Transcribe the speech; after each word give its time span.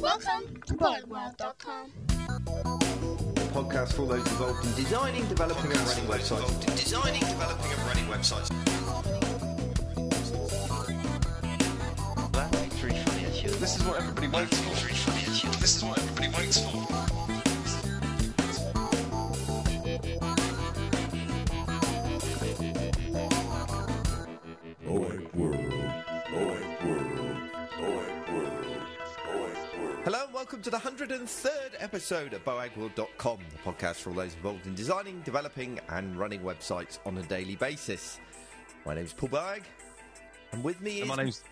Welcome 0.00 0.60
to 0.66 0.74
BoagWorld.com. 0.74 1.92
podcast 3.52 3.92
for 3.94 4.06
those 4.06 4.18
involved 4.18 4.64
in 4.66 4.74
designing, 4.74 5.26
developing, 5.28 5.72
and 5.72 5.80
running 5.80 6.04
websites. 6.04 6.76
Designing, 6.76 7.20
developing, 7.20 7.72
and 7.72 7.80
running 7.86 8.04
websites. 8.04 8.48
That's 12.32 12.82
really 12.82 12.98
funny 12.98 13.26
actually. 13.26 13.52
This 13.58 13.76
is 13.76 13.84
what 13.84 13.96
everybody 13.98 14.28
waits 14.28 14.58
for. 14.60 14.70
That's 14.70 14.84
really 14.84 14.96
funny 14.96 15.20
actually. 15.26 15.50
This 15.60 15.76
is 15.76 15.84
what 15.84 15.98
everybody 15.98 16.28
waits 16.36 16.60
for. 16.60 17.15
Welcome 30.56 30.72
to 30.72 30.88
the 30.88 31.06
103rd 31.18 31.74
episode 31.80 32.32
of 32.32 32.42
BoagWorld.com, 32.46 33.38
the 33.52 33.58
podcast 33.70 33.96
for 33.96 34.08
all 34.08 34.16
those 34.16 34.32
involved 34.32 34.66
in 34.66 34.74
designing, 34.74 35.20
developing, 35.20 35.78
and 35.90 36.16
running 36.16 36.40
websites 36.40 36.98
on 37.04 37.18
a 37.18 37.22
daily 37.24 37.56
basis. 37.56 38.18
My 38.86 38.94
name's 38.94 39.12
Paul 39.12 39.28
Boag, 39.28 39.64
and 40.52 40.64
with 40.64 40.80
me 40.80 40.92
is. 40.92 41.00
And 41.00 41.08
my 41.08 41.16
name's 41.16 41.44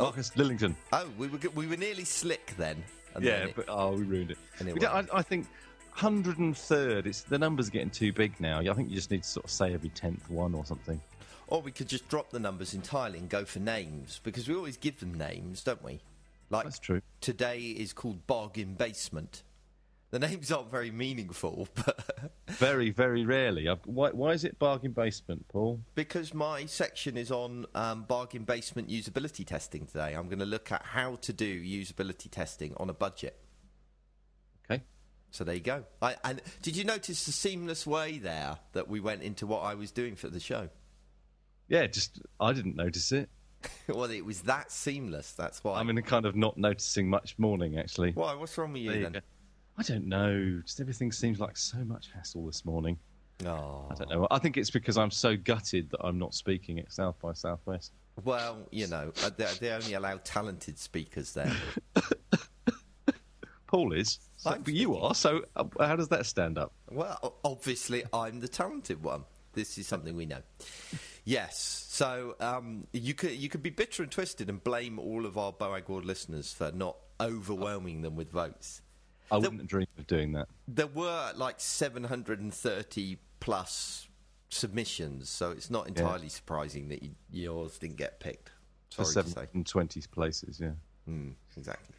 oh. 0.00 0.04
Marcus 0.04 0.32
Lillington. 0.32 0.74
Oh, 0.92 1.08
we 1.16 1.28
were, 1.28 1.38
we 1.54 1.66
were 1.66 1.78
nearly 1.78 2.04
slick 2.04 2.52
then. 2.58 2.84
Yeah, 3.14 3.38
then 3.38 3.48
it- 3.48 3.56
but 3.56 3.64
oh, 3.68 3.92
we 3.92 4.02
ruined 4.02 4.32
it. 4.32 4.38
We. 4.62 4.86
I, 4.86 5.02
I 5.14 5.22
think 5.22 5.46
103rd. 5.96 7.06
It's 7.06 7.22
the 7.22 7.38
numbers 7.38 7.68
are 7.68 7.70
getting 7.70 7.88
too 7.88 8.12
big 8.12 8.38
now. 8.38 8.60
I 8.60 8.74
think 8.74 8.90
you 8.90 8.96
just 8.96 9.10
need 9.10 9.22
to 9.22 9.28
sort 9.30 9.46
of 9.46 9.50
say 9.50 9.72
every 9.72 9.88
tenth 9.88 10.28
one 10.28 10.54
or 10.54 10.66
something. 10.66 11.00
Or 11.46 11.62
we 11.62 11.72
could 11.72 11.88
just 11.88 12.06
drop 12.10 12.30
the 12.30 12.40
numbers 12.40 12.74
entirely 12.74 13.18
and 13.18 13.30
go 13.30 13.46
for 13.46 13.60
names, 13.60 14.20
because 14.22 14.46
we 14.46 14.54
always 14.54 14.76
give 14.76 15.00
them 15.00 15.14
names, 15.14 15.62
don't 15.64 15.82
we? 15.82 16.00
Like 16.52 16.64
That's 16.64 16.78
true. 16.78 17.00
today 17.20 17.58
is 17.60 17.92
called 17.92 18.26
Bargain 18.26 18.74
Basement. 18.74 19.42
The 20.10 20.18
names 20.18 20.52
aren't 20.52 20.70
very 20.70 20.90
meaningful, 20.90 21.66
but 21.74 22.30
Very, 22.48 22.90
very 22.90 23.24
rarely. 23.24 23.66
Why, 23.86 24.10
why 24.10 24.32
is 24.32 24.44
it 24.44 24.58
bargain 24.58 24.92
basement, 24.92 25.48
Paul? 25.48 25.80
because 25.94 26.34
my 26.34 26.66
section 26.66 27.16
is 27.16 27.30
on 27.32 27.64
um, 27.74 28.02
bargain 28.02 28.44
basement 28.44 28.90
usability 28.90 29.46
testing 29.46 29.86
today, 29.86 30.12
I'm 30.12 30.26
going 30.26 30.40
to 30.40 30.44
look 30.44 30.70
at 30.70 30.82
how 30.84 31.16
to 31.22 31.32
do 31.32 31.64
usability 31.64 32.30
testing 32.30 32.74
on 32.76 32.90
a 32.90 32.92
budget. 32.92 33.38
Okay. 34.70 34.82
So 35.30 35.44
there 35.44 35.54
you 35.54 35.62
go. 35.62 35.84
I, 36.02 36.16
and 36.22 36.42
did 36.60 36.76
you 36.76 36.84
notice 36.84 37.24
the 37.24 37.32
seamless 37.32 37.86
way 37.86 38.18
there 38.18 38.58
that 38.74 38.88
we 38.88 39.00
went 39.00 39.22
into 39.22 39.46
what 39.46 39.60
I 39.62 39.74
was 39.74 39.90
doing 39.90 40.14
for 40.16 40.28
the 40.28 40.40
show? 40.40 40.68
Yeah, 41.68 41.86
just 41.86 42.20
I 42.38 42.52
didn't 42.52 42.76
notice 42.76 43.12
it. 43.12 43.30
well, 43.88 44.10
it 44.10 44.24
was 44.24 44.42
that 44.42 44.70
seamless. 44.70 45.32
That's 45.32 45.62
why. 45.64 45.78
I'm 45.78 45.90
in 45.90 45.98
a 45.98 46.02
kind 46.02 46.26
of 46.26 46.36
not 46.36 46.56
noticing 46.56 47.08
much 47.08 47.38
morning 47.38 47.78
actually. 47.78 48.12
why? 48.12 48.34
What's 48.34 48.56
wrong 48.58 48.72
with 48.72 48.82
you 48.82 48.92
There 48.92 49.02
then? 49.02 49.12
go. 49.12 49.20
I 49.78 49.82
don't 49.82 50.06
know. 50.06 50.60
Just 50.64 50.80
everything 50.80 51.10
seems 51.12 51.40
like 51.40 51.56
so 51.56 51.78
much 51.78 52.10
hassle 52.14 52.44
this 52.46 52.64
morning. 52.64 52.98
Oh. 53.46 53.86
I 53.90 53.94
don't 53.94 54.10
know. 54.10 54.28
I 54.30 54.38
think 54.38 54.56
it's 54.56 54.70
because 54.70 54.96
I'm 54.98 55.10
so 55.10 55.36
gutted 55.36 55.90
that 55.90 56.00
I'm 56.04 56.18
not 56.18 56.34
speaking 56.34 56.78
at 56.78 56.92
South 56.92 57.16
by 57.20 57.32
Southwest. 57.32 57.92
Well, 58.24 58.58
you 58.70 58.86
know, 58.86 59.12
uh, 59.24 59.30
they, 59.36 59.48
they 59.58 59.70
only 59.70 59.94
allow 59.94 60.18
talented 60.22 60.78
speakers 60.78 61.32
there. 61.32 61.50
Paul 63.66 63.92
is, 63.94 64.18
so, 64.36 64.50
but 64.62 64.74
you 64.74 64.96
are. 64.96 65.14
So 65.14 65.42
uh, 65.56 65.64
how 65.80 65.96
does 65.96 66.08
that 66.08 66.26
stand 66.26 66.58
up? 66.58 66.72
well, 66.90 67.36
obviously, 67.42 68.04
I'm 68.12 68.40
the 68.40 68.48
talented 68.48 69.02
one. 69.02 69.24
This 69.54 69.78
is 69.78 69.86
something 69.86 70.14
we 70.14 70.26
know. 70.26 70.42
Yes, 71.24 71.86
so 71.88 72.34
um, 72.40 72.88
you 72.92 73.14
could 73.14 73.32
you 73.32 73.48
could 73.48 73.62
be 73.62 73.70
bitter 73.70 74.02
and 74.02 74.10
twisted 74.10 74.48
and 74.48 74.62
blame 74.62 74.98
all 74.98 75.24
of 75.24 75.38
our 75.38 75.52
Boag 75.52 75.88
World 75.88 76.04
listeners 76.04 76.52
for 76.52 76.72
not 76.72 76.96
overwhelming 77.20 78.02
them 78.02 78.16
with 78.16 78.30
votes. 78.30 78.82
I 79.30 79.38
wouldn't 79.38 79.66
dream 79.66 79.86
of 79.98 80.06
doing 80.06 80.32
that. 80.32 80.48
There 80.68 80.88
were 80.88 81.32
like 81.36 81.58
730 81.58 83.18
plus 83.40 84.08
submissions, 84.50 85.30
so 85.30 85.52
it's 85.52 85.70
not 85.70 85.88
entirely 85.88 86.28
surprising 86.28 86.88
that 86.88 87.02
you, 87.02 87.10
yours 87.30 87.78
didn't 87.78 87.96
get 87.96 88.20
picked. 88.20 88.50
For 88.90 89.04
Sorry 89.04 89.24
say. 89.24 89.30
720 89.30 90.02
places, 90.10 90.60
yeah. 90.60 90.72
Mm, 91.08 91.32
exactly. 91.56 91.94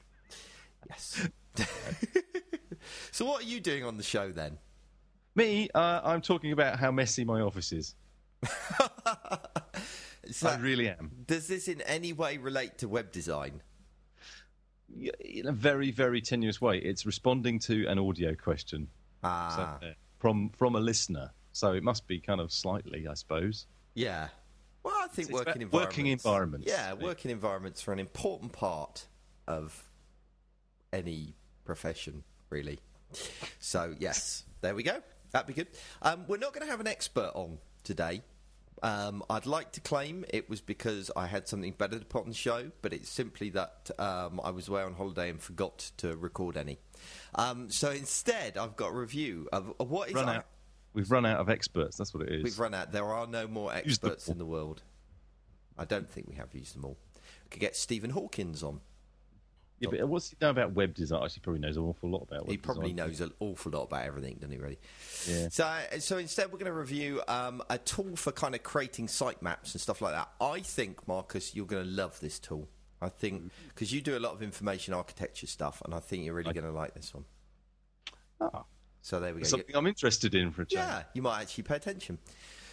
Yes. 0.89 1.27
so, 3.11 3.25
what 3.25 3.41
are 3.41 3.47
you 3.47 3.59
doing 3.59 3.83
on 3.83 3.97
the 3.97 4.03
show 4.03 4.31
then? 4.31 4.57
Me, 5.35 5.69
uh, 5.73 6.01
I'm 6.03 6.21
talking 6.21 6.51
about 6.51 6.77
how 6.77 6.91
messy 6.91 7.25
my 7.25 7.41
office 7.41 7.71
is. 7.71 7.95
Is 10.23 10.43
I 10.43 10.57
really 10.57 10.87
am. 10.89 11.11
does 11.25 11.47
this 11.47 11.67
in 11.67 11.81
any 11.81 12.13
way 12.13 12.37
relate 12.37 12.77
to 12.79 12.87
web 12.87 13.11
design? 13.11 13.61
In 15.19 15.47
a 15.47 15.51
very, 15.51 15.91
very 15.91 16.21
tenuous 16.21 16.61
way. 16.61 16.77
It's 16.77 17.05
responding 17.05 17.59
to 17.59 17.85
an 17.87 17.99
audio 17.99 18.33
question 18.35 18.87
Ah, 19.23 19.77
so, 19.81 19.87
uh, 19.87 19.93
from 20.19 20.49
from 20.51 20.75
a 20.75 20.79
listener. 20.79 21.31
So 21.51 21.73
it 21.73 21.83
must 21.83 22.07
be 22.07 22.19
kind 22.19 22.39
of 22.41 22.51
slightly, 22.51 23.07
I 23.07 23.13
suppose. 23.15 23.67
yeah. 23.95 24.29
Well, 24.83 24.93
I 25.01 25.07
think 25.07 25.29
It's 25.29 25.33
working 25.33 25.61
environments. 25.61 25.73
working 25.73 26.07
environments. 26.07 26.67
Yeah, 26.67 26.93
working 26.93 27.31
environments 27.31 27.87
are 27.87 27.93
an 27.93 27.99
important 27.99 28.51
part 28.51 29.07
of 29.47 29.81
any 30.91 31.35
profession, 31.63 32.23
really. 32.49 32.79
So, 33.59 33.95
yes, 33.97 34.43
there 34.59 34.75
we 34.75 34.83
go. 34.83 35.01
That'd 35.31 35.47
be 35.47 35.53
good. 35.53 35.67
Um, 36.01 36.25
we're 36.27 36.35
not 36.35 36.53
going 36.53 36.65
to 36.65 36.69
have 36.71 36.81
an 36.81 36.87
expert 36.87 37.31
on 37.33 37.59
today. 37.85 38.23
Um, 38.83 39.23
I'd 39.29 39.45
like 39.45 39.71
to 39.71 39.81
claim 39.81 40.25
it 40.29 40.49
was 40.49 40.59
because 40.59 41.09
I 41.15 41.25
had 41.25 41.47
something 41.47 41.71
better 41.71 41.97
to 41.97 42.05
put 42.05 42.23
on 42.23 42.29
the 42.29 42.35
show, 42.35 42.69
but 42.81 42.91
it's 42.91 43.09
simply 43.09 43.49
that 43.51 43.89
um, 43.97 44.41
I 44.43 44.51
was 44.51 44.67
away 44.67 44.83
on 44.83 44.93
holiday 44.93 45.29
and 45.29 45.41
forgot 45.41 45.91
to 45.97 46.17
record 46.17 46.57
any. 46.57 46.77
Um, 47.35 47.69
so 47.69 47.91
instead, 47.91 48.57
I've 48.57 48.75
got 48.75 48.89
a 48.89 48.93
review 48.93 49.47
of, 49.53 49.73
of 49.79 49.89
what 49.89 50.09
is 50.09 50.15
Run 50.15 50.27
out. 50.27 50.45
We've 50.93 51.09
run 51.09 51.25
out 51.25 51.39
of 51.39 51.49
experts. 51.49 51.97
That's 51.97 52.13
what 52.13 52.23
it 52.27 52.33
is. 52.33 52.43
We've 52.43 52.59
run 52.59 52.73
out. 52.73 52.91
There 52.91 53.05
are 53.05 53.25
no 53.25 53.47
more 53.47 53.73
experts 53.73 54.27
in 54.27 54.37
the 54.37 54.45
world. 54.45 54.83
I 55.77 55.85
don't 55.85 56.07
think 56.07 56.27
we 56.27 56.35
have 56.35 56.53
used 56.53 56.75
them 56.75 56.85
all. 56.85 56.97
We 57.45 57.49
could 57.49 57.61
get 57.61 57.75
Stephen 57.77 58.11
Hawkins 58.11 58.61
on. 58.63 58.81
Yeah, 59.91 59.99
but 59.99 60.07
what's 60.09 60.29
he 60.29 60.37
know 60.41 60.49
about 60.49 60.71
web 60.73 60.93
design? 60.93 61.23
Actually, 61.23 61.41
probably 61.41 61.59
knows 61.61 61.77
an 61.77 61.83
awful 61.83 62.09
lot 62.09 62.23
about 62.23 62.41
web 62.45 62.51
He 62.51 62.57
probably 62.57 62.91
design. 62.93 63.07
knows 63.09 63.21
an 63.21 63.31
awful 63.39 63.71
lot 63.71 63.83
about 63.83 64.05
everything, 64.05 64.35
doesn't 64.35 64.51
he? 64.51 64.57
Really. 64.57 64.79
Yeah. 65.27 65.49
So, 65.49 65.77
so 65.99 66.17
instead, 66.17 66.47
we're 66.51 66.57
going 66.59 66.65
to 66.65 66.73
review 66.73 67.21
um, 67.27 67.61
a 67.69 67.77
tool 67.77 68.15
for 68.15 68.31
kind 68.31 68.55
of 68.55 68.63
creating 68.63 69.07
sitemaps 69.07 69.73
and 69.73 69.81
stuff 69.81 70.01
like 70.01 70.13
that. 70.13 70.29
I 70.41 70.61
think, 70.61 71.07
Marcus, 71.07 71.55
you're 71.55 71.65
going 71.65 71.83
to 71.83 71.89
love 71.89 72.19
this 72.19 72.39
tool. 72.39 72.67
I 73.01 73.09
think 73.09 73.51
because 73.67 73.91
you 73.93 73.99
do 74.01 74.17
a 74.17 74.19
lot 74.19 74.33
of 74.33 74.41
information 74.41 74.93
architecture 74.93 75.47
stuff, 75.47 75.81
and 75.83 75.93
I 75.93 75.99
think 75.99 76.23
you're 76.25 76.33
really 76.35 76.49
I- 76.51 76.53
going 76.53 76.65
to 76.65 76.71
like 76.71 76.93
this 76.93 77.13
one. 77.13 77.25
Ah, 78.41 78.63
So 79.01 79.19
there 79.19 79.33
we 79.33 79.41
go. 79.41 79.47
something 79.47 79.75
I'm 79.75 79.87
interested 79.87 80.35
in 80.35 80.51
for 80.51 80.61
a 80.61 80.65
change. 80.65 80.79
Yeah, 80.85 81.03
you 81.13 81.21
might 81.21 81.41
actually 81.41 81.63
pay 81.63 81.75
attention. 81.75 82.17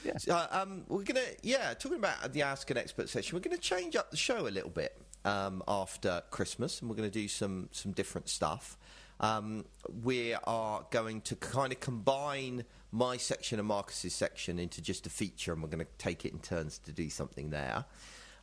Yeah. 0.04 0.16
So, 0.19 0.34
uh, 0.34 0.47
um, 0.50 0.84
we're 0.88 1.03
gonna, 1.03 1.20
yeah, 1.43 1.75
talking 1.75 1.99
about 1.99 2.32
the 2.32 2.43
Ask 2.43 2.70
an 2.70 2.78
Expert 2.78 3.09
session, 3.09 3.37
we're 3.37 3.43
gonna 3.43 3.59
change 3.59 3.97
up 3.97 4.10
the 4.10 4.16
show 4.16 4.47
a 4.47 4.49
little 4.49 4.70
bit 4.70 4.97
um, 5.25 5.62
after 5.69 6.22
Christmas, 6.31 6.81
and 6.81 6.91
we're 6.91 6.97
gonna 6.97 7.10
do 7.10 7.28
some 7.28 7.69
some 7.72 7.92
different 7.92 8.28
stuff. 8.28 8.78
Um, 9.20 9.66
we 10.03 10.34
are 10.44 10.86
going 10.91 11.20
to 11.22 11.36
kind 11.36 11.72
of 11.72 11.81
combine 11.81 12.64
my 12.91 13.19
section 13.19 13.58
and 13.58 13.69
Marcus's 13.69 14.14
section 14.14 14.58
into 14.58 14.81
just 14.81 15.06
a 15.06 15.10
feature, 15.10 15.53
and 15.53 15.62
we're 15.62 15.69
going 15.69 15.84
to 15.84 15.91
take 15.98 16.25
it 16.25 16.32
in 16.32 16.38
turns 16.38 16.78
to 16.78 16.92
do 16.92 17.10
something 17.10 17.50
there. 17.50 17.84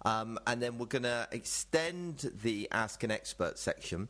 Um, 0.05 0.39
and 0.45 0.61
then 0.61 0.77
we're 0.77 0.85
going 0.85 1.03
to 1.03 1.27
extend 1.31 2.31
the 2.43 2.67
Ask 2.71 3.03
an 3.03 3.11
Expert 3.11 3.57
section 3.57 4.07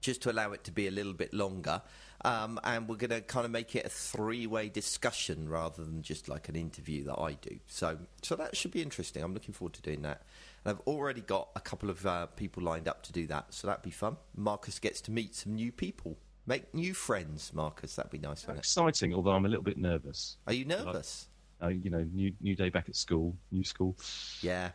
just 0.00 0.22
to 0.22 0.30
allow 0.30 0.52
it 0.52 0.64
to 0.64 0.72
be 0.72 0.88
a 0.88 0.90
little 0.90 1.14
bit 1.14 1.32
longer. 1.32 1.80
Um, 2.24 2.58
and 2.64 2.88
we're 2.88 2.96
going 2.96 3.10
to 3.10 3.20
kind 3.20 3.44
of 3.44 3.52
make 3.52 3.76
it 3.76 3.86
a 3.86 3.88
three-way 3.88 4.68
discussion 4.68 5.48
rather 5.48 5.84
than 5.84 6.02
just 6.02 6.28
like 6.28 6.48
an 6.48 6.56
interview 6.56 7.04
that 7.04 7.18
I 7.18 7.34
do. 7.34 7.58
So, 7.66 7.98
so 8.22 8.34
that 8.36 8.56
should 8.56 8.72
be 8.72 8.82
interesting. 8.82 9.22
I'm 9.22 9.32
looking 9.32 9.54
forward 9.54 9.74
to 9.74 9.82
doing 9.82 10.02
that. 10.02 10.22
And 10.64 10.76
I've 10.76 10.86
already 10.86 11.20
got 11.20 11.48
a 11.56 11.60
couple 11.60 11.90
of 11.90 12.06
uh, 12.06 12.26
people 12.26 12.62
lined 12.62 12.88
up 12.88 13.02
to 13.04 13.12
do 13.12 13.26
that, 13.26 13.52
so 13.52 13.66
that'd 13.66 13.82
be 13.82 13.90
fun. 13.90 14.16
Marcus 14.34 14.78
gets 14.78 15.00
to 15.02 15.10
meet 15.10 15.34
some 15.34 15.54
new 15.54 15.70
people, 15.70 16.16
make 16.46 16.72
new 16.74 16.94
friends. 16.94 17.52
Marcus, 17.54 17.96
that'd 17.96 18.10
be 18.10 18.18
nice, 18.18 18.42
wouldn't 18.42 18.58
it? 18.58 18.60
Exciting, 18.60 19.14
although 19.14 19.32
I'm 19.32 19.44
a 19.44 19.48
little 19.48 19.64
bit 19.64 19.76
nervous. 19.76 20.38
Are 20.46 20.54
you 20.54 20.64
nervous? 20.64 21.28
Uh, 21.62 21.68
you 21.68 21.90
know, 21.90 22.06
new 22.12 22.32
new 22.40 22.54
day 22.56 22.68
back 22.68 22.88
at 22.88 22.96
school, 22.96 23.36
new 23.52 23.64
school. 23.64 23.96
Yeah, 24.40 24.70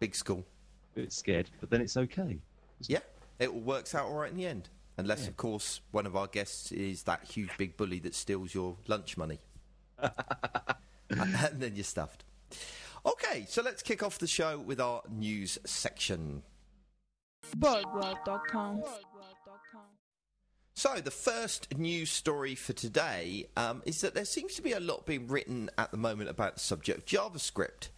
big 0.00 0.14
school. 0.14 0.44
A 0.96 1.00
bit 1.00 1.12
scared, 1.12 1.50
but 1.60 1.70
then 1.70 1.80
it's 1.80 1.96
okay. 1.96 2.38
Yeah, 2.86 3.00
it 3.38 3.48
all 3.48 3.60
works 3.60 3.94
out 3.94 4.06
all 4.06 4.14
right 4.14 4.30
in 4.30 4.36
the 4.36 4.46
end. 4.46 4.68
Unless, 4.98 5.28
of 5.28 5.36
course, 5.36 5.80
one 5.92 6.06
of 6.06 6.16
our 6.16 6.26
guests 6.26 6.72
is 6.72 7.04
that 7.04 7.22
huge 7.22 7.50
big 7.56 7.76
bully 7.76 8.00
that 8.00 8.16
steals 8.16 8.52
your 8.52 8.76
lunch 8.88 9.16
money. 9.16 9.38
and 11.10 11.60
then 11.60 11.76
you're 11.76 11.84
stuffed. 11.84 12.24
Okay, 13.06 13.46
so 13.48 13.62
let's 13.62 13.82
kick 13.82 14.02
off 14.02 14.18
the 14.18 14.26
show 14.26 14.58
with 14.58 14.80
our 14.80 15.02
news 15.08 15.58
section. 15.64 16.42
So, 20.74 20.96
the 20.96 21.10
first 21.10 21.76
news 21.76 22.10
story 22.10 22.54
for 22.54 22.72
today 22.72 23.46
um, 23.56 23.82
is 23.84 24.00
that 24.02 24.14
there 24.14 24.24
seems 24.24 24.54
to 24.54 24.62
be 24.62 24.72
a 24.72 24.80
lot 24.80 25.06
being 25.06 25.26
written 25.26 25.70
at 25.76 25.90
the 25.90 25.96
moment 25.96 26.30
about 26.30 26.54
the 26.54 26.60
subject 26.60 26.98
of 26.98 27.04
JavaScript, 27.04 27.88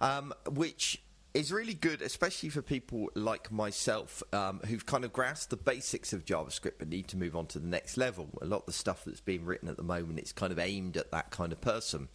um, 0.00 0.34
which 0.50 1.02
is 1.34 1.52
really 1.52 1.74
good, 1.74 2.02
especially 2.02 2.48
for 2.48 2.62
people 2.62 3.10
like 3.14 3.52
myself 3.52 4.22
um, 4.32 4.60
who've 4.66 4.84
kind 4.84 5.04
of 5.04 5.12
grasped 5.12 5.50
the 5.50 5.56
basics 5.56 6.12
of 6.12 6.24
JavaScript 6.24 6.72
but 6.78 6.88
need 6.88 7.08
to 7.08 7.16
move 7.16 7.36
on 7.36 7.46
to 7.46 7.58
the 7.58 7.66
next 7.66 7.96
level. 7.96 8.28
A 8.42 8.46
lot 8.46 8.60
of 8.60 8.66
the 8.66 8.72
stuff 8.72 9.04
that's 9.04 9.20
being 9.20 9.44
written 9.44 9.68
at 9.68 9.76
the 9.76 9.82
moment 9.82 10.18
is 10.20 10.32
kind 10.32 10.52
of 10.52 10.58
aimed 10.58 10.96
at 10.96 11.10
that 11.12 11.30
kind 11.30 11.52
of 11.52 11.60
person. 11.60 12.08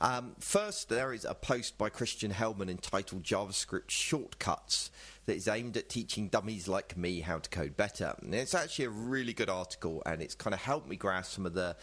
Um, 0.00 0.36
first, 0.38 0.88
there 0.88 1.12
is 1.12 1.24
a 1.24 1.34
post 1.34 1.76
by 1.76 1.88
Christian 1.88 2.32
Heilmann 2.32 2.70
entitled 2.70 3.24
JavaScript 3.24 3.90
Shortcuts 3.90 4.90
that 5.26 5.36
is 5.36 5.48
aimed 5.48 5.76
at 5.76 5.88
teaching 5.88 6.28
dummies 6.28 6.68
like 6.68 6.96
me 6.96 7.20
how 7.20 7.38
to 7.38 7.50
code 7.50 7.76
better. 7.76 8.14
And 8.22 8.34
it's 8.34 8.54
actually 8.54 8.86
a 8.86 8.90
really 8.90 9.32
good 9.32 9.50
article 9.50 10.02
and 10.06 10.22
it's 10.22 10.34
kind 10.34 10.54
of 10.54 10.60
helped 10.60 10.88
me 10.88 10.96
grasp 10.96 11.32
some 11.32 11.46
of 11.46 11.54
the 11.54 11.76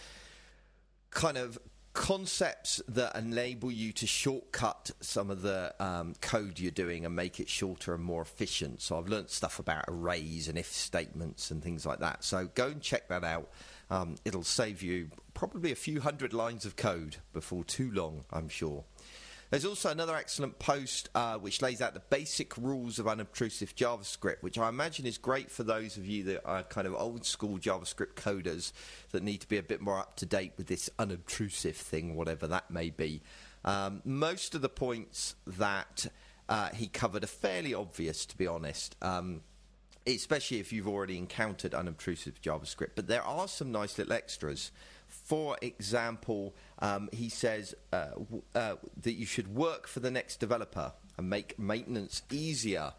kind 1.11 1.37
of 1.37 1.59
concepts 1.93 2.81
that 2.89 3.15
enable 3.15 3.71
you 3.71 3.91
to 3.93 4.05
shortcut 4.05 4.91
some 4.99 5.31
of 5.31 5.41
the 5.41 5.73
um, 5.79 6.13
code 6.21 6.59
you're 6.59 6.69
doing 6.69 7.05
and 7.05 7.15
make 7.15 7.39
it 7.39 7.49
shorter 7.49 7.93
and 7.93 8.03
more 8.03 8.21
efficient. 8.21 8.81
So 8.81 8.97
I've 8.97 9.07
learned 9.07 9.29
stuff 9.29 9.59
about 9.59 9.85
arrays 9.87 10.47
and 10.47 10.57
if 10.57 10.71
statements 10.71 11.51
and 11.51 11.63
things 11.63 11.85
like 11.85 11.99
that. 11.99 12.23
So 12.23 12.49
go 12.53 12.67
and 12.67 12.81
check 12.81 13.07
that 13.09 13.23
out. 13.23 13.49
Um, 13.89 14.15
it'll 14.25 14.43
save 14.43 14.81
you 14.81 15.09
probably 15.35 15.71
a 15.71 15.75
few 15.75 16.01
hundred 16.01 16.33
lines 16.33 16.65
of 16.65 16.75
code 16.75 17.17
before 17.31 17.63
too 17.63 17.91
long, 17.91 18.25
I'm 18.31 18.49
sure. 18.49 18.85
There's 19.51 19.65
also 19.65 19.91
another 19.91 20.15
excellent 20.15 20.57
post 20.57 21.09
uh, 21.13 21.37
which 21.37 21.61
lays 21.61 21.79
out 21.79 21.93
the 21.93 21.99
basic 21.99 22.57
rules 22.57 22.97
of 22.97 23.07
unobtrusive 23.07 23.75
JavaScript, 23.75 24.41
which 24.41 24.57
I 24.57 24.69
imagine 24.69 25.05
is 25.05 25.19
great 25.19 25.51
for 25.51 25.63
those 25.63 25.97
of 25.97 26.05
you 26.07 26.23
that 26.23 26.43
are 26.45 26.63
kind 26.63 26.87
of 26.87 26.95
old 26.95 27.25
school 27.25 27.59
JavaScript 27.59 28.15
coders 28.15 28.71
that 29.11 29.21
need 29.21 29.41
to 29.41 29.47
be 29.47 29.57
a 29.57 29.63
bit 29.63 29.81
more 29.81 29.99
up 29.99 30.15
to 30.17 30.25
date 30.25 30.53
with 30.57 30.65
this 30.65 30.89
unobtrusive 30.97 31.75
thing, 31.75 32.15
whatever 32.15 32.47
that 32.47 32.71
may 32.71 32.89
be. 32.89 33.21
Um, 33.63 34.01
most 34.03 34.55
of 34.55 34.61
the 34.61 34.69
points 34.69 35.35
that 35.45 36.07
uh, 36.49 36.69
he 36.69 36.87
covered 36.87 37.23
are 37.23 37.27
fairly 37.27 37.73
obvious, 37.73 38.25
to 38.25 38.37
be 38.37 38.47
honest. 38.47 38.95
Um, 39.01 39.41
especially 40.07 40.59
if 40.59 40.71
you've 40.71 40.87
already 40.87 41.17
encountered 41.17 41.73
unobtrusive 41.73 42.41
JavaScript. 42.41 42.91
But 42.95 43.07
there 43.07 43.23
are 43.23 43.47
some 43.47 43.71
nice 43.71 43.97
little 43.97 44.13
extras. 44.13 44.71
For 45.07 45.57
example, 45.61 46.55
um, 46.79 47.09
he 47.11 47.29
says 47.29 47.75
uh, 47.93 48.09
w- 48.11 48.41
uh, 48.53 48.75
that 49.01 49.13
you 49.13 49.25
should 49.25 49.55
work 49.55 49.87
for 49.87 49.99
the 49.99 50.11
next 50.11 50.39
developer 50.39 50.93
and 51.17 51.29
make 51.29 51.57
maintenance 51.57 52.23
easier 52.31 52.93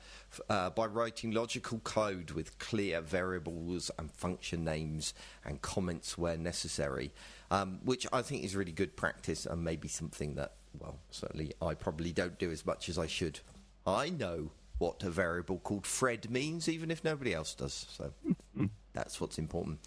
uh, 0.48 0.70
by 0.70 0.86
writing 0.86 1.32
logical 1.32 1.78
code 1.80 2.30
with 2.30 2.58
clear 2.58 3.00
variables 3.00 3.90
and 3.98 4.10
function 4.10 4.64
names 4.64 5.14
and 5.44 5.60
comments 5.62 6.16
where 6.16 6.36
necessary, 6.36 7.12
um, 7.50 7.80
which 7.84 8.06
I 8.12 8.22
think 8.22 8.44
is 8.44 8.56
really 8.56 8.72
good 8.72 8.96
practice 8.96 9.46
and 9.46 9.62
maybe 9.62 9.88
something 9.88 10.34
that, 10.36 10.52
well, 10.78 10.98
certainly 11.10 11.52
I 11.60 11.74
probably 11.74 12.12
don't 12.12 12.38
do 12.38 12.50
as 12.50 12.64
much 12.64 12.88
as 12.88 12.98
I 12.98 13.06
should. 13.06 13.40
I 13.86 14.10
know 14.10 14.50
what 14.78 15.02
a 15.02 15.10
variable 15.10 15.58
called 15.58 15.86
Fred 15.86 16.30
means, 16.30 16.68
even 16.68 16.90
if 16.90 17.02
nobody 17.04 17.34
else 17.34 17.54
does. 17.54 17.86
So 17.96 18.12
that's 18.92 19.20
what's 19.20 19.38
important. 19.38 19.80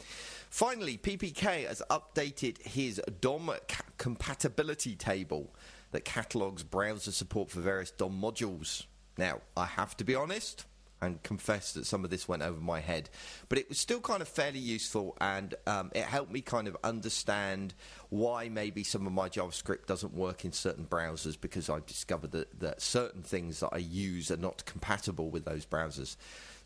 Finally, 0.50 0.97
PPK 0.97 1.68
has 1.68 1.81
updated 1.89 2.62
his 2.62 3.01
DOM 3.21 3.51
ca- 3.68 3.83
compatibility 3.97 4.95
table 4.95 5.53
that 5.91 6.06
catalogues 6.06 6.63
browser 6.63 7.12
support 7.12 7.50
for 7.50 7.59
various 7.62 7.91
DOM 7.91 8.19
modules. 8.21 8.86
Now, 9.18 9.41
I 9.57 9.65
have 9.65 9.97
to 9.97 10.03
be 10.03 10.15
honest 10.15 10.65
and 11.01 11.22
confess 11.24 11.74
that 11.74 11.86
some 11.86 12.04
of 12.04 12.10
this 12.10 12.28
went 12.28 12.44
over 12.44 12.60
my 12.60 12.80
head, 12.80 13.10
but 13.48 13.57
it 13.57 13.69
was 13.69 13.78
still 13.78 14.01
kind 14.01 14.22
of 14.22 14.28
fairly 14.28 14.60
useful 14.60 15.16
and 15.22 15.56
um, 15.68 15.92
it 15.96 16.04
helped 16.04 16.31
me 16.31 16.42
kind 16.42 16.68
of 16.68 16.78
understand 16.84 17.74
why 18.10 18.50
maybe 18.50 18.84
some 18.84 19.06
of 19.06 19.13
my 19.13 19.30
JavaScript 19.30 19.86
doesn't 19.86 20.13
work 20.13 20.46
in 20.46 20.51
certain 20.51 20.86
browsers 20.86 21.40
because 21.40 21.69
I've 21.69 21.86
discovered 21.86 22.31
that, 22.31 22.60
that 22.60 22.81
certain 22.81 23.22
things 23.22 23.60
that 23.60 23.69
I 23.72 23.78
use 23.78 24.31
are 24.31 24.38
not 24.38 24.66
compatible 24.66 25.30
with 25.30 25.46
those 25.46 25.66
browsers. 25.66 26.16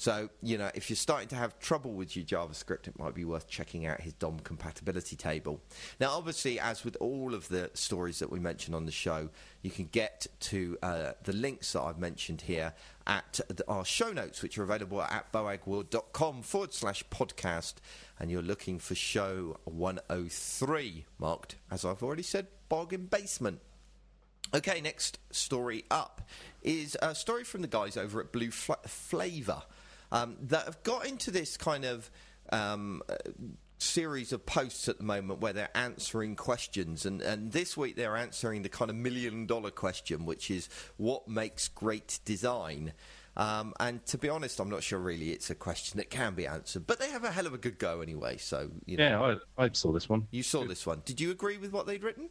So, 0.03 0.27
you 0.41 0.57
know, 0.57 0.69
if 0.75 0.89
you're 0.89 0.97
starting 0.97 1.29
to 1.29 1.38
have 1.38 1.57
trouble 1.59 1.94
with 1.94 2.17
your 2.17 2.25
JavaScript, 2.25 2.89
it 2.89 3.00
might 3.00 3.15
be 3.15 3.23
worth 3.23 3.47
checking 3.47 3.85
out 3.85 4.01
his 4.01 4.11
DOM 4.11 4.38
compatibility 4.41 5.15
table. 5.15 5.61
Now, 5.97 6.11
obviously, 6.11 6.59
as 6.59 6.83
with 6.83 6.97
all 7.00 7.33
of 7.33 7.47
the 7.47 7.71
stories 7.73 8.19
that 8.19 8.29
we 8.29 8.38
mentioned 8.38 8.75
on 8.75 8.85
the 8.85 8.91
show, 8.91 9.29
you 9.61 9.71
can 9.71 9.85
get 9.85 10.27
to 10.41 10.77
uh, 10.83 11.11
the 11.23 11.31
links 11.31 11.71
that 11.71 11.83
I've 11.83 12.00
mentioned 12.00 12.41
here 12.41 12.73
at 13.07 13.39
our 13.65 13.85
show 13.85 14.11
notes, 14.11 14.44
which 14.44 14.57
are 14.57 14.63
available 14.63 15.01
at 15.01 15.31
boagworld.com 15.31 16.41
forward 16.41 16.73
slash 16.73 17.05
podcast. 17.09 17.75
And 18.19 18.29
you're 18.29 18.41
looking 18.41 18.79
for 18.79 18.95
show 18.95 19.55
103, 19.63 21.05
marked, 21.17 21.55
as 21.71 21.85
I've 21.85 22.03
already 22.03 22.23
said, 22.23 22.47
bargain 22.67 23.05
basement. 23.05 23.61
Okay, 24.53 24.81
next 24.81 25.19
story 25.31 25.85
up 25.89 26.27
is 26.61 26.97
a 27.01 27.15
story 27.15 27.45
from 27.45 27.61
the 27.61 27.69
guys 27.69 27.95
over 27.95 28.19
at 28.19 28.33
Blue 28.33 28.51
Fla- 28.51 28.75
Flavor 28.85 29.63
um, 30.13 30.38
that 30.42 30.65
have 30.65 30.81
got 30.83 31.06
into 31.06 31.31
this 31.31 31.57
kind 31.57 31.83
of 31.86 32.10
um, 32.51 33.01
series 33.77 34.31
of 34.31 34.45
posts 34.45 34.88
at 34.88 34.98
the 34.98 35.04
moment 35.04 35.42
where 35.42 35.54
they're 35.54 35.75
answering 35.75 36.36
questions. 36.36 37.06
And, 37.06 37.21
and 37.21 37.51
this 37.51 37.75
week 37.75 37.95
they're 37.95 38.15
answering 38.15 38.62
the 38.62 38.69
kind 38.69 38.89
of 38.89 38.95
million 38.95 39.45
dollar 39.45 39.71
question, 39.71 40.25
which 40.25 40.50
is 40.50 40.69
what 40.98 41.27
makes 41.27 41.68
great 41.68 42.19
design? 42.24 42.94
Um, 43.36 43.74
and 43.80 44.06
to 44.06 44.18
be 44.19 44.30
honest, 44.30 44.60
I'm 44.60 44.69
not 44.69 44.83
sure 44.83 45.00
really 45.00 45.31
it's 45.31 45.50
a 45.50 45.56
question 45.56 45.98
that 45.98 46.12
can 46.12 46.36
be 46.36 46.45
answered, 46.45 46.86
but 46.86 47.00
they 47.00 47.10
have 47.10 47.24
a 47.24 47.31
hell 47.31 47.48
of 47.48 47.54
a 47.54 47.57
good 47.57 47.80
go 47.80 48.01
anyway. 48.01 48.38
So, 48.38 48.69
you 48.86 48.95
know, 48.98 49.04
Yeah, 49.04 49.38
I, 49.57 49.65
I 49.65 49.69
saw 49.74 49.92
this 49.92 50.07
one. 50.07 50.27
you 50.30 50.44
saw 50.44 50.63
this 50.65 50.86
one. 50.86 51.01
Did 51.04 51.19
you 51.19 51.31
agree 51.31 51.57
with 51.57 51.74
what 51.74 51.88
they'd 51.88 52.04
written? 52.04 52.30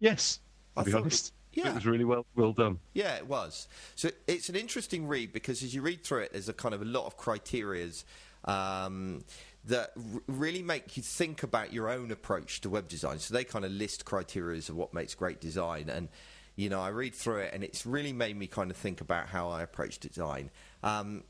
Yes, 0.00 0.40
to 0.74 0.80
I 0.80 0.84
be 0.84 0.92
honest. 0.94 1.32
Yeah. 1.52 1.70
It 1.70 1.74
was 1.74 1.86
really 1.86 2.04
well 2.04 2.26
well 2.34 2.52
done. 2.52 2.78
Yeah, 2.94 3.16
it 3.16 3.26
was. 3.26 3.68
So 3.94 4.10
it's 4.26 4.48
an 4.48 4.56
interesting 4.56 5.06
read 5.06 5.32
because 5.32 5.62
as 5.62 5.74
you 5.74 5.82
read 5.82 6.04
through 6.04 6.20
it, 6.20 6.32
there's 6.32 6.48
a 6.48 6.52
kind 6.52 6.74
of 6.74 6.82
a 6.82 6.86
lot 6.86 7.06
of 7.06 7.16
criterias 7.16 8.04
um, 8.44 9.24
that 9.64 9.92
r- 9.96 10.22
really 10.26 10.62
make 10.62 10.96
you 10.96 11.02
think 11.02 11.42
about 11.42 11.72
your 11.72 11.88
own 11.88 12.10
approach 12.10 12.60
to 12.62 12.70
web 12.70 12.88
design. 12.88 13.18
So 13.18 13.34
they 13.34 13.44
kind 13.44 13.64
of 13.64 13.70
list 13.72 14.04
criterias 14.04 14.68
of 14.68 14.76
what 14.76 14.94
makes 14.94 15.14
great 15.14 15.40
design, 15.40 15.88
and 15.88 16.08
you 16.56 16.68
know, 16.68 16.80
I 16.80 16.88
read 16.88 17.14
through 17.14 17.38
it, 17.38 17.54
and 17.54 17.64
it's 17.64 17.86
really 17.86 18.12
made 18.12 18.36
me 18.36 18.46
kind 18.46 18.70
of 18.70 18.76
think 18.76 19.00
about 19.00 19.28
how 19.28 19.48
I 19.48 19.62
approach 19.62 19.98
design. 19.98 20.50
Um, 20.82 21.24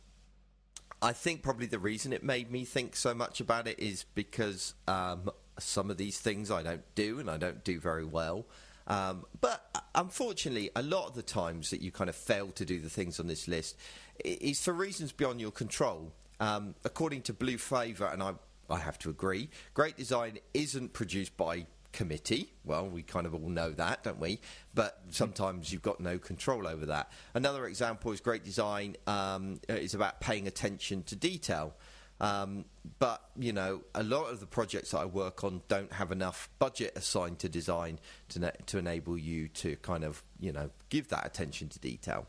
I 1.00 1.12
think 1.12 1.42
probably 1.42 1.66
the 1.66 1.78
reason 1.78 2.12
it 2.12 2.22
made 2.22 2.50
me 2.50 2.64
think 2.64 2.94
so 2.94 3.12
much 3.12 3.41
about 3.41 3.67
it 3.67 3.79
is 3.81 4.05
because 4.14 4.74
um, 4.86 5.31
some 5.58 5.91
of 5.91 5.96
these 5.96 6.19
things 6.19 6.50
I 6.50 6.62
don't 6.62 6.94
do 6.94 7.19
and 7.19 7.29
I 7.29 7.38
don't 7.38 7.64
do 7.64 7.81
very 7.81 8.05
well. 8.05 8.46
Um, 8.86 9.24
but 9.41 9.69
uh, 9.74 9.81
unfortunately, 9.94 10.70
a 10.77 10.82
lot 10.82 11.08
of 11.08 11.15
the 11.15 11.22
times 11.22 11.70
that 11.70 11.81
you 11.81 11.91
kind 11.91 12.10
of 12.10 12.17
fail 12.17 12.48
to 12.53 12.65
do 12.65 12.81
the 12.81 12.91
things 12.91 13.20
on 13.20 13.27
this 13.27 13.48
list 13.48 13.77
is 14.24 14.62
for 14.62 14.72
reasons 14.72 15.12
beyond 15.12 15.41
your 15.41 15.53
control. 15.53 16.12
Um, 16.41 16.74
according 16.84 17.22
to 17.22 17.32
Blue 17.32 17.58
Flavor, 17.58 18.06
and 18.06 18.22
I, 18.22 18.32
I 18.69 18.79
have 18.79 18.98
to 19.01 19.10
agree, 19.10 19.48
great 19.74 19.96
design 19.96 20.39
isn't 20.55 20.93
produced 20.93 21.36
by 21.36 21.67
committee. 21.93 22.53
Well, 22.65 22.89
we 22.89 23.03
kind 23.03 23.27
of 23.27 23.34
all 23.34 23.48
know 23.48 23.70
that, 23.70 24.03
don't 24.03 24.19
we? 24.19 24.41
But 24.74 25.01
sometimes 25.10 25.72
you've 25.72 25.82
got 25.82 26.01
no 26.01 26.19
control 26.19 26.67
over 26.67 26.86
that. 26.86 27.12
Another 27.34 27.67
example 27.67 28.12
is 28.12 28.20
great 28.20 28.44
design 28.44 28.96
um, 29.06 29.60
is 29.69 29.94
about 29.94 30.20
paying 30.20 30.46
attention 30.46 31.03
to 31.05 31.17
detail. 31.17 31.74
Um, 32.22 32.67
but 33.00 33.20
you 33.36 33.52
know, 33.52 33.82
a 33.94 34.02
lot 34.02 34.31
of 34.31 34.41
the 34.41 34.46
projects 34.46 34.93
that 34.93 34.98
I 34.98 35.05
work 35.05 35.43
on 35.43 35.62
don't 35.69 35.93
have 35.93 36.12
enough 36.12 36.48
budget 36.58 36.93
assigned 36.96 37.41
to 37.41 37.48
design 37.48 37.98
to 38.29 38.38
na- 38.38 38.50
to 38.67 38.79
enable 38.79 39.19
you 39.19 39.48
to 39.48 39.76
kind 39.76 40.05
of 40.05 40.22
you 40.38 40.52
know 40.52 40.70
give 40.88 41.08
that 41.08 41.26
attention 41.26 41.69
to 41.70 41.79
detail. 41.81 42.29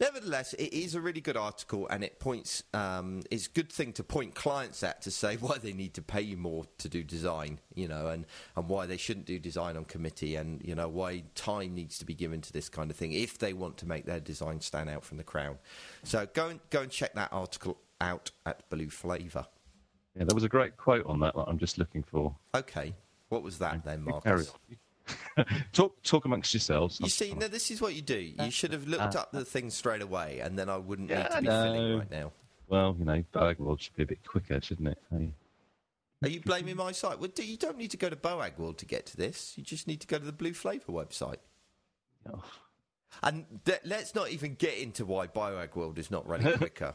Nevertheless, 0.00 0.54
it 0.54 0.72
is 0.72 0.94
a 0.94 1.00
really 1.00 1.20
good 1.20 1.36
article, 1.36 1.86
and 1.88 2.02
it 2.02 2.18
points. 2.18 2.64
Um, 2.74 3.22
it's 3.30 3.46
a 3.46 3.50
good 3.50 3.70
thing 3.70 3.92
to 3.94 4.02
point 4.02 4.34
clients 4.34 4.82
at 4.82 5.02
to 5.02 5.10
say 5.10 5.36
why 5.40 5.58
they 5.58 5.72
need 5.72 5.94
to 5.94 6.02
pay 6.02 6.22
you 6.22 6.36
more 6.36 6.64
to 6.78 6.88
do 6.88 7.04
design, 7.04 7.60
you 7.74 7.86
know, 7.86 8.08
and, 8.08 8.26
and 8.56 8.68
why 8.68 8.86
they 8.86 8.96
shouldn't 8.96 9.26
do 9.26 9.38
design 9.38 9.76
on 9.76 9.84
committee, 9.84 10.34
and 10.34 10.62
you 10.64 10.74
know 10.74 10.88
why 10.88 11.22
time 11.36 11.76
needs 11.76 11.98
to 11.98 12.04
be 12.04 12.14
given 12.14 12.40
to 12.40 12.52
this 12.52 12.68
kind 12.68 12.90
of 12.90 12.96
thing 12.96 13.12
if 13.12 13.38
they 13.38 13.52
want 13.52 13.76
to 13.76 13.86
make 13.86 14.04
their 14.04 14.20
design 14.20 14.60
stand 14.60 14.90
out 14.90 15.04
from 15.04 15.16
the 15.16 15.24
crowd. 15.24 15.58
So 16.02 16.26
go 16.34 16.48
and 16.48 16.60
go 16.70 16.82
and 16.82 16.90
check 16.90 17.14
that 17.14 17.32
article 17.32 17.78
out 18.00 18.30
at 18.46 18.68
Blue 18.70 18.90
Flavor. 18.90 19.46
Yeah, 20.16 20.24
there 20.24 20.34
was 20.34 20.44
a 20.44 20.48
great 20.48 20.76
quote 20.76 21.06
on 21.06 21.20
that. 21.20 21.34
that 21.34 21.44
I'm 21.46 21.58
just 21.58 21.78
looking 21.78 22.02
for. 22.02 22.34
Okay, 22.54 22.94
what 23.28 23.42
was 23.42 23.58
that 23.58 23.84
then, 23.84 24.02
Marcus? 24.02 24.52
Talk 25.72 26.02
talk 26.02 26.24
amongst 26.26 26.52
yourselves. 26.52 27.00
You 27.00 27.08
see, 27.08 27.32
now 27.32 27.48
this 27.48 27.70
is 27.70 27.80
what 27.80 27.94
you 27.94 28.02
do. 28.02 28.18
You 28.18 28.50
should 28.50 28.72
have 28.72 28.86
looked 28.86 29.16
ah. 29.16 29.20
up 29.20 29.32
the 29.32 29.44
thing 29.44 29.70
straight 29.70 30.02
away, 30.02 30.40
and 30.40 30.58
then 30.58 30.68
I 30.68 30.76
wouldn't 30.76 31.08
need 31.08 31.30
to 31.30 31.40
be 31.40 31.46
no. 31.46 31.62
filling 31.62 31.98
right 31.98 32.10
now. 32.10 32.32
Well, 32.68 32.96
you 32.98 33.04
know, 33.04 33.24
Boag 33.32 33.58
World 33.58 33.80
should 33.80 33.94
be 33.94 34.02
a 34.02 34.06
bit 34.06 34.26
quicker, 34.26 34.60
shouldn't 34.60 34.88
it? 34.88 34.98
Hey. 35.10 35.32
Are 36.22 36.28
you 36.28 36.40
blaming 36.40 36.76
my 36.76 36.92
site? 36.92 37.20
Well, 37.20 37.30
you 37.36 37.56
don't 37.56 37.78
need 37.78 37.92
to 37.92 37.96
go 37.96 38.10
to 38.10 38.16
Boag 38.16 38.58
World 38.58 38.78
to 38.78 38.86
get 38.86 39.06
to 39.06 39.16
this. 39.16 39.54
You 39.56 39.62
just 39.62 39.86
need 39.86 40.00
to 40.00 40.06
go 40.06 40.18
to 40.18 40.24
the 40.24 40.32
Blue 40.32 40.52
Flavor 40.52 40.92
website. 40.92 41.38
Oh, 42.30 42.42
And 43.22 43.46
th- 43.64 43.80
let's 43.84 44.14
not 44.14 44.30
even 44.30 44.54
get 44.54 44.76
into 44.76 45.06
why 45.06 45.28
Boag 45.28 45.76
World 45.76 45.98
is 45.98 46.10
not 46.10 46.28
running 46.28 46.52
quicker. 46.58 46.94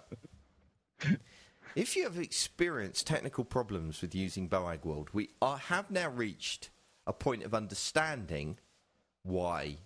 If 1.76 1.96
you 1.96 2.04
have 2.04 2.20
experienced 2.20 3.08
technical 3.08 3.44
problems 3.44 4.02
with 4.02 4.14
using 4.14 4.48
Boag 4.48 4.86
World, 4.86 5.10
we 5.12 5.30
are, 5.42 5.58
have 5.58 5.90
now 5.90 6.10
reached 6.10 6.70
a 7.08 7.14
point 7.14 7.44
of 7.44 7.56
understanding 7.56 8.60
why 9.24 9.78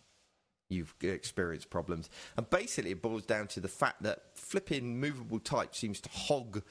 you've 0.70 0.94
experienced 1.02 1.70
problems. 1.70 2.10
And 2.36 2.50
basically, 2.50 2.92
it 2.92 3.02
boils 3.02 3.24
down 3.24 3.48
to 3.48 3.62
the 3.62 3.70
fact 3.70 4.04
that 4.04 4.24
flipping 4.36 5.00
movable 5.00 5.40
type 5.40 5.76
seems 5.76 6.02
to 6.02 6.10
hog 6.10 6.62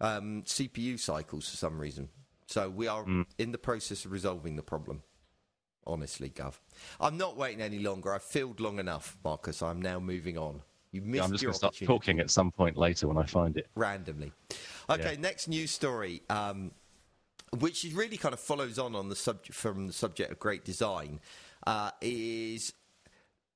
um, 0.00 0.42
CPU 0.44 0.98
cycles 0.98 1.50
for 1.50 1.56
some 1.56 1.78
reason. 1.78 2.08
So 2.46 2.68
we 2.68 2.88
are 2.88 3.04
in 3.38 3.52
the 3.52 3.58
process 3.58 4.04
of 4.04 4.12
resolving 4.12 4.56
the 4.56 4.62
problem. 4.62 5.02
Honestly, 5.86 6.30
Gov. 6.30 6.54
I'm 7.00 7.16
not 7.16 7.36
waiting 7.36 7.60
any 7.60 7.78
longer. 7.78 8.14
I've 8.14 8.22
filled 8.22 8.60
long 8.60 8.78
enough, 8.78 9.16
Marcus. 9.24 9.62
I'm 9.62 9.82
now 9.82 9.98
moving 9.98 10.38
on. 10.38 10.62
You 10.92 11.00
missed 11.00 11.16
Yeah, 11.16 11.24
I'm 11.24 11.32
just 11.32 11.42
going 11.42 11.52
to 11.52 11.58
start 11.58 11.76
talking 11.84 12.20
at 12.20 12.30
some 12.30 12.50
point 12.52 12.76
later 12.76 13.08
when 13.08 13.16
I 13.16 13.24
find 13.24 13.56
it. 13.56 13.66
randomly. 13.74 14.32
Okay, 14.90 15.14
Yeah. 15.14 15.20
next 15.20 15.48
news 15.48 15.70
story, 15.70 16.22
um, 16.28 16.72
which 17.58 17.84
is 17.84 17.94
really 17.94 18.18
kind 18.18 18.34
of 18.34 18.40
follows 18.40 18.78
on 18.78 18.94
on 18.94 19.08
the 19.08 19.16
subject 19.16 19.54
from 19.56 19.86
the 19.86 19.92
subject 19.92 20.30
of 20.30 20.38
great 20.38 20.64
design, 20.64 21.20
uh, 21.66 21.90
is 22.00 22.74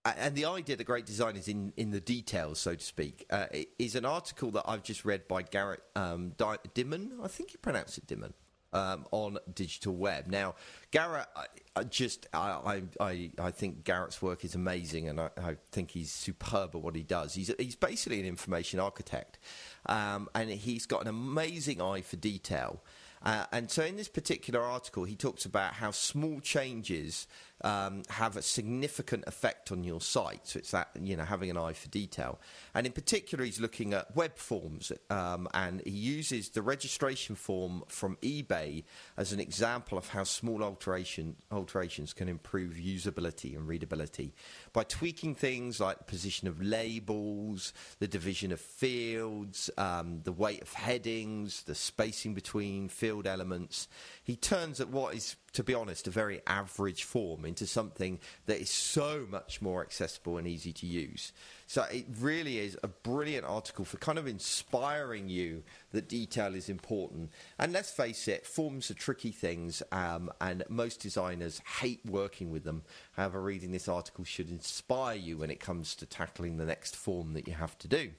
and 0.05 0.37
the 0.37 0.45
idea 0.45 0.77
that 0.77 0.85
great 0.85 1.05
design 1.05 1.35
is 1.35 1.49
in, 1.49 1.73
in 1.77 1.91
the 1.91 2.01
details, 2.01 2.61
so 2.61 2.77
to 2.77 2.85
speak, 2.85 3.27
uh, 3.29 3.47
is 3.77 3.97
an 3.97 4.05
article 4.05 4.53
that 4.53 4.63
I've 4.65 4.85
just 4.85 5.05
read 5.05 5.27
by 5.27 5.43
Garrett 5.43 5.83
um, 5.97 6.31
Di- 6.37 6.59
Dimon. 6.77 7.21
I 7.21 7.27
think 7.27 7.53
you 7.53 7.59
pronounce 7.59 7.99
it 7.99 8.07
Dimon. 8.07 8.33
Um, 8.73 9.07
on 9.11 9.39
digital 9.55 9.95
web. 9.95 10.27
Now, 10.27 10.55
Garrett, 10.91 11.29
I, 11.35 11.47
I 11.77 11.85
just 11.85 12.27
I, 12.35 12.83
I 13.01 13.31
I 13.39 13.51
think 13.51 13.85
Garrett's 13.85 14.21
work 14.21 14.45
is 14.45 14.55
amazing, 14.55 15.09
and 15.09 15.21
I, 15.21 15.31
I 15.39 15.57
think 15.73 15.93
he's 15.93 16.13
superb 16.13 16.75
at 16.75 16.83
what 16.83 16.95
he 16.95 17.03
does. 17.03 17.35
He's 17.35 17.51
he's 17.59 17.77
basically 17.77 18.21
an 18.21 18.27
information 18.27 18.81
architect, 18.81 19.39
um, 19.87 20.29
and 20.35 20.51
he's 20.51 20.85
got 20.85 21.03
an 21.03 21.09
amazing 21.09 21.81
eye 21.81 22.03
for 22.03 22.17
detail. 22.17 22.83
Uh, 23.23 23.47
and 23.53 23.71
so, 23.71 23.85
in 23.85 23.97
this 23.97 24.09
particular 24.09 24.61
article, 24.61 25.05
he 25.05 25.17
talks 25.17 25.45
about 25.45 25.75
how 25.75 25.91
small 25.91 26.41
changes 26.41 27.27
um, 27.63 28.03
have 28.11 28.37
a 28.37 28.43
significant 28.43 29.25
effect 29.27 29.73
on 29.73 29.83
your 29.83 30.01
site. 30.01 30.47
So 30.47 30.59
it's 30.59 30.71
that 30.73 30.91
you 31.01 31.17
know 31.17 31.25
having 31.25 31.51
an 31.51 31.57
eye 31.57 31.73
for 31.73 31.89
detail, 31.89 32.39
and 32.75 32.87
in 32.87 32.93
particular, 32.93 33.45
he's 33.45 33.61
looking 33.61 33.95
at 33.95 34.15
web 34.15 34.37
forms, 34.37 34.93
um, 35.11 35.49
and 35.55 35.83
he 35.85 35.91
uses 35.91 36.51
the 36.51 36.63
registration 36.63 37.35
form 37.35 37.83
from 37.89 38.17
eBay 38.23 38.85
as 39.17 39.33
an 39.33 39.41
example 39.41 39.97
of 39.97 40.09
how 40.09 40.25
small 40.25 40.63
alteration 40.63 41.37
alterations 41.51 42.13
can 42.13 42.29
improve 42.29 42.75
usability 42.75 43.57
and 43.57 43.67
readability 43.67 44.35
by 44.77 44.85
tweaking 44.85 45.35
things 45.35 45.81
like 45.81 45.97
the 45.97 46.05
position 46.05 46.47
of 46.47 46.61
labels, 46.61 47.73
the 47.99 48.07
division 48.07 48.53
of 48.53 48.61
fields, 48.61 49.71
um, 49.79 50.21
the 50.25 50.33
weight 50.33 50.61
of 50.61 50.71
headings, 50.75 51.63
the 51.63 51.75
spacing 51.75 52.35
between 52.35 52.87
field 52.91 53.27
elements. 53.27 53.89
He 54.23 54.37
turns 54.37 54.79
at 54.79 54.91
what 54.91 55.15
is, 55.15 55.37
to 55.57 55.65
be 55.65 55.73
honest, 55.73 56.07
a 56.07 56.11
very 56.11 56.43
average 56.47 57.05
form 57.05 57.47
into 57.47 57.67
something 57.67 58.21
that 58.45 58.61
is 58.61 58.69
so 58.69 59.27
much 59.31 59.63
more 59.63 59.81
accessible 59.81 60.37
and 60.37 60.47
easy 60.47 60.71
to 60.71 60.85
use. 60.85 61.33
So 61.67 61.85
it 61.85 62.05
really 62.21 62.59
is 62.59 62.77
a 62.83 62.89
brilliant 62.89 63.47
article 63.47 63.87
for 63.87 63.97
kind 63.97 64.19
of 64.19 64.27
inspiring 64.27 65.31
you 65.31 65.63
that 65.93 66.11
detail 66.11 66.55
is 66.55 66.69
important. 66.69 67.31
And 67.59 67.73
let's 67.73 67.91
face 67.91 68.29
it, 68.29 68.47
forms 68.47 68.91
are 68.91 68.95
tricky 68.95 69.31
things, 69.31 69.83
um, 69.93 70.31
and 70.43 70.63
most 70.69 71.01
designers 71.01 71.63
hate 71.81 72.05
working 72.05 72.51
with 72.51 72.65
them. 72.65 72.83
However, 73.13 73.41
reading 73.41 73.73
this 73.73 73.89
article 73.89 74.25
should 74.25 74.51
inspire 74.51 75.17
you 75.17 75.39
when 75.39 75.51
it 75.51 75.59
comes 75.59 75.95
to 75.95 76.05
tackling 76.05 76.59
the 76.59 76.67
next 76.67 76.95
form 76.95 77.33
that 77.33 77.49
you 77.49 77.55
have 77.55 77.79
to 77.79 77.89
do. 77.89 78.11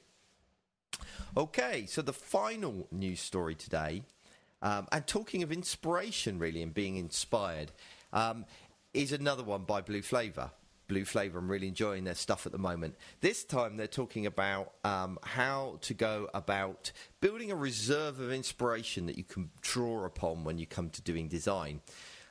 Okay, 1.37 1.85
so 1.85 2.01
the 2.01 2.13
final 2.13 2.87
news 2.91 3.19
story 3.19 3.53
today, 3.53 4.01
um, 4.61 4.87
and 4.91 5.05
talking 5.05 5.43
of 5.43 5.51
inspiration, 5.51 6.39
really, 6.39 6.61
and 6.61 6.73
being 6.73 6.97
inspired, 6.97 7.71
um, 8.13 8.45
is 8.93 9.11
another 9.11 9.43
one 9.43 9.63
by 9.63 9.81
Blue 9.81 10.01
Flavor. 10.01 10.51
Blue 10.87 11.03
Flavor, 11.03 11.39
I'm 11.39 11.51
really 11.51 11.67
enjoying 11.67 12.05
their 12.05 12.15
stuff 12.15 12.45
at 12.45 12.53
the 12.53 12.57
moment. 12.57 12.95
This 13.19 13.43
time 13.43 13.75
they're 13.75 13.87
talking 13.87 14.25
about 14.25 14.73
um, 14.85 15.19
how 15.21 15.79
to 15.81 15.93
go 15.93 16.29
about 16.33 16.91
building 17.19 17.51
a 17.51 17.55
reserve 17.55 18.19
of 18.21 18.31
inspiration 18.31 19.05
that 19.07 19.17
you 19.17 19.25
can 19.25 19.49
draw 19.61 20.05
upon 20.05 20.45
when 20.45 20.57
you 20.57 20.65
come 20.65 20.89
to 20.91 21.01
doing 21.01 21.27
design. 21.27 21.81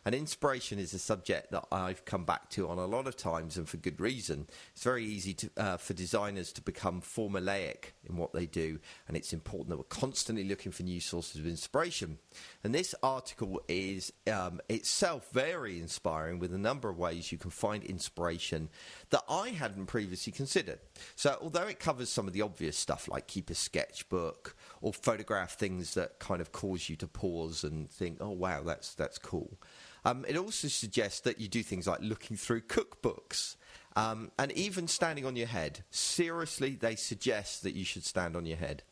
And 0.06 0.14
inspiration 0.14 0.78
is 0.78 0.94
a 0.94 1.00
subject 1.00 1.50
that 1.50 1.64
I've 1.72 2.04
come 2.04 2.24
back 2.24 2.48
to 2.50 2.68
on 2.68 2.78
a 2.78 2.86
lot 2.86 3.08
of 3.08 3.16
times, 3.16 3.56
and 3.56 3.68
for 3.68 3.76
good 3.76 4.00
reason. 4.00 4.46
It's 4.72 4.84
very 4.84 5.04
easy 5.04 5.34
to, 5.34 5.50
uh, 5.56 5.76
for 5.78 5.94
designers 5.94 6.52
to 6.52 6.62
become 6.62 7.02
formulaic 7.02 7.86
in 8.08 8.16
what 8.16 8.32
they 8.32 8.46
do, 8.46 8.78
and 9.08 9.16
it's 9.16 9.32
important 9.32 9.70
that 9.70 9.78
we're 9.78 9.82
constantly 9.82 10.44
looking 10.44 10.70
for 10.70 10.84
new 10.84 11.00
sources 11.00 11.40
of 11.40 11.46
inspiration. 11.48 12.18
And 12.62 12.72
this 12.72 12.94
article 13.02 13.60
is 13.66 14.12
um, 14.32 14.60
itself 14.68 15.28
very 15.32 15.80
inspiring, 15.80 16.38
with 16.38 16.54
a 16.54 16.58
number 16.58 16.88
of 16.88 16.98
ways 16.98 17.32
you 17.32 17.38
can 17.38 17.50
find 17.50 17.82
inspiration 17.82 18.68
that 19.10 19.24
I 19.28 19.48
hadn't 19.48 19.86
previously 19.86 20.32
considered. 20.32 20.78
So, 21.16 21.36
although 21.42 21.66
it 21.66 21.80
covers 21.80 22.10
some 22.10 22.28
of 22.28 22.32
the 22.32 22.42
obvious 22.42 22.78
stuff 22.78 23.08
like 23.08 23.26
keep 23.26 23.50
a 23.50 23.56
sketchbook 23.56 24.54
or 24.80 24.92
photograph 24.92 25.58
things 25.58 25.94
that 25.94 26.20
kind 26.20 26.40
of 26.40 26.52
cause 26.52 26.88
you 26.88 26.94
to 26.94 27.08
pause 27.08 27.64
and 27.64 27.90
think, 27.90 28.18
"Oh, 28.20 28.30
wow, 28.30 28.62
that's 28.62 28.94
that's 28.94 29.18
cool." 29.18 29.58
Um, 30.06 30.24
it 30.28 30.36
also 30.36 30.68
suggests 30.68 31.20
that 31.20 31.40
you 31.40 31.48
do 31.48 31.64
things 31.64 31.88
like 31.88 31.98
looking 32.00 32.36
through 32.36 32.60
cookbooks 32.60 33.56
um, 33.96 34.30
and 34.38 34.52
even 34.52 34.86
standing 34.86 35.26
on 35.26 35.34
your 35.34 35.48
head. 35.48 35.82
Seriously, 35.90 36.76
they 36.80 36.94
suggest 36.94 37.64
that 37.64 37.74
you 37.74 37.84
should 37.84 38.04
stand 38.04 38.36
on 38.36 38.46
your 38.46 38.56
head. 38.56 38.84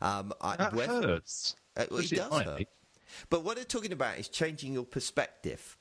Um, 0.00 0.32
I, 0.40 0.56
That 0.56 0.72
hurts. 0.72 1.56
Uh, 1.76 1.86
well, 1.90 1.98
it 1.98 2.04
Especially 2.04 2.16
does 2.18 2.42
hurt. 2.42 2.68
But 3.30 3.44
what 3.44 3.56
they're 3.56 3.64
talking 3.64 3.90
about 3.92 4.18
is 4.18 4.28
changing 4.28 4.72
your 4.72 4.84
perspective. 4.84 5.76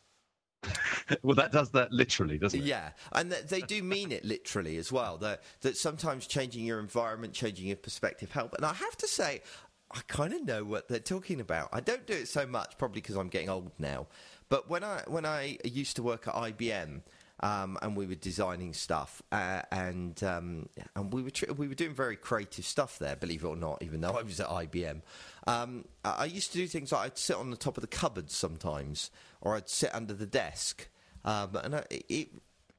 Well, 1.23 1.35
that 1.35 1.51
does 1.51 1.71
that 1.71 1.91
literally, 1.91 2.37
doesn't 2.37 2.59
it? 2.59 2.65
Yeah, 2.65 2.91
and 3.13 3.31
th- 3.31 3.47
they 3.47 3.61
do 3.61 3.81
mean 3.81 4.11
it 4.11 4.23
literally 4.23 4.77
as 4.77 4.91
well. 4.91 5.17
That 5.17 5.41
that 5.61 5.75
sometimes 5.75 6.27
changing 6.27 6.65
your 6.65 6.79
environment, 6.79 7.33
changing 7.33 7.65
your 7.65 7.77
perspective 7.77 8.31
help. 8.31 8.53
And 8.53 8.63
I 8.63 8.73
have 8.73 8.95
to 8.97 9.07
say, 9.07 9.41
I 9.91 10.01
kind 10.07 10.33
of 10.33 10.45
know 10.45 10.63
what 10.63 10.87
they're 10.87 10.99
talking 10.99 11.41
about. 11.41 11.69
I 11.73 11.79
don't 11.79 12.05
do 12.05 12.13
it 12.13 12.27
so 12.27 12.45
much, 12.45 12.77
probably 12.77 13.01
because 13.01 13.15
I'm 13.15 13.29
getting 13.29 13.49
old 13.49 13.71
now. 13.79 14.05
But 14.49 14.69
when 14.69 14.83
I 14.83 15.03
when 15.07 15.25
I 15.25 15.57
used 15.63 15.95
to 15.97 16.03
work 16.03 16.27
at 16.27 16.33
IBM. 16.33 17.01
Um, 17.41 17.77
and 17.81 17.95
we 17.95 18.05
were 18.05 18.15
designing 18.15 18.73
stuff, 18.73 19.21
uh, 19.31 19.61
and 19.71 20.21
um, 20.25 20.67
and 20.93 21.13
we 21.13 21.23
were 21.23 21.29
tr- 21.29 21.53
we 21.53 21.69
were 21.69 21.73
doing 21.73 21.93
very 21.93 22.17
creative 22.17 22.65
stuff 22.65 22.99
there. 22.99 23.15
Believe 23.15 23.45
it 23.45 23.47
or 23.47 23.55
not, 23.55 23.81
even 23.81 24.01
though 24.01 24.11
I 24.11 24.23
was 24.23 24.41
at 24.41 24.49
IBM, 24.49 25.01
um, 25.47 25.85
I 26.03 26.09
I 26.09 26.25
used 26.25 26.51
to 26.51 26.57
do 26.57 26.67
things 26.67 26.91
like 26.91 27.05
I'd 27.05 27.17
sit 27.17 27.37
on 27.37 27.49
the 27.49 27.55
top 27.55 27.77
of 27.77 27.81
the 27.81 27.87
cupboard 27.87 28.29
sometimes, 28.29 29.09
or 29.39 29.55
I'd 29.55 29.69
sit 29.69 29.95
under 29.95 30.13
the 30.13 30.25
desk, 30.25 30.89
um, 31.23 31.55
and 31.63 31.77
I, 31.77 31.85
it, 31.89 32.27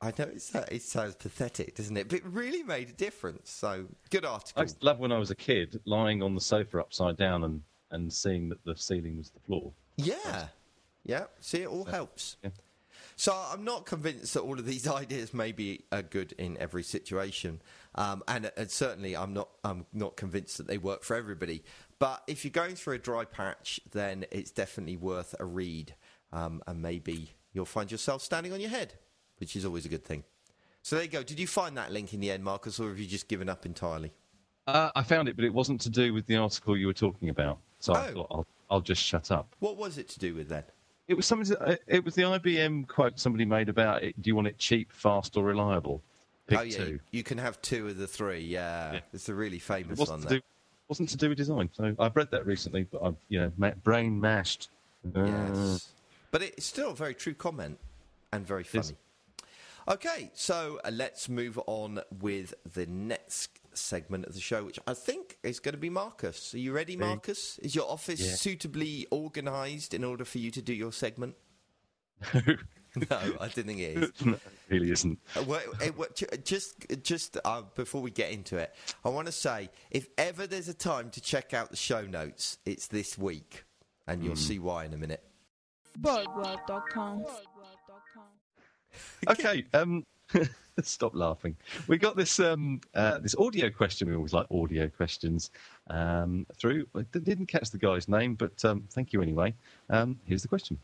I 0.03 0.13
know 0.19 0.29
it's, 0.33 0.55
it 0.55 0.83
sounds 0.83 1.15
pathetic, 1.15 1.77
doesn't 1.77 1.97
it? 1.97 2.09
But 2.09 2.19
it 2.19 2.25
really 2.27 2.63
made 2.63 2.89
a 2.89 2.93
difference. 2.93 3.51
So 3.51 3.87
good 4.11 4.25
I 4.25 4.31
article. 4.31 4.63
used 4.63 4.81
to 4.81 4.87
love 4.87 4.99
when 4.99 5.13
I 5.13 5.19
was 5.19 5.31
a 5.31 5.35
kid, 5.35 5.81
lying 5.85 6.23
on 6.23 6.35
the 6.35 6.41
sofa 6.41 6.81
upside 6.81 7.17
down 7.17 7.45
and, 7.45 7.63
and 7.91 8.13
seeing 8.13 8.49
that 8.49 8.65
the 8.65 8.77
ceiling 8.77 9.19
was 9.19 9.31
the 9.31 9.41
floor. 9.41 9.73
Yeah, 9.97 10.49
yeah. 11.05 11.25
See, 11.41 11.63
it 11.63 11.69
all 11.69 11.85
helps. 11.85 12.37
Yeah. 12.43 12.51
So 13.17 13.35
I'm 13.53 13.65
not 13.65 13.85
convinced 13.85 14.33
that 14.35 14.41
all 14.41 14.59
of 14.59 14.65
these 14.65 14.89
ideas 15.03 15.35
may 15.35 15.53
be 15.53 15.85
uh, 15.93 16.03
good 16.09 16.33
in 16.33 16.57
every 16.59 16.83
situation, 16.83 17.61
um, 17.95 18.23
and, 18.29 18.51
and 18.57 18.71
certainly 18.71 19.17
I'm 19.17 19.35
not. 19.35 19.49
I'm 19.65 19.87
not 19.93 20.17
convinced 20.17 20.57
that 20.59 20.67
they 20.67 20.79
work 20.79 21.03
for 21.05 21.17
everybody. 21.17 21.63
But 21.99 22.23
if 22.27 22.45
you're 22.45 22.51
going 22.51 22.77
through 22.77 22.95
a 22.95 22.99
dry 22.99 23.25
patch, 23.27 23.79
then 23.93 24.25
it's 24.31 24.51
definitely 24.51 24.97
worth 24.97 25.35
a 25.39 25.45
read, 25.45 25.95
um, 26.33 26.63
and 26.67 26.81
maybe 26.81 27.33
you'll 27.53 27.67
find 27.67 27.91
yourself 27.93 28.23
standing 28.23 28.53
on 28.55 28.61
your 28.61 28.71
head, 28.71 28.95
which 29.39 29.55
is 29.55 29.65
always 29.67 29.85
a 29.85 29.91
good 29.91 30.05
thing. 30.05 30.25
So 30.83 30.97
there 30.97 31.05
you 31.05 31.11
go. 31.11 31.23
Did 31.23 31.39
you 31.39 31.47
find 31.47 31.77
that 31.77 31.93
link 31.93 32.15
in 32.15 32.21
the 32.21 32.31
end, 32.31 32.43
Marcus, 32.43 32.81
or 32.81 32.89
have 32.89 32.99
you 32.99 33.07
just 33.07 33.29
given 33.29 33.51
up 33.51 33.67
entirely? 33.67 34.13
Uh, 34.67 34.91
I 34.95 35.03
found 35.03 35.29
it, 35.29 35.37
but 35.37 35.45
it 35.45 35.53
wasn't 35.53 35.83
to 35.83 35.91
do 35.91 36.15
with 36.15 36.25
the 36.27 36.37
article 36.37 36.75
you 36.75 36.87
were 36.87 36.95
talking 36.95 37.29
about. 37.29 37.59
So 37.81 37.93
I 37.93 38.09
Oh. 38.09 38.13
thought 38.15 38.27
I'll, 38.31 38.47
I'll 38.71 38.81
just 38.81 39.03
shut 39.03 39.31
up. 39.31 39.55
What 39.59 39.77
was 39.77 39.99
it 39.99 40.09
to 40.11 40.19
do 40.19 40.35
with 40.35 40.49
then? 40.49 40.63
It 41.11 41.17
was 41.17 41.27
something. 41.27 41.57
uh, 41.57 41.75
It 41.89 42.05
was 42.05 42.15
the 42.15 42.23
IBM 42.23 42.87
quote 42.87 43.19
somebody 43.19 43.45
made 43.45 43.69
about 43.69 44.05
it. 44.05 44.23
Do 44.23 44.29
you 44.29 44.37
want 44.37 44.47
it 44.47 44.59
cheap, 44.59 44.93
fast, 44.93 45.37
or 45.37 45.43
reliable? 45.43 46.01
Pick 46.47 46.59
oh 46.59 46.63
yeah, 46.63 46.77
two. 46.77 47.01
you, 47.11 47.25
can 47.25 47.37
have 47.37 47.61
two 47.63 47.89
of 47.89 47.97
the 47.97 48.07
three. 48.07 48.39
Yeah, 48.39 48.93
Yeah. 48.93 49.01
it's 49.13 49.29
a 49.29 49.35
really 49.35 49.59
famous 49.59 49.99
one. 49.99 50.21
There. 50.21 50.39
do. 50.39 50.41
Wasn't 50.87 51.09
to 51.09 51.17
do 51.17 51.29
with 51.31 51.39
design. 51.39 51.69
So 51.73 51.97
I've 51.99 52.15
read 52.15 52.31
that 52.31 52.47
recently, 52.47 52.85
but 52.85 53.03
I've 53.03 53.17
you 53.29 53.41
know 53.59 53.73
brain 53.83 54.21
mashed. 54.21 54.69
Uh, 55.17 55.25
Yes. 55.25 55.89
But 56.31 56.43
it's 56.43 56.65
still 56.65 56.91
a 56.93 56.95
very 56.95 57.15
true 57.15 57.35
comment 57.35 57.81
and 58.33 58.47
very 58.47 58.65
Yes. 58.73 58.93
funny. 58.93 58.99
Okay, 59.89 60.31
so 60.35 60.79
uh, 60.85 60.91
let's 60.93 61.29
move 61.29 61.59
on 61.67 62.03
with 62.21 62.55
the 62.73 62.87
next 62.87 63.51
segment 63.75 64.27
of 64.27 64.35
the 64.35 64.41
show, 64.41 64.65
which 64.65 64.79
I 64.87 64.95
think 64.95 65.39
is 65.43 65.61
going 65.61 65.75
to 65.75 65.79
be 65.81 65.91
Marcus. 65.91 66.55
Are 66.55 66.59
you 66.59 66.73
ready, 66.73 66.97
Marcus? 66.97 67.59
Is 67.59 67.75
your 67.75 67.91
office 67.91 68.21
Yeah. 68.21 68.35
suitably 68.35 69.07
organised 69.13 69.95
in 69.95 70.05
order 70.05 70.25
for 70.25 70.39
you 70.39 70.51
to 70.53 70.63
do 70.63 70.73
your 70.75 70.93
segment? 70.93 71.35
no, 72.35 72.45
I 73.41 73.49
didn't 73.49 73.67
think 73.67 73.81
it 73.81 73.97
is. 73.99 74.11
no, 74.27 74.33
it 74.35 74.41
really 74.69 74.91
isn't. 74.91 75.19
Uh, 75.37 75.45
well, 75.45 75.61
it- 75.81 75.97
well, 75.97 76.09
just, 76.45 76.75
just 77.03 77.39
uh, 77.45 77.63
before 77.75 78.03
we 78.03 78.11
get 78.11 78.31
into 78.33 78.57
it, 78.57 78.75
I 79.05 79.09
want 79.09 79.27
to 79.27 79.33
say 79.33 79.71
if 79.91 80.09
ever 80.19 80.47
there's 80.47 80.69
a 80.69 80.75
time 80.75 81.11
to 81.11 81.21
check 81.21 81.55
out 81.55 81.71
the 81.71 81.77
show 81.77 82.03
notes, 82.03 82.59
it's 82.67 82.89
this 82.89 83.17
week, 83.17 83.65
and 84.07 84.23
you'll 84.25 84.37
see 84.37 84.59
why 84.59 84.85
in 84.85 84.93
a 84.95 84.99
minute. 84.99 85.23
BoagWorld.com. 86.01 87.25
Okay, 89.29 89.65
um, 89.75 90.05
stop 90.85 91.15
laughing. 91.15 91.57
We 91.87 91.99
got 91.99 92.17
this 92.17 92.41
um, 92.41 92.81
uh, 92.95 93.19
this 93.19 93.35
audio 93.37 93.71
question. 93.71 94.09
We 94.09 94.15
always 94.15 94.33
like 94.33 94.47
audio 94.51 94.89
questions 94.89 95.51
um, 95.89 96.47
through. 96.57 96.87
I 96.95 97.03
didn't 97.19 97.47
catch 97.47 97.71
the 97.71 97.79
guy's 97.79 98.09
name, 98.09 98.35
but 98.35 98.65
um, 98.65 98.85
thank 98.91 99.13
you 99.13 99.23
anyway. 99.23 99.55
Um, 99.89 100.19
here's 100.27 100.43
the 100.43 100.49
question. 100.49 100.79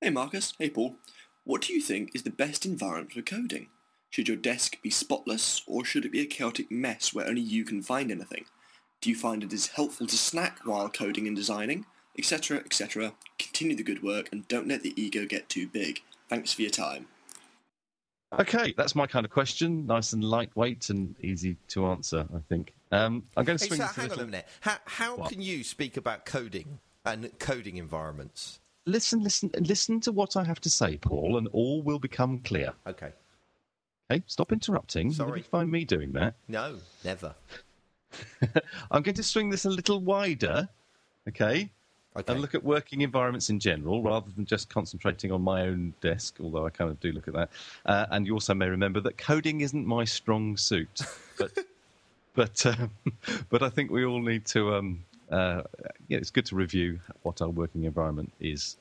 Hey 0.00 0.10
Marcus, 0.10 0.54
hey 0.58 0.70
Paul. 0.70 0.96
What 1.44 1.62
do 1.62 1.72
you 1.72 1.80
think 1.80 2.10
is 2.14 2.22
the 2.22 2.30
best 2.30 2.64
environment 2.64 3.12
for 3.12 3.22
coding? 3.22 3.68
Should 4.10 4.28
your 4.28 4.36
desk 4.36 4.76
be 4.82 4.90
spotless, 4.90 5.62
or 5.66 5.84
should 5.84 6.04
it 6.04 6.12
be 6.12 6.20
a 6.20 6.26
chaotic 6.26 6.70
mess 6.70 7.14
where 7.14 7.26
only 7.26 7.40
you 7.40 7.64
can 7.64 7.82
find 7.82 8.10
anything? 8.10 8.44
Do 9.00 9.08
you 9.08 9.16
find 9.16 9.42
it 9.42 9.52
is 9.52 9.68
helpful 9.68 10.06
to 10.08 10.16
snack 10.16 10.58
while 10.64 10.88
coding 10.88 11.26
and 11.26 11.36
designing? 11.36 11.86
Etc., 12.18 12.58
etc. 12.58 13.14
Continue 13.38 13.76
the 13.76 13.84
good 13.84 14.02
work 14.02 14.28
and 14.32 14.48
don't 14.48 14.68
let 14.68 14.82
the 14.82 15.00
ego 15.00 15.24
get 15.26 15.48
too 15.48 15.68
big. 15.68 16.02
Thanks 16.28 16.52
for 16.52 16.62
your 16.62 16.70
time. 16.70 17.06
Okay, 18.38 18.72
that's 18.76 18.94
my 18.94 19.06
kind 19.06 19.24
of 19.26 19.32
question. 19.32 19.86
Nice 19.86 20.12
and 20.12 20.22
lightweight 20.22 20.88
and 20.90 21.16
easy 21.20 21.56
to 21.68 21.86
answer. 21.86 22.26
I 22.34 22.38
think. 22.48 22.72
Um, 22.92 23.24
I'm 23.36 23.44
going 23.44 23.58
to 23.58 23.64
Hey, 23.64 23.68
swing 23.68 23.80
so 23.80 23.86
this 23.86 23.96
a 23.98 24.00
hang 24.00 24.12
on 24.12 24.18
a 24.20 24.24
minute. 24.26 24.46
How, 24.60 24.76
how 24.84 25.16
What? 25.16 25.30
can 25.30 25.42
you 25.42 25.64
speak 25.64 25.96
about 25.96 26.24
coding 26.26 26.78
and 27.04 27.36
coding 27.40 27.76
environments? 27.76 28.60
Listen, 28.86 29.22
listen, 29.22 29.50
listen 29.58 30.00
to 30.00 30.12
what 30.12 30.36
I 30.36 30.44
have 30.44 30.60
to 30.62 30.70
say, 30.70 30.96
Paul, 30.96 31.38
and 31.38 31.48
all 31.48 31.82
will 31.82 31.98
become 31.98 32.38
clear. 32.40 32.72
Okay. 32.86 33.12
Okay, 34.10 34.22
stop 34.26 34.52
interrupting. 34.52 35.12
Sorry. 35.12 35.42
Find 35.42 35.70
me 35.70 35.84
doing 35.84 36.12
that. 36.12 36.34
No, 36.48 36.76
never. 37.04 37.34
I'm 38.90 39.02
going 39.02 39.14
to 39.14 39.22
swing 39.22 39.50
this 39.50 39.64
a 39.64 39.70
little 39.70 40.00
wider. 40.00 40.68
Okay. 41.28 41.70
Okay. 42.16 42.32
and 42.32 42.40
look 42.40 42.56
at 42.56 42.64
working 42.64 43.02
environments 43.02 43.50
in 43.50 43.60
general 43.60 44.02
rather 44.02 44.26
than 44.34 44.44
just 44.44 44.68
concentrating 44.68 45.30
on 45.30 45.42
my 45.42 45.62
own 45.62 45.94
desk, 46.00 46.38
although 46.42 46.66
I 46.66 46.70
kind 46.70 46.90
of 46.90 46.98
do 46.98 47.12
look 47.12 47.28
at 47.28 47.34
that. 47.34 47.50
Uh, 47.86 48.06
and 48.10 48.26
you 48.26 48.34
also 48.34 48.52
may 48.52 48.68
remember 48.68 49.00
that 49.00 49.16
coding 49.16 49.60
isn't 49.60 49.86
my 49.86 50.04
strong 50.04 50.56
suit, 50.56 51.02
but 51.38 51.52
but 52.34 52.66
um, 52.66 52.90
but 53.48 53.62
I 53.62 53.68
think 53.68 53.90
we 53.90 54.04
all 54.04 54.20
need 54.20 54.44
to. 54.46 54.74
Um, 54.74 55.04
uh, 55.30 55.62
yeah, 56.08 56.18
it's 56.18 56.30
good 56.30 56.46
to 56.46 56.56
review 56.56 56.98
what 57.22 57.40
our 57.40 57.48
working 57.48 57.84
environment 57.84 58.32
is. 58.40 58.76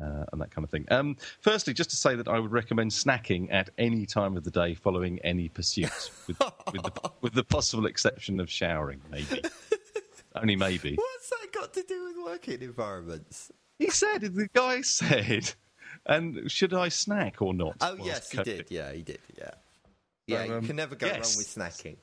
Uh, 0.00 0.24
and 0.32 0.40
that 0.40 0.50
kind 0.50 0.64
of 0.64 0.70
thing. 0.70 0.86
Um, 0.90 1.16
firstly, 1.40 1.74
just 1.74 1.90
to 1.90 1.96
say 1.96 2.14
that 2.14 2.26
I 2.26 2.38
would 2.38 2.52
recommend 2.52 2.90
snacking 2.92 3.52
at 3.52 3.68
any 3.76 4.06
time 4.06 4.34
of 4.34 4.44
the 4.44 4.50
day 4.50 4.72
following 4.72 5.18
any 5.18 5.50
pursuit, 5.50 5.90
with, 6.26 6.40
with, 6.72 6.82
the, 6.82 7.10
with 7.20 7.34
the 7.34 7.44
possible 7.44 7.84
exception 7.84 8.40
of 8.40 8.48
showering, 8.48 9.02
maybe. 9.10 9.42
Only 10.34 10.56
maybe. 10.56 10.94
What's 10.94 11.30
that 11.30 11.39
got 11.60 11.74
to 11.74 11.82
do 11.82 12.04
with 12.04 12.16
working 12.24 12.62
environments? 12.62 13.52
He 13.78 13.90
said, 13.90 14.22
the 14.22 14.48
guy 14.52 14.82
said, 14.82 15.52
and 16.06 16.50
should 16.50 16.74
I 16.74 16.88
snack 16.88 17.40
or 17.42 17.54
not? 17.54 17.76
Oh, 17.80 17.96
yes, 18.02 18.30
he 18.30 18.42
did. 18.42 18.66
Yeah, 18.70 18.92
he 18.92 19.02
did. 19.02 19.20
Yeah. 19.38 19.50
Yeah, 20.26 20.44
you 20.44 20.54
um, 20.54 20.66
can 20.66 20.76
never 20.76 20.94
go 20.94 21.06
yes. 21.06 21.34
wrong 21.34 21.38
with 21.38 21.74
snacking. 21.74 21.96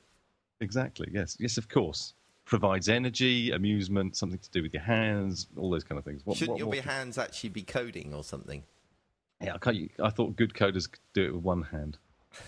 Exactly, 0.60 1.08
yes. 1.12 1.36
Yes, 1.38 1.56
of 1.56 1.68
course. 1.68 2.14
Provides 2.44 2.88
energy, 2.88 3.52
amusement, 3.52 4.16
something 4.16 4.38
to 4.38 4.50
do 4.50 4.62
with 4.62 4.72
your 4.72 4.82
hands, 4.82 5.48
all 5.56 5.70
those 5.70 5.84
kind 5.84 5.98
of 5.98 6.04
things. 6.04 6.22
What, 6.24 6.36
Shouldn't 6.36 6.54
what 6.54 6.58
your 6.58 6.82
more 6.84 6.92
hands 6.92 7.18
actually 7.18 7.50
be 7.50 7.62
coding 7.62 8.14
or 8.14 8.24
something? 8.24 8.64
Yeah, 9.42 9.54
I, 9.54 9.58
can't, 9.58 9.90
I 10.02 10.10
thought 10.10 10.34
good 10.36 10.54
coders 10.54 10.90
could 10.90 11.00
do 11.14 11.26
it 11.26 11.34
with 11.34 11.44
one 11.44 11.62
hand. 11.62 11.98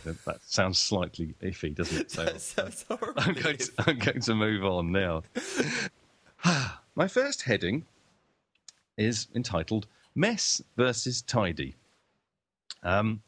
That, 0.05 0.25
that 0.25 0.39
sounds 0.43 0.79
slightly 0.79 1.35
iffy, 1.43 1.75
doesn't 1.75 2.01
it? 2.01 2.11
So 2.11 2.25
That 2.25 2.41
sounds 2.41 2.85
horrible. 2.89 3.15
I'm 3.17 3.35
going, 3.35 3.57
to, 3.59 3.73
I'm 3.79 3.99
going 3.99 4.21
to 4.21 4.35
move 4.35 4.65
on 4.65 4.93
now. 4.93 5.23
My 6.97 7.07
first 7.07 7.43
heading 7.43 7.87
is 8.97 9.29
entitled 9.35 9.87
Mess 10.15 10.61
versus 10.77 11.23
Tidy. 11.23 11.75
Um, 12.83 13.23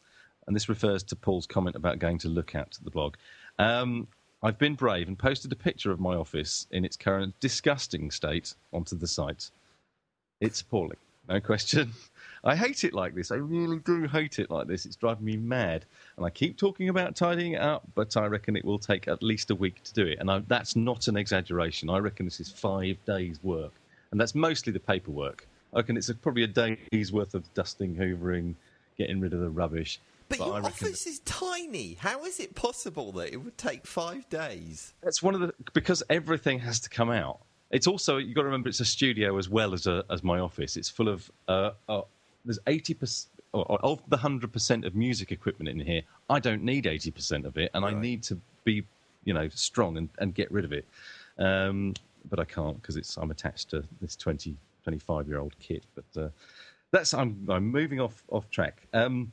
and 0.46 0.56
this 0.56 0.68
refers 0.68 1.02
to 1.04 1.16
Paul's 1.16 1.46
comment 1.46 1.76
about 1.76 1.98
going 1.98 2.18
to 2.18 2.28
look 2.28 2.54
at 2.54 2.78
the 2.82 2.90
blog. 2.90 3.14
Um, 3.58 4.08
I've 4.42 4.58
been 4.58 4.74
brave 4.74 5.06
and 5.06 5.16
posted 5.18 5.52
a 5.52 5.56
picture 5.56 5.92
of 5.92 6.00
my 6.00 6.16
office 6.16 6.66
in 6.72 6.84
its 6.84 6.96
current 6.96 7.38
disgusting 7.38 8.10
state 8.10 8.54
onto 8.72 8.96
the 8.96 9.06
site. 9.06 9.50
It's 10.40 10.60
appalling, 10.60 10.98
no 11.28 11.40
question. 11.40 11.92
I 12.44 12.56
hate 12.56 12.82
it 12.82 12.92
like 12.92 13.14
this. 13.14 13.30
I 13.30 13.36
really 13.36 13.78
do 13.78 14.08
hate 14.08 14.40
it 14.40 14.50
like 14.50 14.66
this. 14.66 14.84
It's 14.84 14.96
driving 14.96 15.24
me 15.24 15.36
mad. 15.36 15.84
And 16.16 16.26
I 16.26 16.30
keep 16.30 16.56
talking 16.56 16.88
about 16.88 17.14
tidying 17.14 17.52
it 17.52 17.60
up, 17.60 17.84
but 17.94 18.16
I 18.16 18.26
reckon 18.26 18.56
it 18.56 18.64
will 18.64 18.80
take 18.80 19.06
at 19.06 19.22
least 19.22 19.50
a 19.50 19.54
week 19.54 19.82
to 19.84 19.94
do 19.94 20.06
it. 20.06 20.18
And 20.18 20.30
I, 20.30 20.40
that's 20.48 20.74
not 20.74 21.06
an 21.06 21.16
exaggeration. 21.16 21.88
I 21.88 21.98
reckon 21.98 22.26
this 22.26 22.40
is 22.40 22.50
five 22.50 22.96
days' 23.06 23.38
work. 23.44 23.72
And 24.10 24.20
that's 24.20 24.34
mostly 24.34 24.72
the 24.72 24.80
paperwork. 24.80 25.46
I 25.72 25.78
reckon 25.78 25.96
it's 25.96 26.08
a, 26.08 26.14
probably 26.14 26.42
a 26.42 26.48
day's 26.48 27.12
worth 27.12 27.34
of 27.34 27.52
dusting, 27.54 27.94
hoovering, 27.94 28.54
getting 28.98 29.20
rid 29.20 29.32
of 29.32 29.40
the 29.40 29.48
rubbish. 29.48 30.00
But 30.28 30.40
I 30.40 30.46
your 30.58 30.66
office 30.66 31.06
is 31.06 31.20
tiny. 31.20 31.94
How 31.94 32.24
is 32.24 32.40
it 32.40 32.54
possible 32.54 33.12
that 33.12 33.32
it 33.32 33.36
would 33.36 33.56
take 33.56 33.86
five 33.86 34.28
days? 34.28 34.94
That's 35.02 35.22
one 35.22 35.34
of 35.34 35.40
the 35.40 35.54
because 35.74 36.02
everything 36.08 36.58
has 36.60 36.80
to 36.80 36.90
come 36.90 37.10
out. 37.10 37.40
It's 37.70 37.86
also 37.86 38.16
you've 38.16 38.34
got 38.34 38.42
to 38.42 38.46
remember 38.46 38.68
it's 38.68 38.80
a 38.80 38.84
studio 38.84 39.38
as 39.38 39.48
well 39.48 39.74
as 39.74 39.86
a, 39.86 40.04
as 40.10 40.22
my 40.22 40.38
office. 40.38 40.76
It's 40.76 40.88
full 40.88 41.08
of 41.08 41.30
uh, 41.48 41.70
uh, 41.88 42.02
there's 42.44 42.58
eighty 42.66 42.94
percent 42.94 43.28
of 43.54 44.02
the 44.08 44.16
hundred 44.16 44.52
percent 44.52 44.84
of 44.84 44.94
music 44.94 45.30
equipment 45.30 45.68
in 45.68 45.84
here. 45.84 46.02
I 46.30 46.40
don't 46.40 46.62
need 46.62 46.86
eighty 46.86 47.10
percent 47.10 47.46
of 47.46 47.56
it, 47.56 47.70
and 47.74 47.84
I 47.84 47.92
need 47.92 48.22
to 48.24 48.40
be 48.64 48.84
you 49.24 49.34
know 49.34 49.48
strong 49.50 49.96
and, 49.96 50.08
and 50.18 50.34
get 50.34 50.50
rid 50.50 50.64
of 50.64 50.72
it. 50.72 50.86
Um, 51.38 51.94
but 52.30 52.38
I 52.38 52.44
can't 52.44 52.80
because 52.80 52.96
it's 52.96 53.16
I'm 53.16 53.30
attached 53.30 53.70
to 53.70 53.84
this 54.00 54.16
20, 54.16 54.56
25 54.84 55.28
year 55.28 55.38
old 55.38 55.54
kit. 55.58 55.84
But 55.94 56.22
uh, 56.22 56.28
that's 56.90 57.14
I'm 57.14 57.46
I'm 57.48 57.68
moving 57.68 58.00
off 58.00 58.22
off 58.30 58.48
track. 58.50 58.82
Um, 58.92 59.32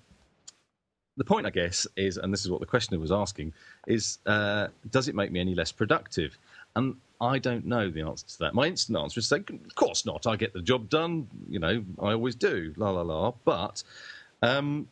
the 1.17 1.25
point, 1.25 1.45
I 1.45 1.49
guess, 1.49 1.85
is, 1.97 2.17
and 2.17 2.31
this 2.31 2.45
is 2.45 2.49
what 2.49 2.61
the 2.61 2.65
questioner 2.65 2.97
was 2.97 3.11
asking, 3.11 3.53
is 3.87 4.19
uh, 4.25 4.67
does 4.89 5.09
it 5.09 5.15
make 5.15 5.31
me 5.33 5.41
any 5.41 5.53
less 5.53 5.71
productive? 5.71 6.37
And 6.77 6.95
I 7.21 7.39
don't 7.39 7.65
know 7.65 7.89
the 7.89 8.01
answer 8.01 8.25
to 8.27 8.39
that. 8.39 8.53
My 8.53 8.67
instant 8.67 8.97
answer 8.97 9.19
is 9.19 9.27
saying, 9.27 9.45
of 9.65 9.75
course 9.75 10.05
not. 10.05 10.25
I 10.25 10.35
get 10.35 10.53
the 10.53 10.61
job 10.61 10.89
done. 10.89 11.27
You 11.49 11.59
know, 11.59 11.83
I 12.01 12.11
always 12.11 12.35
do. 12.35 12.73
La 12.77 12.91
la 12.91 13.01
la. 13.01 13.33
But 13.43 13.83
um, 14.41 14.87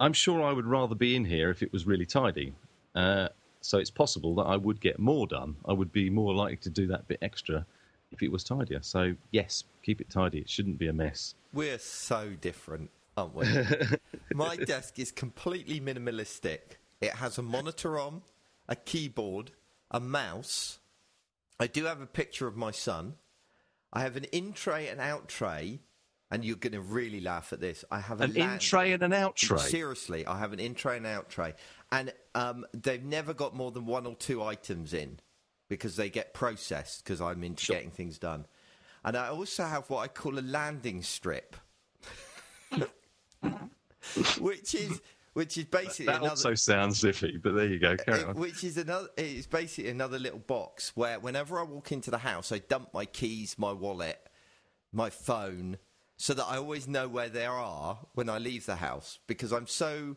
I'm 0.00 0.12
sure 0.12 0.42
I 0.42 0.52
would 0.52 0.66
rather 0.66 0.94
be 0.94 1.14
in 1.14 1.24
here 1.24 1.50
if 1.50 1.62
it 1.62 1.72
was 1.72 1.86
really 1.86 2.06
tidy. 2.06 2.54
Uh, 2.94 3.28
so 3.60 3.78
it's 3.78 3.90
possible 3.90 4.34
that 4.36 4.44
I 4.44 4.56
would 4.56 4.80
get 4.80 4.98
more 4.98 5.26
done. 5.26 5.56
I 5.66 5.72
would 5.72 5.92
be 5.92 6.10
more 6.10 6.34
likely 6.34 6.56
to 6.58 6.70
do 6.70 6.86
that 6.88 7.06
bit 7.08 7.18
extra 7.22 7.66
if 8.12 8.22
it 8.22 8.30
was 8.30 8.44
tidier. 8.44 8.80
So 8.82 9.14
yes, 9.30 9.64
keep 9.82 10.00
it 10.00 10.10
tidy. 10.10 10.38
It 10.38 10.48
shouldn't 10.48 10.78
be 10.78 10.88
a 10.88 10.92
mess. 10.92 11.34
We're 11.52 11.78
so 11.78 12.30
different, 12.40 12.90
aren't 13.16 13.34
we? 13.34 13.46
My 14.34 14.56
desk 14.56 14.98
is 14.98 15.12
completely 15.12 15.80
minimalistic. 15.80 16.78
It 17.00 17.12
has 17.14 17.38
a 17.38 17.42
monitor 17.42 17.98
on, 17.98 18.22
a 18.68 18.76
keyboard, 18.76 19.52
a 19.90 20.00
mouse. 20.00 20.78
I 21.58 21.66
do 21.66 21.84
have 21.84 22.00
a 22.00 22.06
picture 22.06 22.46
of 22.46 22.56
my 22.56 22.70
son. 22.70 23.14
I 23.92 24.00
have 24.00 24.16
an 24.16 24.24
in 24.24 24.52
tray 24.52 24.88
and 24.88 25.00
out 25.00 25.28
tray, 25.28 25.80
and 26.30 26.44
you're 26.44 26.56
going 26.56 26.72
to 26.72 26.80
really 26.80 27.20
laugh 27.20 27.52
at 27.52 27.60
this. 27.60 27.84
I 27.90 28.00
have 28.00 28.20
a 28.20 28.24
An 28.24 28.36
in 28.36 28.58
tray 28.58 28.92
and 28.92 29.02
an 29.02 29.12
out 29.12 29.36
tray. 29.36 29.58
Seriously, 29.58 30.26
I 30.26 30.38
have 30.38 30.52
an 30.52 30.58
in 30.58 30.74
tray 30.74 30.96
and 30.96 31.06
out 31.06 31.30
tray, 31.30 31.54
and 31.92 32.12
um, 32.34 32.66
they've 32.72 33.04
never 33.04 33.32
got 33.32 33.54
more 33.54 33.70
than 33.70 33.86
one 33.86 34.06
or 34.06 34.16
two 34.16 34.42
items 34.42 34.92
in 34.92 35.20
because 35.68 35.96
they 35.96 36.10
get 36.10 36.34
processed 36.34 37.04
because 37.04 37.20
I'm 37.20 37.44
into 37.44 37.66
getting 37.66 37.90
things 37.90 38.18
done. 38.18 38.46
And 39.04 39.16
I 39.16 39.28
also 39.28 39.64
have 39.64 39.88
what 39.90 40.00
I 40.00 40.08
call 40.08 40.38
a 40.38 40.40
landing 40.40 41.02
strip, 41.02 41.56
which 44.40 44.74
is 44.74 45.00
which 45.34 45.58
is 45.58 45.64
basically 45.66 46.06
That 46.06 46.16
another. 46.16 46.30
also 46.30 46.54
sounds 46.54 47.02
iffy, 47.02 47.40
but 47.42 47.54
there 47.54 47.66
you 47.66 47.78
go. 47.78 47.96
Carry 47.96 48.20
It- 48.20 48.26
on. 48.26 48.34
which 48.36 48.64
is 48.64 48.76
another 48.76 49.08
it's 49.16 49.46
basically 49.46 49.90
another 49.90 50.18
little 50.18 50.38
box 50.38 50.92
where 50.96 51.20
whenever 51.20 51.58
I 51.60 51.62
walk 51.64 51.92
into 51.92 52.10
the 52.10 52.18
house 52.18 52.50
I 52.50 52.58
dump 52.58 52.94
my 52.94 53.04
keys, 53.04 53.56
my 53.58 53.72
wallet, 53.72 54.28
my 54.92 55.10
phone 55.10 55.78
so 56.16 56.32
that 56.34 56.44
I 56.44 56.56
always 56.56 56.86
know 56.88 57.08
where 57.08 57.28
they 57.28 57.44
are 57.46 57.98
when 58.14 58.28
I 58.28 58.38
leave 58.38 58.66
the 58.66 58.76
house 58.76 59.18
because 59.26 59.52
I'm 59.52 59.66
so 59.66 60.16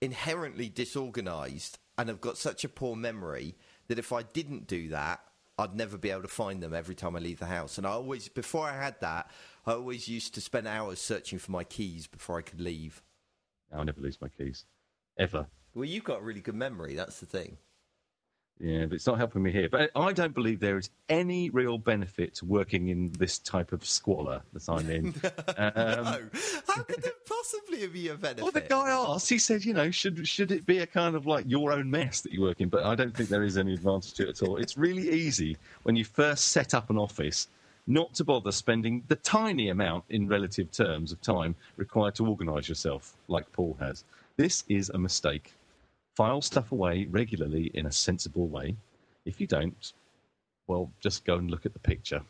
inherently 0.00 0.68
disorganized 0.68 1.78
and 1.96 2.08
I've 2.10 2.20
got 2.20 2.36
such 2.38 2.62
a 2.64 2.68
poor 2.68 2.94
memory 2.94 3.56
that 3.88 3.98
if 3.98 4.12
I 4.12 4.22
didn't 4.22 4.66
do 4.66 4.88
that 4.90 5.20
I'd 5.58 5.74
never 5.74 5.98
be 5.98 6.10
able 6.10 6.22
to 6.22 6.28
find 6.28 6.62
them 6.62 6.72
every 6.72 6.94
time 6.94 7.16
I 7.16 7.18
leave 7.18 7.40
the 7.40 7.46
house 7.46 7.78
and 7.78 7.86
I 7.86 7.90
always 7.90 8.28
before 8.28 8.68
I 8.68 8.76
had 8.76 9.00
that 9.00 9.30
I 9.66 9.72
always 9.72 10.06
used 10.08 10.34
to 10.34 10.40
spend 10.40 10.68
hours 10.68 11.00
searching 11.00 11.38
for 11.38 11.50
my 11.50 11.64
keys 11.64 12.06
before 12.06 12.38
I 12.38 12.42
could 12.42 12.60
leave. 12.60 13.02
I 13.72 13.84
never 13.84 14.00
lose 14.00 14.20
my 14.20 14.28
keys, 14.28 14.64
ever. 15.18 15.46
Well, 15.74 15.84
you've 15.84 16.04
got 16.04 16.20
a 16.20 16.22
really 16.22 16.40
good 16.40 16.54
memory. 16.54 16.94
That's 16.94 17.20
the 17.20 17.26
thing. 17.26 17.58
Yeah, 18.60 18.86
but 18.86 18.94
it's 18.94 19.06
not 19.06 19.18
helping 19.18 19.42
me 19.42 19.52
here. 19.52 19.68
But 19.68 19.90
I 19.94 20.12
don't 20.12 20.34
believe 20.34 20.58
there 20.58 20.78
is 20.78 20.90
any 21.08 21.48
real 21.50 21.78
benefit 21.78 22.34
to 22.36 22.44
working 22.44 22.88
in 22.88 23.12
this 23.12 23.38
type 23.38 23.70
of 23.70 23.86
squalor 23.86 24.42
that 24.52 24.68
I'm 24.68 24.90
in. 24.90 25.14
Um, 25.58 26.04
no, 26.04 26.20
how 26.68 26.82
could 26.82 27.02
there 27.02 27.12
possibly 27.26 27.86
be 27.88 28.08
a 28.08 28.14
benefit? 28.14 28.42
Well, 28.42 28.52
the 28.52 28.60
guy 28.60 28.90
asked. 28.90 29.28
He 29.28 29.38
said, 29.38 29.64
"You 29.64 29.74
know, 29.74 29.90
should 29.90 30.26
should 30.26 30.52
it 30.52 30.66
be 30.66 30.78
a 30.78 30.86
kind 30.86 31.16
of 31.16 31.26
like 31.26 31.44
your 31.48 31.72
own 31.72 31.90
mess 31.90 32.20
that 32.20 32.32
you 32.32 32.42
work 32.42 32.60
in?" 32.60 32.68
But 32.68 32.84
I 32.84 32.94
don't 32.94 33.16
think 33.16 33.28
there 33.28 33.42
is 33.42 33.58
any 33.58 33.74
advantage 33.74 34.14
to 34.14 34.28
it 34.28 34.40
at 34.40 34.42
all. 34.42 34.56
It's 34.56 34.76
really 34.76 35.10
easy 35.10 35.56
when 35.82 35.96
you 35.96 36.04
first 36.04 36.48
set 36.48 36.74
up 36.74 36.90
an 36.90 36.98
office 36.98 37.48
not 37.88 38.12
to 38.14 38.24
bother 38.24 38.52
spending 38.52 39.02
the 39.08 39.16
tiny 39.16 39.70
amount 39.70 40.04
in 40.10 40.28
relative 40.28 40.70
terms 40.70 41.10
of 41.10 41.20
time 41.22 41.56
required 41.76 42.14
to 42.16 42.26
organise 42.26 42.68
yourself, 42.68 43.16
like 43.28 43.50
Paul 43.52 43.76
has. 43.80 44.04
This 44.36 44.62
is 44.68 44.90
a 44.90 44.98
mistake. 44.98 45.54
File 46.14 46.42
stuff 46.42 46.70
away 46.70 47.06
regularly 47.10 47.70
in 47.74 47.86
a 47.86 47.92
sensible 47.92 48.46
way. 48.46 48.76
If 49.24 49.40
you 49.40 49.46
don't, 49.46 49.92
well, 50.66 50.92
just 51.00 51.24
go 51.24 51.36
and 51.36 51.50
look 51.50 51.64
at 51.64 51.72
the 51.72 51.78
picture. 51.78 52.22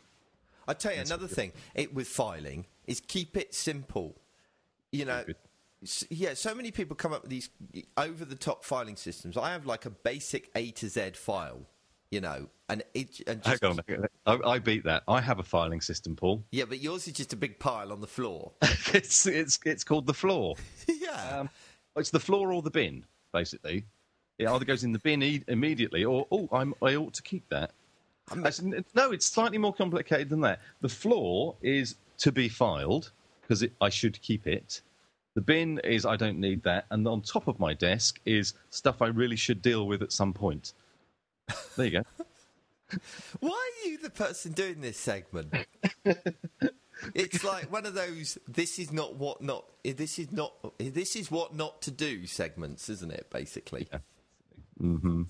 I 0.67 0.73
tell 0.73 0.93
you 0.93 1.01
another 1.01 1.27
thing. 1.27 1.51
It 1.75 1.93
with 1.93 2.07
filing 2.07 2.65
is 2.87 3.01
keep 3.01 3.35
it 3.35 3.53
simple. 3.53 4.15
You 4.91 5.05
know, 5.05 5.25
yeah. 6.09 6.35
So 6.35 6.55
many 6.55 6.71
people 6.71 6.95
come 6.95 7.11
up 7.11 7.23
with 7.23 7.31
these 7.31 7.49
over 7.97 8.23
the 8.23 8.35
top 8.35 8.63
filing 8.63 8.95
systems. 8.95 9.35
I 9.35 9.51
have 9.51 9.65
like 9.65 9.85
a 9.85 9.89
basic 9.89 10.49
A 10.55 10.71
to 10.71 10.87
Z 10.87 11.11
file. 11.15 11.65
You 12.11 12.21
know, 12.21 12.49
and 12.69 12.81
it 12.95 13.21
and 13.27 13.45
Hang 13.45 13.57
on, 13.63 13.79
I, 14.25 14.39
I 14.53 14.59
beat 14.59 14.83
that. 14.85 15.03
I 15.07 15.21
have 15.21 15.37
a 15.39 15.43
filing 15.43 15.79
system, 15.79 16.15
Paul. 16.15 16.43
yeah, 16.51 16.65
but 16.67 16.79
yours 16.79 17.07
is 17.07 17.13
just 17.13 17.33
a 17.33 17.35
big 17.35 17.59
pile 17.59 17.91
on 17.91 18.01
the 18.01 18.07
floor. 18.07 18.51
it's 18.93 19.27
it's 19.27 19.59
it's 19.63 19.83
called 19.83 20.07
the 20.07 20.13
floor. 20.13 20.55
yeah, 20.87 21.39
Um, 21.41 21.49
it's 21.95 22.09
the 22.09 22.19
floor 22.19 22.51
or 22.51 22.61
the 22.63 22.71
bin, 22.71 23.05
basically. 23.31 23.85
It 24.39 24.47
either 24.47 24.65
goes 24.65 24.83
in 24.83 24.91
the 24.91 24.99
bin 24.99 25.21
e- 25.21 25.43
immediately, 25.47 26.03
or 26.03 26.25
oh, 26.31 26.49
I'm, 26.51 26.73
I 26.81 26.95
ought 26.95 27.13
to 27.15 27.21
keep 27.21 27.47
that. 27.49 27.71
Actually, 28.45 28.83
no, 28.95 29.11
it's 29.11 29.25
slightly 29.25 29.57
more 29.57 29.73
complicated 29.73 30.29
than 30.29 30.41
that. 30.41 30.61
The 30.81 30.89
floor 30.89 31.55
is 31.61 31.95
to 32.19 32.31
be 32.31 32.47
filed 32.49 33.11
because 33.41 33.63
I 33.81 33.89
should 33.89 34.19
keep 34.21 34.47
it. 34.47 34.81
The 35.35 35.41
bin 35.41 35.79
is 35.83 36.05
I 36.05 36.15
don't 36.15 36.39
need 36.39 36.63
that, 36.63 36.85
and 36.89 37.07
on 37.07 37.21
top 37.21 37.47
of 37.47 37.59
my 37.59 37.73
desk 37.73 38.19
is 38.25 38.53
stuff 38.71 39.01
I 39.01 39.07
really 39.07 39.35
should 39.35 39.61
deal 39.61 39.85
with 39.87 40.01
at 40.01 40.11
some 40.11 40.33
point. 40.33 40.73
There 41.75 41.85
you 41.85 41.91
go. 41.91 42.03
Why 43.39 43.71
are 43.85 43.87
you 43.89 43.97
the 43.99 44.09
person 44.09 44.51
doing 44.51 44.81
this 44.81 44.97
segment? 44.97 45.53
it's 47.13 47.43
like 47.43 47.71
one 47.71 47.85
of 47.85 47.93
those. 47.93 48.37
This 48.47 48.79
is 48.79 48.91
not 48.91 49.15
what 49.15 49.41
not. 49.41 49.65
This 49.83 50.17
is 50.19 50.31
not. 50.31 50.53
This 50.79 51.15
is 51.15 51.29
what 51.29 51.55
not 51.55 51.81
to 51.83 51.91
do 51.91 52.25
segments, 52.25 52.89
isn't 52.89 53.11
it? 53.11 53.27
Basically. 53.29 53.87
Mm-hmm. 54.81 55.23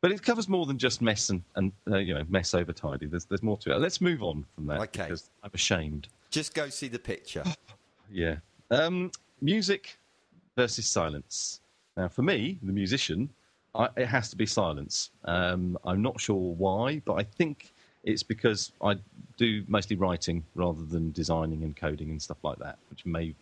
But 0.00 0.12
it 0.12 0.22
covers 0.22 0.48
more 0.48 0.66
than 0.66 0.78
just 0.78 1.02
mess 1.02 1.30
and, 1.30 1.42
and 1.56 1.72
uh, 1.90 1.96
you 1.96 2.14
know 2.14 2.24
mess 2.28 2.54
over 2.54 2.72
tidy. 2.72 3.06
There's 3.06 3.24
there's 3.26 3.42
more 3.42 3.56
to 3.58 3.72
it. 3.74 3.78
Let's 3.78 4.00
move 4.00 4.22
on 4.22 4.44
from 4.54 4.66
that 4.66 4.80
Okay. 4.80 5.02
because 5.04 5.30
I'm 5.42 5.50
ashamed. 5.52 6.08
Just 6.30 6.54
go 6.54 6.68
see 6.68 6.88
the 6.88 6.98
picture. 6.98 7.44
Yeah. 8.08 8.36
Um, 8.70 9.10
music 9.40 9.98
versus 10.56 10.86
silence. 10.86 11.60
Now, 11.96 12.06
for 12.06 12.22
me, 12.22 12.56
the 12.62 12.72
musician, 12.72 13.28
I, 13.76 13.88
it 13.96 14.06
has 14.06 14.30
to 14.30 14.36
be 14.36 14.46
silence. 14.46 15.10
Um, 15.24 15.78
I'm 15.84 16.02
not 16.02 16.20
sure 16.20 16.54
why, 16.54 17.00
but 17.04 17.14
I 17.14 17.22
think 17.22 17.72
it's 18.04 18.22
because 18.22 18.72
I 18.82 18.96
do 19.36 19.64
mostly 19.68 19.96
writing 19.96 20.44
rather 20.54 20.82
than 20.84 21.12
designing 21.12 21.62
and 21.62 21.76
coding 21.76 22.10
and 22.10 22.22
stuff 22.22 22.38
like 22.42 22.58
that, 22.58 22.78
which 22.90 23.04
may 23.04 23.34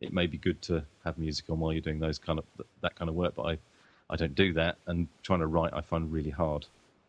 it 0.00 0.12
may 0.12 0.26
be 0.26 0.38
good 0.38 0.60
to 0.62 0.84
have 1.04 1.16
music 1.18 1.48
on 1.50 1.60
while 1.60 1.72
you're 1.72 1.80
doing 1.80 2.00
those 2.00 2.18
kind 2.18 2.38
of 2.38 2.44
that 2.80 2.94
kind 2.94 3.08
of 3.08 3.14
work, 3.14 3.34
but 3.34 3.42
I 3.42 3.58
I 4.10 4.16
don't 4.16 4.34
do 4.34 4.52
that, 4.54 4.76
and 4.86 5.08
trying 5.22 5.40
to 5.40 5.46
write 5.46 5.72
I 5.72 5.80
find 5.80 6.12
really 6.12 6.30
hard 6.30 6.66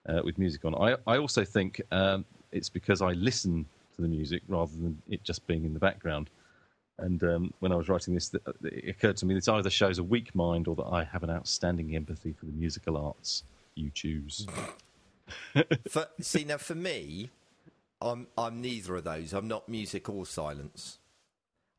uh, 0.07 0.21
with 0.23 0.37
music 0.37 0.65
on. 0.65 0.75
I 0.75 0.95
I 1.07 1.17
also 1.17 1.43
think 1.45 1.81
um, 1.91 2.25
it's 2.51 2.69
because 2.69 3.01
I 3.01 3.11
listen 3.13 3.65
to 3.95 4.01
the 4.01 4.07
music 4.07 4.41
rather 4.47 4.71
than 4.73 5.01
it 5.09 5.23
just 5.23 5.45
being 5.47 5.65
in 5.65 5.73
the 5.73 5.79
background. 5.79 6.29
And 7.03 7.21
um, 7.23 7.53
when 7.59 7.73
I 7.73 7.75
was 7.75 7.89
writing 7.89 8.13
this, 8.13 8.33
it 8.63 8.87
occurred 8.87 9.17
to 9.17 9.25
me 9.25 9.33
this 9.33 9.49
either 9.49 9.69
shows 9.69 9.99
a 9.99 10.03
weak 10.03 10.33
mind 10.33 10.69
or 10.69 10.75
that 10.77 10.85
I 10.85 11.03
have 11.03 11.21
an 11.21 11.29
outstanding 11.29 11.97
empathy 11.97 12.31
for 12.31 12.45
the 12.45 12.53
musical 12.53 12.95
arts. 12.97 13.43
You 13.75 13.89
choose. 13.89 14.47
For, 15.89 16.07
see 16.19 16.43
now, 16.43 16.57
for 16.57 16.75
me, 16.75 17.29
I'm 18.01 18.27
I'm 18.37 18.61
neither 18.61 18.95
of 18.97 19.05
those. 19.05 19.33
I'm 19.33 19.47
not 19.47 19.69
music 19.69 20.09
or 20.09 20.25
silence. 20.25 20.99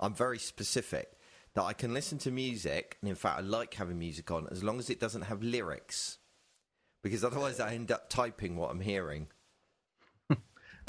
I'm 0.01 0.15
very 0.15 0.39
specific 0.39 1.13
that 1.55 1.63
I 1.63 1.73
can 1.75 1.93
listen 1.93 2.19
to 2.19 2.31
music, 2.31 2.97
and 3.01 3.09
in 3.09 3.15
fact, 3.15 3.39
I 3.39 3.43
like 3.43 3.75
having 3.75 3.99
music 3.99 4.31
on 4.31 4.49
as 4.51 4.65
long 4.65 4.79
as 4.79 4.91
it 4.91 4.99
doesn't 4.99 5.23
have 5.23 5.43
lyrics, 5.43 6.19
because 7.03 7.23
otherwise 7.23 7.61
I 7.61 7.75
end 7.75 7.93
up 7.93 8.09
typing 8.09 8.57
what 8.57 8.71
I'm 8.71 8.81
hearing. 8.81 9.29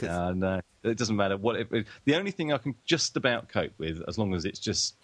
Uh, 0.03 0.33
no, 0.33 0.61
it 0.83 0.97
doesn't 0.97 1.15
matter 1.15 1.37
what. 1.37 1.57
The 2.05 2.15
only 2.15 2.31
thing 2.31 2.53
I 2.53 2.57
can 2.57 2.75
just 2.85 3.17
about 3.17 3.49
cope 3.49 3.73
with, 3.77 4.01
as 4.07 4.17
long 4.17 4.33
as 4.33 4.45
it's 4.45 4.59
just, 4.59 4.95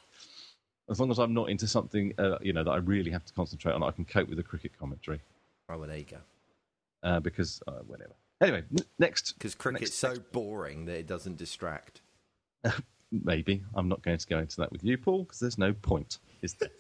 as 0.90 1.00
long 1.00 1.12
as 1.12 1.20
I'm 1.20 1.34
not 1.34 1.50
into 1.50 1.68
something, 1.68 2.14
uh, 2.18 2.38
you 2.42 2.54
know, 2.54 2.64
that 2.64 2.72
I 2.72 2.78
really 2.78 3.12
have 3.12 3.26
to 3.26 3.34
concentrate 3.34 3.74
on, 3.74 3.84
I 3.84 3.92
can 3.92 4.06
cope 4.06 4.28
with 4.28 4.38
the 4.38 4.44
cricket 4.44 4.72
commentary 4.80 5.20
oh, 5.70 5.78
well, 5.78 5.88
there 5.88 5.98
you 5.98 6.06
go. 6.06 6.18
uh, 7.04 7.20
because 7.20 7.62
uh, 7.68 7.80
whatever. 7.88 8.14
Anyway, 8.42 8.64
n- 8.72 8.86
next, 9.00 9.34
Because 9.34 9.56
cricket's 9.56 10.04
next- 10.04 10.18
so 10.18 10.22
boring 10.32 10.86
that 10.86 10.98
it 10.98 11.08
doesn't 11.08 11.38
distract. 11.38 12.02
maybe 13.12 13.64
I'm 13.76 13.88
not 13.88 14.02
going 14.02 14.18
to 14.18 14.28
go 14.28 14.40
into 14.40 14.58
that 14.58 14.72
with 14.72 14.84
you, 14.84 14.98
Paul, 14.98 15.24
because 15.24 15.40
there's 15.40 15.58
no 15.58 15.74
point, 15.74 16.20
is 16.42 16.54
there? 16.56 16.70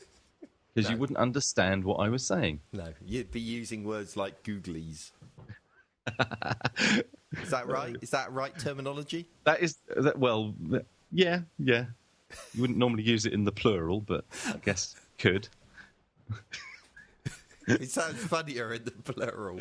Because 0.73 0.89
you 0.89 0.95
wouldn't 0.95 1.19
understand 1.19 1.83
what 1.83 1.95
I 1.95 2.07
was 2.07 2.25
saying. 2.25 2.61
No, 2.71 2.93
you'd 3.05 3.29
be 3.29 3.41
using 3.41 3.83
words 3.83 4.15
like 4.15 4.41
googlies. 4.41 5.11
Is 7.41 7.49
that 7.49 7.67
right? 7.67 7.95
Is 8.01 8.09
that 8.11 8.31
right 8.31 8.57
terminology? 8.57 9.27
That 9.45 9.61
is 9.61 9.77
that. 9.95 10.17
Well, 10.17 10.53
yeah, 11.11 11.41
yeah. 11.59 11.85
You 12.53 12.61
wouldn't 12.61 12.79
normally 12.79 13.03
use 13.03 13.25
it 13.25 13.33
in 13.33 13.43
the 13.43 13.51
plural, 13.51 13.99
but 14.01 14.25
I 14.47 14.57
guess 14.63 14.95
could. 15.17 15.49
It 17.67 17.91
sounds 17.91 18.17
funnier 18.17 18.73
in 18.73 18.83
the 18.83 18.91
plural. 18.91 19.59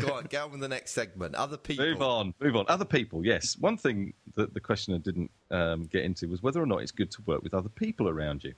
Go 0.00 0.14
on, 0.14 0.26
go 0.28 0.44
on 0.44 0.52
with 0.52 0.60
the 0.60 0.68
next 0.68 0.92
segment. 0.92 1.34
Other 1.34 1.56
people. 1.56 1.86
Move 1.86 2.02
on, 2.02 2.34
move 2.40 2.56
on. 2.56 2.64
Other 2.68 2.84
people, 2.84 3.24
yes. 3.24 3.56
One 3.58 3.76
thing 3.76 4.12
that 4.34 4.52
the 4.52 4.60
questioner 4.60 4.98
didn't 4.98 5.30
um, 5.50 5.84
get 5.84 6.04
into 6.04 6.28
was 6.28 6.42
whether 6.42 6.60
or 6.60 6.66
not 6.66 6.78
it's 6.78 6.90
good 6.90 7.10
to 7.12 7.22
work 7.22 7.42
with 7.42 7.54
other 7.54 7.68
people 7.68 8.08
around 8.08 8.44
you. 8.44 8.54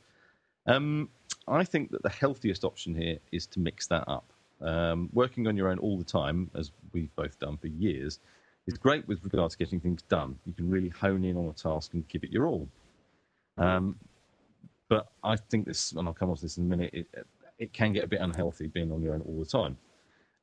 Um, 0.66 1.08
I 1.46 1.64
think 1.64 1.90
that 1.90 2.02
the 2.02 2.08
healthiest 2.08 2.64
option 2.64 2.94
here 2.94 3.18
is 3.32 3.46
to 3.48 3.60
mix 3.60 3.86
that 3.88 4.04
up. 4.08 4.32
Um, 4.60 5.08
working 5.12 5.46
on 5.46 5.56
your 5.56 5.68
own 5.68 5.78
all 5.78 5.96
the 5.98 6.04
time, 6.04 6.50
as 6.54 6.72
we've 6.92 7.14
both 7.14 7.38
done 7.38 7.56
for 7.56 7.68
years, 7.68 8.18
is 8.68 8.78
great 8.78 9.08
with 9.08 9.24
regard 9.24 9.50
to 9.50 9.56
getting 9.56 9.80
things 9.80 10.02
done. 10.02 10.38
You 10.46 10.52
can 10.52 10.70
really 10.70 10.90
hone 10.90 11.24
in 11.24 11.36
on 11.36 11.46
a 11.46 11.52
task 11.52 11.94
and 11.94 12.06
give 12.08 12.22
it 12.22 12.30
your 12.30 12.46
all. 12.46 12.68
Um, 13.56 13.96
but 14.88 15.08
I 15.24 15.36
think 15.36 15.66
this, 15.66 15.92
and 15.92 16.06
I'll 16.06 16.14
come 16.14 16.30
on 16.30 16.36
to 16.36 16.42
this 16.42 16.58
in 16.58 16.64
a 16.64 16.68
minute, 16.68 16.90
it, 16.92 17.06
it 17.58 17.72
can 17.72 17.92
get 17.92 18.04
a 18.04 18.06
bit 18.06 18.20
unhealthy 18.20 18.66
being 18.68 18.92
on 18.92 19.02
your 19.02 19.14
own 19.14 19.22
all 19.22 19.38
the 19.38 19.46
time. 19.46 19.76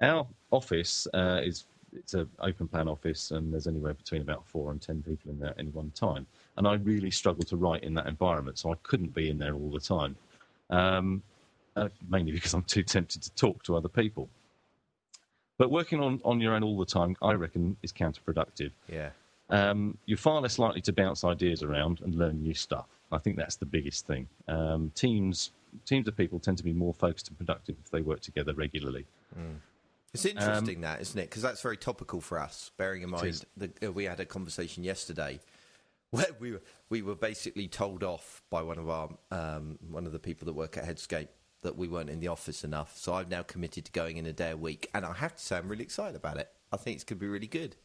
Our 0.01 0.27
office 0.51 1.07
uh, 1.13 1.41
is 1.43 1.65
it's 1.93 2.13
an 2.13 2.29
open 2.39 2.67
plan 2.67 2.89
office, 2.89 3.31
and 3.31 3.53
there's 3.53 3.67
anywhere 3.67 3.93
between 3.93 4.21
about 4.21 4.45
four 4.45 4.71
and 4.71 4.81
ten 4.81 5.01
people 5.01 5.31
in 5.31 5.39
there 5.39 5.51
at 5.51 5.59
any 5.59 5.69
one 5.69 5.91
time. 5.91 6.27
And 6.57 6.67
I 6.67 6.73
really 6.73 7.11
struggle 7.11 7.43
to 7.45 7.55
write 7.55 7.83
in 7.83 7.93
that 7.93 8.07
environment, 8.07 8.57
so 8.57 8.71
I 8.71 8.75
couldn't 8.83 9.13
be 9.13 9.29
in 9.29 9.37
there 9.37 9.55
all 9.55 9.69
the 9.69 9.79
time. 9.79 10.15
Um, 10.69 11.23
uh, 11.75 11.89
mainly 12.09 12.31
because 12.31 12.53
I'm 12.53 12.63
too 12.63 12.83
tempted 12.83 13.21
to 13.21 13.31
talk 13.35 13.63
to 13.63 13.75
other 13.75 13.89
people. 13.89 14.29
But 15.57 15.71
working 15.71 16.01
on, 16.01 16.21
on 16.25 16.41
your 16.41 16.53
own 16.53 16.63
all 16.63 16.77
the 16.77 16.85
time, 16.85 17.15
I 17.21 17.33
reckon, 17.33 17.77
is 17.81 17.93
counterproductive 17.93 18.71
Yeah. 18.89 19.11
um, 19.49 19.97
you're 20.05 20.17
far 20.17 20.41
less 20.41 20.59
likely 20.59 20.81
to 20.81 20.93
bounce 20.93 21.23
ideas 21.23 21.63
around 21.63 22.01
and 22.01 22.15
learn 22.15 22.41
new 22.41 22.53
stuff. 22.53 22.87
I 23.11 23.19
think 23.19 23.37
that's 23.37 23.55
the 23.55 23.65
biggest 23.65 24.05
thing. 24.07 24.27
Um, 24.47 24.91
teams 24.95 25.51
teams 25.85 26.07
of 26.07 26.15
people 26.15 26.39
tend 26.39 26.57
to 26.57 26.63
be 26.63 26.71
more 26.71 26.93
focused 26.93 27.27
and 27.27 27.37
productive 27.37 27.75
if 27.83 27.91
they 27.91 28.01
work 28.01 28.21
together 28.21 28.53
regularly. 28.53 29.05
It's 30.13 30.25
interesting 30.25 30.81
that, 30.81 31.01
isn't 31.01 31.19
it? 31.19 31.29
Because 31.29 31.41
that's 31.41 31.61
very 31.61 31.75
topical 31.75 32.21
for 32.21 32.39
us. 32.39 32.71
Bearing 32.77 33.01
in 33.01 33.09
mind 33.09 33.43
that 33.57 33.83
uh, 33.83 33.91
we 33.91 34.05
had 34.05 34.21
a 34.21 34.25
conversation 34.25 34.83
yesterday 34.83 35.41
where 36.11 36.27
we 36.39 36.53
were, 36.53 36.61
we 36.89 37.01
were 37.01 37.15
basically 37.15 37.67
told 37.67 38.03
off 38.03 38.41
by 38.49 38.61
one 38.61 38.79
of 38.79 38.89
our 38.89 39.09
um, 39.31 39.77
one 39.89 40.05
of 40.05 40.13
the 40.13 40.19
people 40.19 40.45
that 40.45 40.53
work 40.53 40.77
at 40.77 40.85
Headscape 40.85 41.27
that 41.65 41.75
we 41.75 41.87
weren't 41.87 42.11
in 42.11 42.19
the 42.19 42.27
office 42.27 42.63
enough. 42.63 42.95
So 42.95 43.13
I've 43.13 43.29
now 43.29 43.41
committed 43.41 43.85
to 43.85 43.91
going 43.91 44.17
in 44.17 44.25
a 44.25 44.33
day 44.33 44.51
a 44.51 44.57
week, 44.57 44.89
and 44.93 45.03
I 45.03 45.13
have 45.13 45.35
to 45.35 45.43
say 45.43 45.57
I'm 45.57 45.67
really 45.67 45.83
excited 45.83 46.15
about 46.15 46.37
it. 46.37 46.49
I 46.71 46.77
think 46.77 46.95
it's 46.95 47.03
going 47.03 47.17
to 47.17 47.25
be 47.25 47.27
really 47.27 47.47
good, 47.47 47.75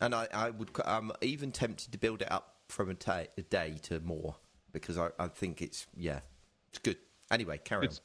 and 0.00 0.14
I, 0.14 0.28
I 0.32 0.50
would 0.50 0.70
I'm 0.84 1.10
even 1.20 1.50
tempted 1.52 1.92
to 1.92 1.98
build 1.98 2.22
it 2.22 2.30
up 2.30 2.54
from 2.68 2.88
a, 2.90 2.94
ta- 2.94 3.24
a 3.36 3.42
day 3.42 3.78
to 3.82 4.00
more 4.00 4.36
because 4.72 4.96
I, 4.98 5.08
I 5.18 5.28
think 5.28 5.62
it's 5.62 5.86
yeah 5.96 6.20
it's 6.68 6.78
good. 6.78 6.96
Anyway, 7.30 7.58
carry 7.64 7.88
Good. 7.88 8.00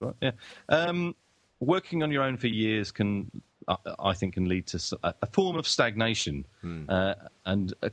Right, 0.00 0.14
yeah. 0.22 0.30
Um, 0.68 1.14
working 1.60 2.02
on 2.02 2.10
your 2.10 2.22
own 2.22 2.36
for 2.36 2.46
years 2.46 2.90
can, 2.90 3.30
I, 3.68 3.76
I 3.98 4.12
think, 4.14 4.34
can 4.34 4.48
lead 4.48 4.66
to 4.68 4.98
a 5.02 5.26
form 5.26 5.56
of 5.56 5.66
stagnation, 5.66 6.46
uh, 6.88 7.14
and 7.44 7.74
uh, 7.82 7.88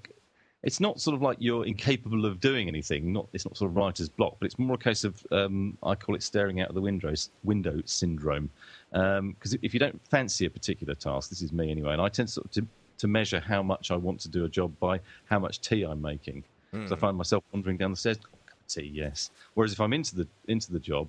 it's 0.64 0.80
not 0.80 1.02
sort 1.02 1.14
of 1.14 1.22
like 1.22 1.38
you're 1.40 1.66
incapable 1.66 2.26
of 2.26 2.40
doing 2.40 2.68
anything. 2.70 3.12
Not 3.12 3.28
it's 3.34 3.46
not 3.46 3.58
sort 3.58 3.70
of 3.70 3.76
writer's 3.76 4.08
block, 4.10 4.38
but 4.40 4.46
it's 4.46 4.58
more 4.58 4.76
a 4.76 4.78
case 4.78 5.04
of 5.04 5.22
um, 5.32 5.78
I 5.84 5.94
call 5.94 6.16
it 6.16 6.24
staring 6.24 6.62
out 6.62 6.70
of 6.70 6.76
the 6.76 6.82
windows 6.82 7.30
window 7.44 7.82
syndrome. 7.86 8.50
Because 8.92 9.56
if 9.62 9.74
you 9.74 9.80
don't 9.80 10.00
fancy 10.10 10.46
a 10.46 10.50
particular 10.50 10.96
task, 10.96 11.30
this 11.30 11.42
is 11.42 11.52
me 11.52 11.70
anyway, 11.70 11.92
and 11.92 12.02
I 12.02 12.08
tend 12.10 12.30
sort 12.30 12.46
of 12.46 12.52
to 12.52 12.66
to 13.00 13.08
measure 13.08 13.42
how 13.42 13.62
much 13.62 13.92
I 13.92 13.98
want 13.98 14.22
to 14.22 14.30
do 14.30 14.46
a 14.46 14.50
job 14.50 14.72
by 14.80 15.00
how 15.26 15.40
much 15.40 15.60
tea 15.62 15.84
I'm 15.84 16.02
making. 16.02 16.44
So 16.88 16.96
I 16.96 16.98
find 16.98 17.16
myself 17.16 17.44
wandering 17.54 17.78
down 17.78 17.92
the 17.92 17.98
stairs, 17.98 18.18
"Oh, 18.26 18.38
cup 18.48 18.58
of 18.60 18.68
tea, 18.68 18.90
yes. 18.92 19.30
Whereas 19.54 19.74
if 19.74 19.80
I'm 19.82 19.94
into 19.94 20.16
the 20.16 20.28
into 20.48 20.72
the 20.72 20.80
job, 20.80 21.08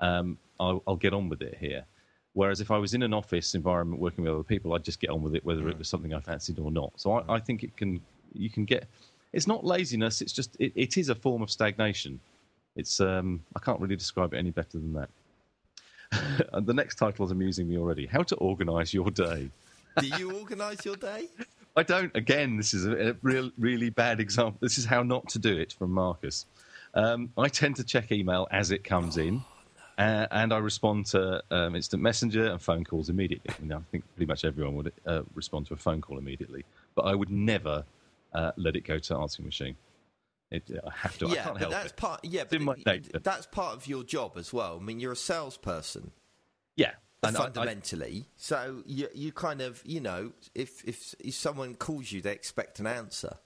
um, 0.00 0.36
I'll, 0.58 0.82
I'll 0.86 0.96
get 0.96 1.14
on 1.14 1.28
with 1.28 1.42
it 1.42 1.56
here. 1.58 1.84
Whereas 2.32 2.60
if 2.60 2.70
I 2.70 2.78
was 2.78 2.94
in 2.94 3.02
an 3.02 3.14
office 3.14 3.54
environment 3.54 4.00
working 4.00 4.24
with 4.24 4.32
other 4.32 4.42
people, 4.42 4.74
I'd 4.74 4.84
just 4.84 5.00
get 5.00 5.10
on 5.10 5.22
with 5.22 5.34
it 5.34 5.44
whether 5.44 5.68
it 5.68 5.78
was 5.78 5.88
something 5.88 6.12
I 6.12 6.20
fancied 6.20 6.58
or 6.58 6.70
not. 6.70 6.92
So 6.96 7.12
I, 7.12 7.36
I 7.36 7.40
think 7.40 7.64
it 7.64 7.76
can 7.76 8.00
you 8.32 8.50
can 8.50 8.64
get. 8.64 8.86
It's 9.32 9.46
not 9.46 9.64
laziness. 9.64 10.20
It's 10.20 10.32
just 10.32 10.56
it, 10.58 10.72
it 10.74 10.96
is 10.96 11.08
a 11.08 11.14
form 11.14 11.42
of 11.42 11.50
stagnation. 11.50 12.20
It's 12.76 13.00
um, 13.00 13.42
I 13.54 13.60
can't 13.60 13.80
really 13.80 13.96
describe 13.96 14.34
it 14.34 14.38
any 14.38 14.50
better 14.50 14.78
than 14.78 14.92
that. 14.94 15.08
and 16.52 16.66
the 16.66 16.74
next 16.74 16.96
title 16.96 17.24
is 17.24 17.30
amusing 17.30 17.68
me 17.68 17.78
already. 17.78 18.06
How 18.06 18.22
to 18.22 18.36
organise 18.36 18.92
your 18.92 19.10
day. 19.10 19.50
Do 19.98 20.06
you 20.06 20.38
organise 20.38 20.84
your 20.84 20.96
day? 20.96 21.28
I 21.76 21.82
don't. 21.82 22.14
Again, 22.16 22.56
this 22.56 22.74
is 22.74 22.86
a, 22.86 23.10
a 23.10 23.16
real, 23.22 23.50
really 23.58 23.90
bad 23.90 24.20
example. 24.20 24.58
This 24.60 24.78
is 24.78 24.84
how 24.84 25.02
not 25.02 25.28
to 25.30 25.38
do 25.38 25.56
it 25.56 25.72
from 25.72 25.92
Marcus. 25.92 26.46
Um, 26.94 27.32
I 27.38 27.48
tend 27.48 27.76
to 27.76 27.84
check 27.84 28.10
email 28.10 28.48
as 28.50 28.72
it 28.72 28.82
comes 28.82 29.16
in, 29.16 29.42
uh, 29.98 30.26
and 30.30 30.52
I 30.52 30.58
respond 30.58 31.06
to 31.06 31.42
um, 31.50 31.76
instant 31.76 32.02
messenger 32.02 32.46
and 32.46 32.60
phone 32.60 32.84
calls 32.84 33.08
immediately. 33.08 33.54
I, 33.56 33.62
mean, 33.62 33.72
I 33.72 33.80
think 33.90 34.04
pretty 34.16 34.26
much 34.26 34.44
everyone 34.44 34.74
would 34.76 34.92
uh, 35.06 35.22
respond 35.34 35.66
to 35.66 35.74
a 35.74 35.76
phone 35.76 36.00
call 36.00 36.18
immediately, 36.18 36.64
but 36.94 37.02
I 37.02 37.14
would 37.14 37.30
never 37.30 37.84
uh, 38.32 38.52
let 38.56 38.76
it 38.76 38.82
go 38.86 38.98
to 38.98 39.16
answering 39.16 39.46
machine. 39.46 39.76
It, 40.50 40.68
I 40.84 40.90
have 40.96 41.16
to. 41.18 41.26
I 41.28 41.32
yeah, 41.34 41.42
can't 41.44 41.54
but 41.54 41.60
help 41.60 41.72
that's 41.72 41.90
it. 41.92 41.96
part. 41.96 42.20
Yeah, 42.24 42.42
It's 42.50 43.08
but 43.12 43.22
that's 43.24 43.46
part 43.46 43.76
of 43.76 43.86
your 43.86 44.02
job 44.02 44.32
as 44.36 44.52
well. 44.52 44.78
I 44.80 44.84
mean, 44.84 44.98
you're 44.98 45.12
a 45.12 45.16
salesperson 45.16 46.10
Yeah, 46.76 46.92
and 47.22 47.36
I- 47.36 47.40
I- 47.40 47.42
fundamentally, 47.44 48.26
so 48.36 48.82
you 48.86 49.08
you 49.14 49.30
kind 49.32 49.60
of 49.60 49.80
you 49.84 50.00
know 50.00 50.32
if 50.54 50.82
if 50.84 51.14
if 51.20 51.34
someone 51.34 51.76
calls 51.76 52.10
you, 52.10 52.20
they 52.20 52.32
expect 52.32 52.80
an 52.80 52.86
answer. 52.88 53.38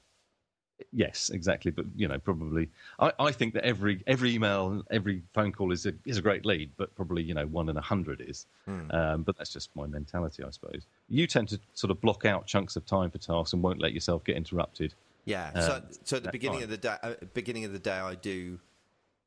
Yes, 0.92 1.30
exactly. 1.30 1.70
But 1.70 1.86
you 1.94 2.08
know, 2.08 2.18
probably 2.18 2.68
I, 2.98 3.12
I 3.18 3.32
think 3.32 3.54
that 3.54 3.64
every 3.64 4.02
every 4.06 4.34
email, 4.34 4.70
and 4.70 4.82
every 4.90 5.22
phone 5.32 5.52
call 5.52 5.72
is 5.72 5.86
a 5.86 5.92
is 6.04 6.18
a 6.18 6.22
great 6.22 6.44
lead, 6.44 6.70
but 6.76 6.94
probably 6.96 7.22
you 7.22 7.34
know 7.34 7.46
one 7.46 7.68
in 7.68 7.76
a 7.76 7.80
hundred 7.80 8.20
is. 8.20 8.46
Um, 8.90 9.22
but 9.22 9.36
that's 9.36 9.52
just 9.52 9.74
my 9.76 9.86
mentality, 9.86 10.42
I 10.42 10.50
suppose. 10.50 10.86
You 11.08 11.26
tend 11.26 11.48
to 11.50 11.60
sort 11.74 11.90
of 11.90 12.00
block 12.00 12.24
out 12.24 12.46
chunks 12.46 12.76
of 12.76 12.86
time 12.86 13.10
for 13.10 13.18
tasks 13.18 13.52
and 13.52 13.62
won't 13.62 13.80
let 13.80 13.92
yourself 13.92 14.24
get 14.24 14.36
interrupted. 14.36 14.94
Yeah. 15.24 15.50
Uh, 15.54 15.60
so 15.60 15.82
so 16.04 16.16
at 16.16 16.24
the 16.24 16.30
beginning 16.30 16.60
time. 16.60 16.64
of 16.64 16.70
the 16.70 16.76
day, 16.76 16.96
uh, 17.02 17.14
beginning 17.34 17.64
of 17.64 17.72
the 17.72 17.78
day, 17.78 17.98
I 17.98 18.14
do. 18.14 18.58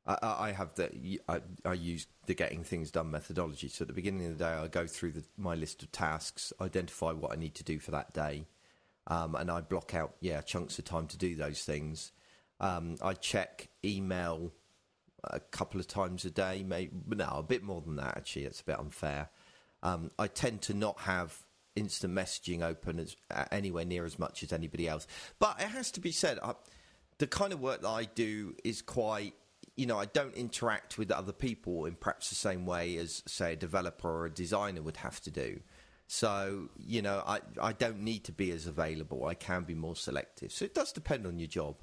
I, 0.06 0.18
I 0.22 0.48
I 0.48 0.52
have 0.52 0.74
the 0.74 1.20
I, 1.28 1.40
I 1.64 1.72
use 1.72 2.06
the 2.26 2.34
getting 2.34 2.62
things 2.62 2.90
done 2.90 3.10
methodology. 3.10 3.68
So 3.68 3.82
at 3.82 3.88
the 3.88 3.94
beginning 3.94 4.26
of 4.26 4.38
the 4.38 4.44
day, 4.44 4.50
I 4.50 4.68
go 4.68 4.86
through 4.86 5.12
the, 5.12 5.24
my 5.36 5.54
list 5.54 5.82
of 5.82 5.92
tasks, 5.92 6.52
identify 6.60 7.12
what 7.12 7.32
I 7.32 7.36
need 7.36 7.54
to 7.56 7.64
do 7.64 7.78
for 7.78 7.90
that 7.90 8.12
day, 8.12 8.46
um, 9.08 9.34
and 9.34 9.50
I 9.50 9.60
block 9.60 9.94
out 9.94 10.14
yeah 10.20 10.40
chunks 10.42 10.78
of 10.78 10.84
time 10.84 11.06
to 11.08 11.18
do 11.18 11.34
those 11.34 11.62
things. 11.64 12.12
Um, 12.60 12.96
I 13.02 13.14
check 13.14 13.68
email 13.84 14.52
a 15.24 15.40
couple 15.40 15.80
of 15.80 15.86
times 15.86 16.24
a 16.24 16.30
day, 16.30 16.64
maybe 16.66 16.92
no, 17.08 17.26
a 17.36 17.42
bit 17.42 17.62
more 17.62 17.80
than 17.80 17.96
that. 17.96 18.16
Actually, 18.16 18.44
that's 18.44 18.60
a 18.60 18.64
bit 18.64 18.78
unfair. 18.78 19.30
Um, 19.82 20.10
I 20.18 20.26
tend 20.26 20.62
to 20.62 20.74
not 20.74 21.00
have 21.00 21.36
instant 21.76 22.12
messaging 22.14 22.62
open 22.62 22.98
as 22.98 23.16
anywhere 23.52 23.84
near 23.84 24.04
as 24.04 24.18
much 24.18 24.42
as 24.42 24.52
anybody 24.52 24.88
else. 24.88 25.06
But 25.38 25.60
it 25.60 25.68
has 25.68 25.90
to 25.92 26.00
be 26.00 26.12
said, 26.12 26.38
I, 26.42 26.54
the 27.18 27.26
kind 27.26 27.52
of 27.52 27.60
work 27.60 27.82
that 27.82 27.88
I 27.88 28.04
do 28.04 28.54
is 28.64 28.82
quite. 28.82 29.34
You 29.76 29.86
know, 29.86 29.96
I 29.96 30.06
don't 30.06 30.34
interact 30.34 30.98
with 30.98 31.12
other 31.12 31.30
people 31.30 31.84
in 31.84 31.94
perhaps 31.94 32.30
the 32.30 32.34
same 32.34 32.66
way 32.66 32.96
as, 32.96 33.22
say, 33.28 33.52
a 33.52 33.56
developer 33.56 34.10
or 34.10 34.26
a 34.26 34.30
designer 34.30 34.82
would 34.82 34.96
have 34.96 35.20
to 35.20 35.30
do. 35.30 35.60
So, 36.10 36.70
you 36.78 37.02
know, 37.02 37.22
I, 37.26 37.40
I 37.60 37.72
don't 37.74 38.00
need 38.00 38.24
to 38.24 38.32
be 38.32 38.50
as 38.50 38.66
available. 38.66 39.26
I 39.26 39.34
can 39.34 39.64
be 39.64 39.74
more 39.74 39.94
selective. 39.94 40.50
So 40.50 40.64
it 40.64 40.74
does 40.74 40.90
depend 40.90 41.26
on 41.26 41.38
your 41.38 41.48
job. 41.48 41.76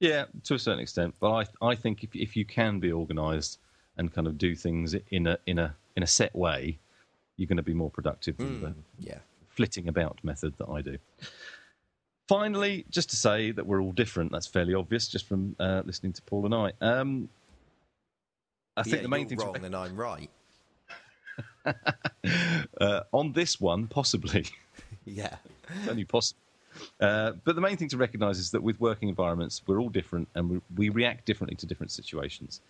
Yeah, 0.00 0.24
to 0.42 0.54
a 0.54 0.58
certain 0.58 0.80
extent. 0.80 1.14
But 1.20 1.30
I 1.62 1.70
I 1.70 1.74
think 1.76 2.02
if 2.02 2.14
if 2.16 2.36
you 2.36 2.44
can 2.44 2.80
be 2.80 2.92
organised 2.92 3.60
and 3.96 4.12
kind 4.12 4.26
of 4.26 4.36
do 4.38 4.56
things 4.56 4.94
in 5.10 5.28
a 5.28 5.38
in 5.46 5.60
a 5.60 5.76
in 5.94 6.02
a 6.02 6.06
set 6.06 6.34
way, 6.34 6.78
you're 7.36 7.46
going 7.46 7.56
to 7.56 7.62
be 7.62 7.74
more 7.74 7.90
productive 7.90 8.36
than 8.38 8.60
the 8.60 8.74
Yeah. 8.98 9.18
flitting 9.50 9.86
about 9.88 10.18
method 10.24 10.58
that 10.58 10.68
I 10.68 10.82
do. 10.82 10.98
Finally, 12.26 12.86
just 12.90 13.08
to 13.10 13.16
say 13.16 13.52
that 13.52 13.64
we're 13.66 13.80
all 13.80 13.92
different. 13.92 14.32
That's 14.32 14.48
fairly 14.48 14.74
obvious 14.74 15.06
just 15.06 15.28
from 15.28 15.54
uh, 15.60 15.82
listening 15.84 16.12
to 16.14 16.22
Paul 16.22 16.46
and 16.46 16.54
I. 16.54 16.72
Um, 16.80 17.28
I 18.76 18.82
think 18.82 18.96
yeah, 18.96 19.02
the 19.02 19.08
main 19.08 19.28
to 19.28 19.36
wrong 19.36 19.64
and 19.64 19.76
I'm 19.76 19.94
right. 19.96 20.30
uh, 22.80 23.00
on 23.12 23.32
this 23.32 23.60
one, 23.60 23.86
possibly, 23.86 24.46
Yeah. 25.04 25.36
only 25.88 26.04
possible. 26.04 26.40
Uh, 27.00 27.32
but 27.44 27.54
the 27.54 27.60
main 27.60 27.76
thing 27.76 27.88
to 27.88 27.96
recognise 27.96 28.38
is 28.38 28.50
that 28.50 28.62
with 28.62 28.80
working 28.80 29.08
environments, 29.08 29.62
we're 29.66 29.80
all 29.80 29.88
different 29.88 30.28
and 30.34 30.50
we, 30.50 30.60
we 30.76 30.88
react 30.88 31.24
differently 31.24 31.56
to 31.56 31.66
different 31.66 31.92
situations. 31.92 32.60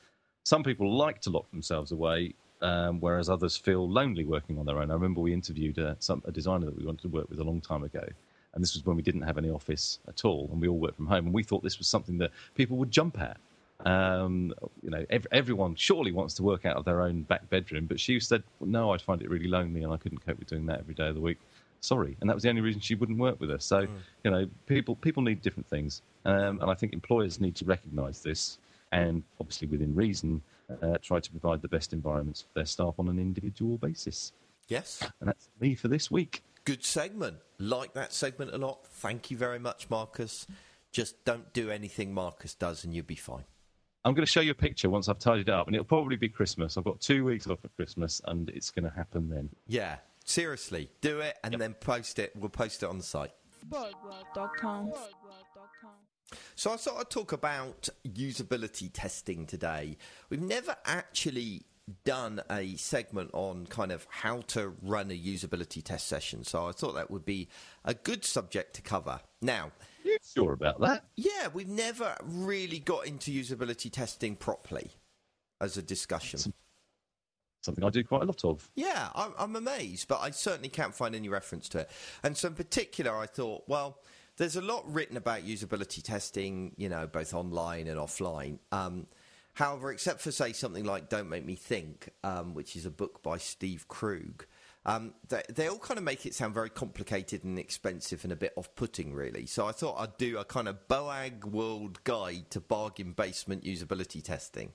Some 0.44 0.62
people 0.62 0.94
like 0.94 1.20
to 1.22 1.30
lock 1.30 1.50
themselves 1.50 1.90
away, 1.90 2.34
um, 2.60 3.00
whereas 3.00 3.30
others 3.30 3.56
feel 3.56 3.88
lonely 3.88 4.24
working 4.24 4.58
on 4.58 4.66
their 4.66 4.78
own. 4.78 4.90
I 4.90 4.94
remember 4.94 5.20
we 5.20 5.32
interviewed 5.32 5.78
uh, 5.78 5.94
some, 6.00 6.22
a 6.26 6.32
designer 6.32 6.66
that 6.66 6.76
we 6.76 6.84
wanted 6.84 7.02
to 7.02 7.08
work 7.08 7.30
with 7.30 7.38
a 7.38 7.44
long 7.44 7.60
time 7.62 7.82
ago, 7.82 8.06
and 8.52 8.62
this 8.62 8.74
was 8.74 8.84
when 8.84 8.96
we 8.96 9.02
didn't 9.02 9.22
have 9.22 9.38
any 9.38 9.50
office 9.50 9.98
at 10.06 10.24
all, 10.24 10.48
and 10.52 10.60
we 10.60 10.68
all 10.68 10.78
worked 10.78 10.96
from 10.96 11.06
home, 11.06 11.26
and 11.26 11.34
we 11.34 11.42
thought 11.42 11.62
this 11.62 11.78
was 11.78 11.88
something 11.88 12.18
that 12.18 12.30
people 12.54 12.76
would 12.76 12.90
jump 12.90 13.18
at. 13.20 13.38
Um, 13.84 14.54
you 14.82 14.90
know, 14.90 15.04
ev- 15.10 15.26
everyone 15.30 15.74
surely 15.74 16.10
wants 16.10 16.34
to 16.34 16.42
work 16.42 16.64
out 16.64 16.76
of 16.76 16.84
their 16.84 17.02
own 17.02 17.22
back 17.22 17.48
bedroom, 17.50 17.86
but 17.86 18.00
she 18.00 18.18
said, 18.18 18.42
no, 18.60 18.92
I'd 18.92 19.02
find 19.02 19.20
it 19.22 19.28
really 19.28 19.48
lonely, 19.48 19.82
and 19.82 19.92
I 19.92 19.96
couldn't 19.96 20.24
cope 20.24 20.38
with 20.38 20.48
doing 20.48 20.66
that 20.66 20.80
every 20.80 20.94
day 20.94 21.08
of 21.08 21.14
the 21.14 21.20
week. 21.20 21.38
Sorry, 21.80 22.16
and 22.20 22.30
that 22.30 22.34
was 22.34 22.42
the 22.42 22.48
only 22.48 22.62
reason 22.62 22.80
she 22.80 22.94
wouldn't 22.94 23.18
work 23.18 23.38
with 23.40 23.50
us. 23.50 23.62
So, 23.62 23.86
you 24.24 24.30
know, 24.30 24.48
people 24.66 24.96
people 24.96 25.22
need 25.22 25.42
different 25.42 25.68
things, 25.68 26.00
um, 26.24 26.60
and 26.62 26.70
I 26.70 26.74
think 26.74 26.94
employers 26.94 27.40
need 27.40 27.54
to 27.56 27.66
recognise 27.66 28.22
this, 28.22 28.58
and 28.90 29.22
obviously 29.38 29.68
within 29.68 29.94
reason, 29.94 30.40
uh, 30.82 30.96
try 31.02 31.20
to 31.20 31.30
provide 31.30 31.60
the 31.60 31.68
best 31.68 31.92
environments 31.92 32.42
for 32.42 32.48
their 32.54 32.64
staff 32.64 32.94
on 32.98 33.08
an 33.08 33.18
individual 33.18 33.76
basis. 33.76 34.32
Yes. 34.68 35.02
And 35.20 35.28
that's 35.28 35.48
me 35.60 35.74
for 35.74 35.88
this 35.88 36.10
week. 36.10 36.42
Good 36.64 36.84
segment. 36.84 37.36
Like 37.58 37.92
that 37.92 38.12
segment 38.12 38.54
a 38.54 38.58
lot. 38.58 38.86
Thank 38.86 39.30
you 39.30 39.36
very 39.36 39.58
much, 39.58 39.90
Marcus. 39.90 40.46
Just 40.90 41.22
don't 41.24 41.52
do 41.52 41.70
anything 41.70 42.14
Marcus 42.14 42.54
does 42.54 42.84
and 42.84 42.94
you'll 42.94 43.04
be 43.04 43.14
fine. 43.14 43.44
I'm 44.04 44.12
going 44.14 44.26
to 44.26 44.30
show 44.30 44.40
you 44.40 44.50
a 44.50 44.54
picture 44.54 44.90
once 44.90 45.08
I've 45.08 45.18
tidied 45.18 45.48
it 45.48 45.54
up, 45.54 45.66
and 45.66 45.74
it'll 45.74 45.84
probably 45.86 46.16
be 46.16 46.28
Christmas. 46.28 46.76
I've 46.76 46.84
got 46.84 47.00
two 47.00 47.24
weeks 47.24 47.46
off 47.46 47.64
at 47.64 47.74
Christmas, 47.74 48.20
and 48.26 48.50
it's 48.50 48.70
going 48.70 48.84
to 48.84 48.94
happen 48.94 49.30
then. 49.30 49.48
Yeah. 49.66 49.96
Seriously. 50.24 50.90
Do 51.00 51.20
it 51.20 51.36
and 51.44 51.54
then 51.54 51.74
post 51.74 52.18
it. 52.18 52.32
We'll 52.34 52.48
post 52.48 52.82
it 52.82 52.88
on 52.88 52.98
the 52.98 53.04
site. 53.04 53.32
BoagWorld.com. 53.68 54.92
So 56.54 56.72
I 56.72 56.76
thought 56.76 56.98
I'd 56.98 57.10
talk 57.10 57.32
about 57.32 57.88
usability 58.06 58.90
testing 58.92 59.46
today. 59.46 59.96
We've 60.30 60.40
never 60.40 60.76
actually 60.84 61.62
done 62.04 62.42
a 62.50 62.76
segment 62.76 63.30
on 63.34 63.66
kind 63.66 63.92
of 63.92 64.06
how 64.10 64.40
to 64.48 64.74
run 64.82 65.10
a 65.10 65.18
usability 65.18 65.82
test 65.82 66.06
session. 66.06 66.44
So 66.44 66.66
I 66.66 66.72
thought 66.72 66.94
that 66.94 67.10
would 67.10 67.24
be 67.24 67.48
a 67.84 67.94
good 67.94 68.24
subject 68.24 68.74
to 68.76 68.82
cover. 68.82 69.20
Now, 69.42 69.72
You 70.02 70.16
sure 70.34 70.52
about 70.52 70.80
that? 70.80 71.04
yeah, 71.16 71.48
we've 71.52 71.68
never 71.68 72.16
really 72.22 72.78
got 72.78 73.06
into 73.06 73.30
usability 73.30 73.92
testing 73.92 74.34
properly 74.36 74.92
as 75.60 75.76
a 75.76 75.82
discussion. 75.82 76.54
Something 77.62 77.84
I 77.84 77.90
do 77.90 78.04
quite 78.04 78.22
a 78.22 78.26
lot 78.26 78.44
of. 78.44 78.68
Yeah, 78.74 79.08
I'm, 79.14 79.32
I'm 79.38 79.56
amazed, 79.56 80.08
but 80.08 80.20
I 80.20 80.30
certainly 80.30 80.68
can't 80.68 80.94
find 80.94 81.14
any 81.14 81.28
reference 81.28 81.68
to 81.70 81.80
it. 81.80 81.90
And 82.22 82.36
so, 82.36 82.48
in 82.48 82.54
particular, 82.54 83.16
I 83.16 83.26
thought, 83.26 83.64
well, 83.66 83.98
there's 84.36 84.56
a 84.56 84.60
lot 84.60 84.90
written 84.92 85.16
about 85.16 85.46
usability 85.46 86.02
testing, 86.02 86.72
you 86.76 86.88
know, 86.90 87.06
both 87.06 87.32
online 87.32 87.86
and 87.86 87.98
offline. 87.98 88.58
Um, 88.70 89.06
however, 89.54 89.90
except 89.90 90.20
for, 90.20 90.30
say, 90.30 90.52
something 90.52 90.84
like 90.84 91.08
Don't 91.08 91.28
Make 91.28 91.44
Me 91.44 91.54
Think, 91.54 92.10
um, 92.22 92.54
which 92.54 92.76
is 92.76 92.86
a 92.86 92.90
book 92.90 93.22
by 93.22 93.38
Steve 93.38 93.88
Krug, 93.88 94.46
um, 94.86 95.14
they, 95.28 95.42
they 95.48 95.68
all 95.68 95.78
kind 95.78 95.96
of 95.96 96.04
make 96.04 96.26
it 96.26 96.34
sound 96.34 96.52
very 96.52 96.68
complicated 96.68 97.42
and 97.44 97.58
expensive 97.58 98.22
and 98.24 98.32
a 98.32 98.36
bit 98.36 98.52
off 98.56 98.74
putting, 98.74 99.14
really. 99.14 99.46
So 99.46 99.66
I 99.66 99.72
thought 99.72 99.98
I'd 99.98 100.18
do 100.18 100.38
a 100.38 100.44
kind 100.44 100.68
of 100.68 100.86
BOAG 100.88 101.44
world 101.44 102.04
guide 102.04 102.50
to 102.50 102.60
bargain 102.60 103.12
basement 103.12 103.64
usability 103.64 104.22
testing. 104.22 104.72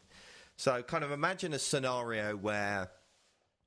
So, 0.58 0.82
kind 0.84 1.06
of 1.06 1.12
imagine 1.12 1.54
a 1.54 1.60
scenario 1.60 2.36
where 2.36 2.90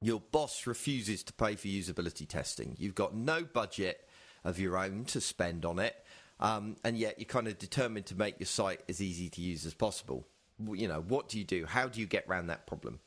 your 0.03 0.21
boss 0.21 0.67
refuses 0.67 1.23
to 1.23 1.33
pay 1.33 1.55
for 1.55 1.69
usability 1.69 2.29
testing. 2.29 2.77
You've 2.79 2.95
got 2.95 3.15
no 3.15 3.45
budget 3.45 4.07
of 4.45 4.59
your 4.59 4.77
own 4.77 5.05
to 5.07 5.21
spend 5.21 5.65
on 5.65 5.79
it, 5.79 5.95
um, 6.41 6.77
and 6.85 6.99
yet 6.99 7.19
you're 7.19 7.25
kind 7.25 7.49
of 7.49 7.59
determined 7.59 8.07
to 8.07 8.15
make 8.15 8.39
your 8.41 8.47
site 8.47 8.83
as 8.89 9.01
easy 9.01 9.31
to 9.31 9.41
use 9.41 9.65
as 9.65 9.73
possible. 9.73 10.27
You 10.73 10.89
know, 10.89 11.01
what 11.01 11.29
do 11.29 11.39
you 11.39 11.45
do? 11.45 11.67
How 11.67 11.89
do 11.89 12.01
you 12.01 12.07
get 12.07 12.27
around 12.29 12.49
that 12.49 12.67
problem? 12.67 13.01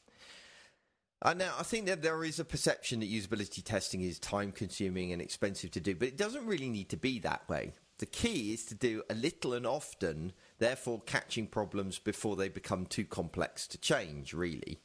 Uh, 1.22 1.34
now, 1.34 1.54
I 1.58 1.64
think 1.64 1.88
that 1.88 2.02
there 2.02 2.24
is 2.24 2.40
a 2.40 2.46
perception 2.46 3.00
that 3.00 3.12
usability 3.12 3.64
testing 3.64 4.02
is 4.02 4.20
time 4.20 4.52
consuming 4.52 5.12
and 5.12 5.22
expensive 5.22 5.72
to 5.72 5.80
do, 5.80 5.96
but 5.96 6.08
it 6.08 6.18
doesn't 6.18 6.46
really 6.46 6.70
need 6.70 6.90
to 6.90 6.98
be 6.98 7.20
that 7.20 7.48
way. 7.50 7.72
the 7.98 8.06
key 8.06 8.54
is 8.54 8.66
to 8.66 8.76
do 8.76 9.02
a 9.10 9.14
little 9.14 9.54
and 9.54 9.66
often, 9.66 10.34
therefore 10.60 11.02
catching 11.06 11.48
problems 11.48 11.98
before 11.98 12.36
they 12.36 12.50
become 12.50 12.86
too 12.86 13.06
complex 13.06 13.68
to 13.68 13.78
change, 13.78 14.34
really. 14.34 14.82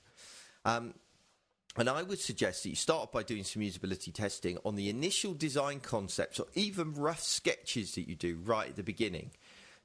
Um, 0.64 0.94
and 1.76 1.88
I 1.88 2.02
would 2.02 2.20
suggest 2.20 2.62
that 2.62 2.70
you 2.70 2.76
start 2.76 3.12
by 3.12 3.22
doing 3.22 3.44
some 3.44 3.62
usability 3.62 4.12
testing 4.12 4.58
on 4.64 4.76
the 4.76 4.88
initial 4.88 5.34
design 5.34 5.80
concepts 5.80 6.38
or 6.38 6.46
even 6.54 6.94
rough 6.94 7.22
sketches 7.22 7.94
that 7.94 8.08
you 8.08 8.14
do 8.14 8.40
right 8.44 8.70
at 8.70 8.76
the 8.76 8.82
beginning. 8.82 9.30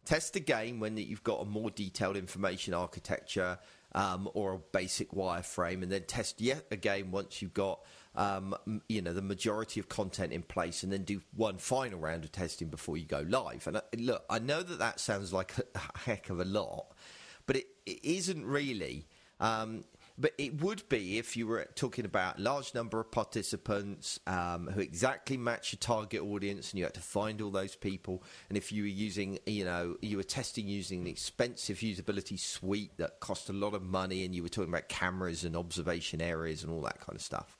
Test 0.06 0.36
again 0.36 0.80
when 0.80 0.98
you've 0.98 1.24
got 1.24 1.41
a 1.41 1.46
more 1.46 1.70
detailed 1.70 2.15
information 2.15 2.74
architecture 2.74 3.58
um, 3.96 4.30
or 4.34 4.54
a 4.54 4.60
basic 4.60 5.12
wireframe, 5.12 5.82
and 5.82 5.91
then 5.91 6.04
test 6.04 6.39
yet 6.41 6.65
again 6.70 7.12
once 7.12 7.41
you've 7.41 7.54
got 7.54 7.80
um, 8.15 8.56
you 8.88 9.02
know 9.02 9.13
the 9.13 9.22
majority 9.22 9.80
of 9.80 9.89
content 9.89 10.32
in 10.32 10.44
place, 10.44 10.84
and 10.84 10.91
then 10.91 11.04
do 11.04 11.22
one 11.36 11.58
final 11.58 12.00
round 12.00 12.24
of 12.24 12.32
testing 12.32 12.68
before 12.68 12.98
you 12.98 13.06
go 13.06 13.26
live. 13.28 13.65
And 13.68 13.78
uh, 13.78 13.82
look, 13.98 14.24
I 14.30 14.39
know 14.39 14.62
that 14.62 14.80
that 14.80 15.00
sounds 15.00 15.34
like 15.34 15.54
a 15.58 16.00
heck 16.00 16.30
of 16.30 16.39
a 16.39 16.46
lot, 16.46 16.88
but 17.46 17.56
it, 17.56 17.65
it 17.86 18.00
isn't 18.04 18.46
really. 18.46 19.08
Um, 19.39 19.84
but 20.17 20.32
it 20.38 20.62
would 20.62 20.88
be 20.88 21.17
if 21.17 21.36
you 21.36 21.45
were 21.45 21.67
talking 21.75 22.06
about 22.06 22.39
large 22.39 22.73
number 22.73 22.99
of 22.99 23.12
participants 23.12 24.19
um, 24.28 24.67
who 24.67 24.80
exactly 24.80 25.36
match 25.36 25.73
your 25.73 25.80
target 25.80 26.21
audience, 26.21 26.71
and 26.71 26.80
you 26.80 26.86
had 26.86 26.93
to 26.93 27.01
find 27.01 27.41
all 27.41 27.51
those 27.51 27.75
people. 27.75 28.23
And 28.47 28.58
if 28.58 28.71
you 28.71 28.84
were 28.84 28.88
using, 28.88 29.39
you 29.45 29.65
know, 29.65 29.97
you 30.01 30.17
were 30.17 30.23
testing 30.23 30.67
using 30.67 31.01
an 31.01 31.08
expensive 31.08 31.80
usability 31.80 32.39
suite 32.39 32.91
that 32.97 33.19
cost 33.19 33.49
a 33.49 33.54
lot 33.54 33.73
of 33.73 33.84
money, 33.84 34.23
and 34.23 34.34
you 34.34 34.41
were 34.41 34.49
talking 34.49 34.69
about 34.69 34.88
cameras 34.88 35.43
and 35.43 35.56
observation 35.56 36.21
areas 36.21 36.63
and 36.63 36.71
all 36.71 36.82
that 36.82 36.99
kind 36.99 37.15
of 37.15 37.21
stuff. 37.21 37.58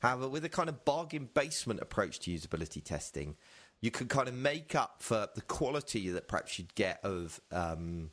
However, 0.00 0.28
with 0.28 0.44
a 0.44 0.48
kind 0.48 0.68
of 0.68 0.84
bargain 0.84 1.28
basement 1.32 1.80
approach 1.80 2.18
to 2.20 2.30
usability 2.30 2.82
testing, 2.82 3.36
you 3.80 3.90
can 3.90 4.08
kind 4.08 4.28
of 4.28 4.34
make 4.34 4.74
up 4.74 4.96
for 4.98 5.28
the 5.34 5.42
quality 5.42 6.08
that 6.10 6.26
perhaps 6.26 6.58
you'd 6.58 6.74
get 6.74 7.00
of. 7.04 7.40
Um, 7.52 8.10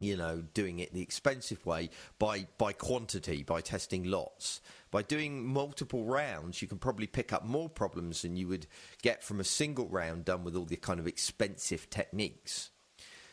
you 0.00 0.16
know, 0.16 0.42
doing 0.54 0.78
it 0.78 0.92
the 0.92 1.02
expensive 1.02 1.64
way 1.64 1.90
by 2.18 2.46
by 2.58 2.72
quantity, 2.72 3.42
by 3.42 3.60
testing 3.60 4.04
lots. 4.04 4.60
By 4.90 5.02
doing 5.02 5.44
multiple 5.44 6.04
rounds, 6.04 6.62
you 6.62 6.68
can 6.68 6.78
probably 6.78 7.06
pick 7.06 7.32
up 7.32 7.44
more 7.44 7.68
problems 7.68 8.22
than 8.22 8.36
you 8.36 8.46
would 8.48 8.66
get 9.02 9.24
from 9.24 9.40
a 9.40 9.44
single 9.44 9.88
round 9.88 10.24
done 10.24 10.44
with 10.44 10.54
all 10.54 10.66
the 10.66 10.76
kind 10.76 11.00
of 11.00 11.06
expensive 11.06 11.90
techniques. 11.90 12.70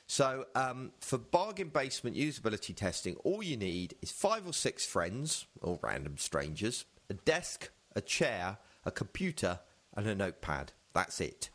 So, 0.08 0.46
um, 0.56 0.92
for 1.00 1.18
bargain 1.18 1.70
basement 1.70 2.18
usability 2.18 2.76
testing, 2.76 3.16
all 3.24 3.42
you 3.42 3.56
need 3.56 3.96
is 4.02 4.12
five 4.12 4.46
or 4.46 4.52
six 4.52 4.86
friends 4.86 5.46
or 5.62 5.80
random 5.82 6.18
strangers, 6.18 6.84
a 7.10 7.14
desk, 7.14 7.70
a 7.96 8.02
chair, 8.02 8.58
a 8.84 8.92
computer, 8.92 9.60
and 9.96 10.08
a 10.08 10.16
notepad. 10.16 10.74
That's 10.94 11.22
it. 11.22 11.50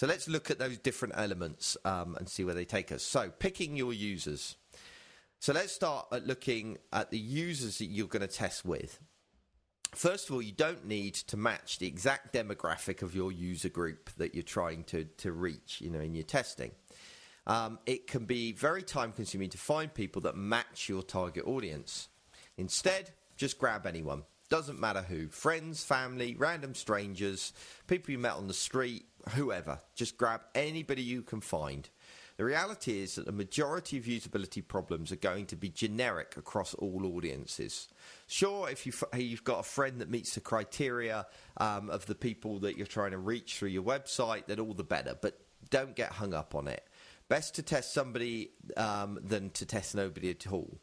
So 0.00 0.06
let's 0.06 0.28
look 0.28 0.50
at 0.50 0.58
those 0.58 0.78
different 0.78 1.12
elements 1.18 1.76
um, 1.84 2.16
and 2.16 2.26
see 2.26 2.42
where 2.42 2.54
they 2.54 2.64
take 2.64 2.90
us. 2.90 3.02
So, 3.02 3.28
picking 3.38 3.76
your 3.76 3.92
users. 3.92 4.56
So 5.40 5.52
let's 5.52 5.72
start 5.72 6.06
at 6.10 6.26
looking 6.26 6.78
at 6.90 7.10
the 7.10 7.18
users 7.18 7.76
that 7.76 7.84
you're 7.84 8.06
going 8.06 8.26
to 8.26 8.34
test 8.34 8.64
with. 8.64 8.98
First 9.94 10.30
of 10.30 10.34
all, 10.34 10.40
you 10.40 10.52
don't 10.52 10.86
need 10.86 11.16
to 11.16 11.36
match 11.36 11.80
the 11.80 11.86
exact 11.86 12.32
demographic 12.32 13.02
of 13.02 13.14
your 13.14 13.30
user 13.30 13.68
group 13.68 14.08
that 14.16 14.34
you're 14.34 14.42
trying 14.42 14.84
to, 14.84 15.04
to 15.18 15.32
reach, 15.32 15.82
you 15.82 15.90
know, 15.90 16.00
in 16.00 16.14
your 16.14 16.24
testing. 16.24 16.70
Um, 17.46 17.78
it 17.84 18.06
can 18.06 18.24
be 18.24 18.52
very 18.52 18.82
time 18.82 19.12
consuming 19.12 19.50
to 19.50 19.58
find 19.58 19.92
people 19.92 20.22
that 20.22 20.34
match 20.34 20.88
your 20.88 21.02
target 21.02 21.44
audience. 21.46 22.08
Instead, 22.56 23.10
just 23.36 23.58
grab 23.58 23.86
anyone. 23.86 24.22
Doesn't 24.48 24.80
matter 24.80 25.02
who. 25.02 25.28
Friends, 25.28 25.84
family, 25.84 26.36
random 26.38 26.74
strangers, 26.74 27.52
people 27.86 28.12
you 28.12 28.18
met 28.18 28.32
on 28.32 28.48
the 28.48 28.54
street, 28.54 29.04
whoever. 29.30 29.78
Just 29.94 30.16
grab 30.16 30.42
anybody 30.54 31.02
you 31.02 31.22
can 31.22 31.40
find. 31.40 31.88
The 32.36 32.44
reality 32.44 33.02
is 33.02 33.16
that 33.16 33.26
the 33.26 33.32
majority 33.32 33.98
of 33.98 34.04
usability 34.04 34.66
problems 34.66 35.12
are 35.12 35.16
going 35.16 35.44
to 35.46 35.56
be 35.56 35.68
generic 35.68 36.38
across 36.38 36.72
all 36.72 37.04
audiences. 37.04 37.88
Sure, 38.26 38.70
if 38.70 38.86
you 38.86 38.92
you've 39.14 39.44
got 39.44 39.60
a 39.60 39.62
friend 39.62 40.00
that 40.00 40.08
meets 40.08 40.34
the 40.34 40.40
criteria 40.40 41.26
um, 41.58 41.90
of 41.90 42.06
the 42.06 42.14
people 42.14 42.58
that 42.60 42.78
you're 42.78 42.86
trying 42.86 43.10
to 43.10 43.18
reach 43.18 43.58
through 43.58 43.68
your 43.68 43.82
website, 43.82 44.46
then 44.46 44.58
all 44.58 44.72
the 44.72 44.82
better. 44.82 45.18
But 45.20 45.38
don't 45.68 45.94
get 45.94 46.12
hung 46.12 46.32
up 46.32 46.54
on 46.54 46.66
it. 46.66 46.82
Best 47.28 47.56
to 47.56 47.62
test 47.62 47.92
somebody 47.92 48.52
um, 48.76 49.18
than 49.22 49.50
to 49.50 49.66
test 49.66 49.94
nobody 49.94 50.30
at 50.30 50.50
all. 50.50 50.80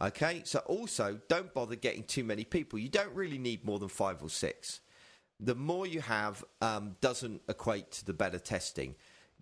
Okay, 0.00 0.42
so 0.44 0.60
also 0.60 1.20
don't 1.28 1.52
bother 1.54 1.76
getting 1.76 2.04
too 2.04 2.24
many 2.24 2.44
people. 2.44 2.78
You 2.78 2.88
don't 2.88 3.14
really 3.14 3.38
need 3.38 3.64
more 3.64 3.78
than 3.78 3.88
five 3.88 4.22
or 4.22 4.28
six. 4.28 4.80
The 5.38 5.54
more 5.54 5.86
you 5.86 6.00
have 6.00 6.44
um, 6.60 6.96
doesn't 7.00 7.42
equate 7.48 7.90
to 7.92 8.04
the 8.04 8.14
better 8.14 8.38
testing. 8.38 8.94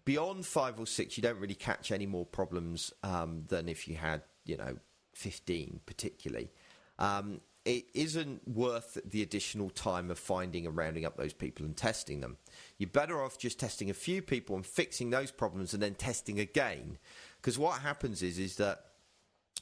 Beyond 0.05 0.45
five 0.45 0.79
or 0.79 0.87
six, 0.87 1.17
you 1.17 1.23
don't 1.23 1.39
really 1.39 1.55
catch 1.55 1.91
any 1.91 2.07
more 2.07 2.27
problems 2.27 2.93
um, 3.03 3.45
than 3.49 3.69
if 3.69 3.89
you 3.89 3.97
had, 3.97 4.23
you 4.45 4.57
know, 4.57 4.77
15 5.15 5.81
particularly. 5.87 6.51
Um, 6.99 7.41
it 7.65 7.87
isn't 7.95 8.47
worth 8.47 8.99
the 9.05 9.23
additional 9.23 9.71
time 9.71 10.11
of 10.11 10.19
finding 10.19 10.67
and 10.67 10.77
rounding 10.77 11.07
up 11.07 11.17
those 11.17 11.33
people 11.33 11.65
and 11.65 11.75
testing 11.75 12.21
them. 12.21 12.37
You're 12.77 12.91
better 12.91 13.23
off 13.23 13.39
just 13.39 13.59
testing 13.59 13.89
a 13.89 13.95
few 13.95 14.21
people 14.21 14.55
and 14.55 14.67
fixing 14.67 15.11
those 15.11 15.31
problems 15.31 15.73
and 15.73 15.83
then 15.83 15.95
testing 15.95 16.39
again. 16.39 16.99
Because 17.41 17.59
what 17.59 17.81
happens 17.81 18.23
is, 18.23 18.39
is 18.39 18.57
that 18.57 18.85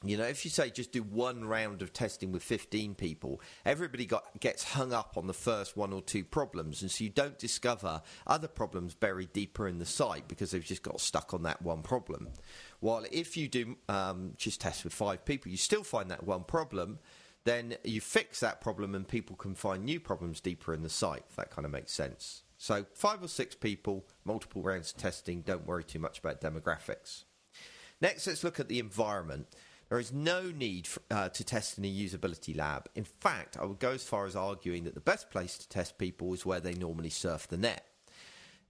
you 0.04 0.16
know, 0.16 0.24
if 0.24 0.44
you 0.44 0.50
say 0.50 0.70
just 0.70 0.92
do 0.92 1.02
one 1.02 1.44
round 1.44 1.82
of 1.82 1.92
testing 1.92 2.32
with 2.32 2.42
15 2.42 2.94
people, 2.94 3.40
everybody 3.64 4.06
got, 4.06 4.40
gets 4.40 4.64
hung 4.64 4.92
up 4.92 5.14
on 5.16 5.26
the 5.26 5.34
first 5.34 5.76
one 5.76 5.92
or 5.92 6.02
two 6.02 6.24
problems. 6.24 6.82
And 6.82 6.90
so 6.90 7.04
you 7.04 7.10
don't 7.10 7.38
discover 7.38 8.02
other 8.26 8.48
problems 8.48 8.94
buried 8.94 9.32
deeper 9.32 9.68
in 9.68 9.78
the 9.78 9.86
site 9.86 10.28
because 10.28 10.50
they've 10.50 10.64
just 10.64 10.82
got 10.82 11.00
stuck 11.00 11.32
on 11.34 11.42
that 11.44 11.62
one 11.62 11.82
problem. 11.82 12.28
While 12.80 13.04
if 13.12 13.36
you 13.36 13.48
do 13.48 13.76
um, 13.88 14.34
just 14.36 14.60
test 14.60 14.84
with 14.84 14.92
five 14.92 15.24
people, 15.24 15.50
you 15.50 15.56
still 15.56 15.84
find 15.84 16.10
that 16.10 16.24
one 16.24 16.44
problem, 16.44 16.98
then 17.44 17.76
you 17.84 18.00
fix 18.00 18.40
that 18.40 18.60
problem 18.60 18.94
and 18.94 19.06
people 19.06 19.36
can 19.36 19.54
find 19.54 19.84
new 19.84 20.00
problems 20.00 20.40
deeper 20.40 20.72
in 20.74 20.82
the 20.82 20.88
site, 20.88 21.24
if 21.28 21.36
that 21.36 21.50
kind 21.50 21.64
of 21.64 21.72
makes 21.72 21.92
sense. 21.92 22.42
So 22.56 22.86
five 22.94 23.22
or 23.22 23.28
six 23.28 23.56
people, 23.56 24.04
multiple 24.24 24.62
rounds 24.62 24.92
of 24.92 24.98
testing, 24.98 25.42
don't 25.42 25.66
worry 25.66 25.82
too 25.82 25.98
much 25.98 26.20
about 26.20 26.40
demographics. 26.40 27.24
Next, 28.00 28.26
let's 28.26 28.44
look 28.44 28.60
at 28.60 28.68
the 28.68 28.78
environment. 28.78 29.46
There 29.92 30.00
is 30.00 30.10
no 30.10 30.50
need 30.50 30.86
for, 30.86 31.02
uh, 31.10 31.28
to 31.28 31.44
test 31.44 31.76
in 31.76 31.84
a 31.84 31.86
usability 31.86 32.56
lab. 32.56 32.88
In 32.94 33.04
fact, 33.04 33.58
I 33.58 33.66
would 33.66 33.78
go 33.78 33.90
as 33.90 34.02
far 34.02 34.24
as 34.24 34.34
arguing 34.34 34.84
that 34.84 34.94
the 34.94 35.02
best 35.02 35.30
place 35.30 35.58
to 35.58 35.68
test 35.68 35.98
people 35.98 36.32
is 36.32 36.46
where 36.46 36.60
they 36.60 36.72
normally 36.72 37.10
surf 37.10 37.46
the 37.46 37.58
net. 37.58 37.86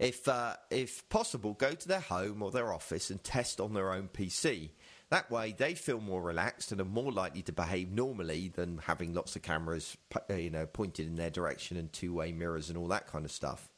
If, 0.00 0.26
uh, 0.26 0.56
if 0.68 1.08
possible, 1.11 1.52
go 1.52 1.74
to 1.74 1.87
their 1.87 2.00
home 2.00 2.42
or 2.42 2.50
their 2.50 2.72
office 2.72 3.08
and 3.08 3.22
test 3.22 3.61
on 3.61 3.72
their 3.72 3.92
own 3.92 4.08
PC. 4.08 4.72
That 5.11 5.30
way, 5.30 5.54
they 5.56 5.76
feel 5.76 6.00
more 6.00 6.20
relaxed 6.20 6.72
and 6.72 6.80
are 6.80 6.85
more 6.85 7.12
likely 7.12 7.42
to 7.42 7.52
behave 7.52 7.92
normally 7.92 8.48
than 8.48 8.78
having 8.78 9.14
lots 9.14 9.37
of 9.37 9.42
cameras, 9.42 9.96
uh, 10.28 10.35
you 10.35 10.50
know, 10.50 10.66
pointed 10.66 11.06
in 11.06 11.14
their 11.14 11.30
direction 11.30 11.76
and 11.76 11.92
two-way 11.92 12.32
mirrors 12.32 12.68
and 12.68 12.76
all 12.76 12.88
that 12.88 13.06
kind 13.06 13.24
of 13.24 13.30
stuff. 13.30 13.68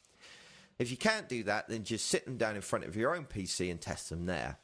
If 0.79 0.91
you 0.91 0.97
can't 0.97 1.29
do 1.29 1.43
that, 1.43 1.69
then 1.69 1.85
just 1.85 2.07
sit 2.07 2.25
them 2.25 2.39
down 2.39 2.57
in 2.57 2.63
front 2.63 2.87
of 2.87 2.97
your 2.97 3.15
own 3.15 3.27
PC 3.27 3.71
and 3.71 3.79
test 3.79 4.09
them 4.09 4.25
there 4.25 4.57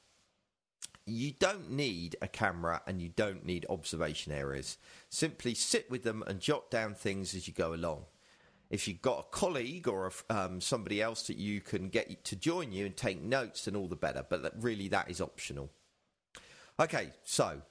you 1.12 1.32
don't 1.38 1.70
need 1.70 2.16
a 2.20 2.28
camera 2.28 2.82
and 2.86 3.00
you 3.00 3.08
don't 3.08 3.44
need 3.44 3.66
observation 3.68 4.32
areas. 4.32 4.78
Simply 5.08 5.54
sit 5.54 5.90
with 5.90 6.02
them 6.02 6.22
and 6.26 6.40
jot 6.40 6.70
down 6.70 6.94
things 6.94 7.34
as 7.34 7.46
you 7.46 7.54
go 7.54 7.74
along. 7.74 8.04
If 8.70 8.86
you've 8.86 9.02
got 9.02 9.20
a 9.20 9.36
colleague 9.36 9.88
or 9.88 10.12
a, 10.30 10.34
um, 10.34 10.60
somebody 10.60 11.02
else 11.02 11.26
that 11.26 11.36
you 11.36 11.60
can 11.60 11.88
get 11.88 12.24
to 12.24 12.36
join 12.36 12.72
you 12.72 12.86
and 12.86 12.96
take 12.96 13.20
notes, 13.20 13.64
then 13.64 13.74
all 13.74 13.88
the 13.88 13.96
better. 13.96 14.24
But 14.28 14.42
that, 14.42 14.52
really, 14.60 14.88
that 14.88 15.10
is 15.10 15.20
optional. 15.20 15.70
Okay, 16.78 17.10
so 17.24 17.62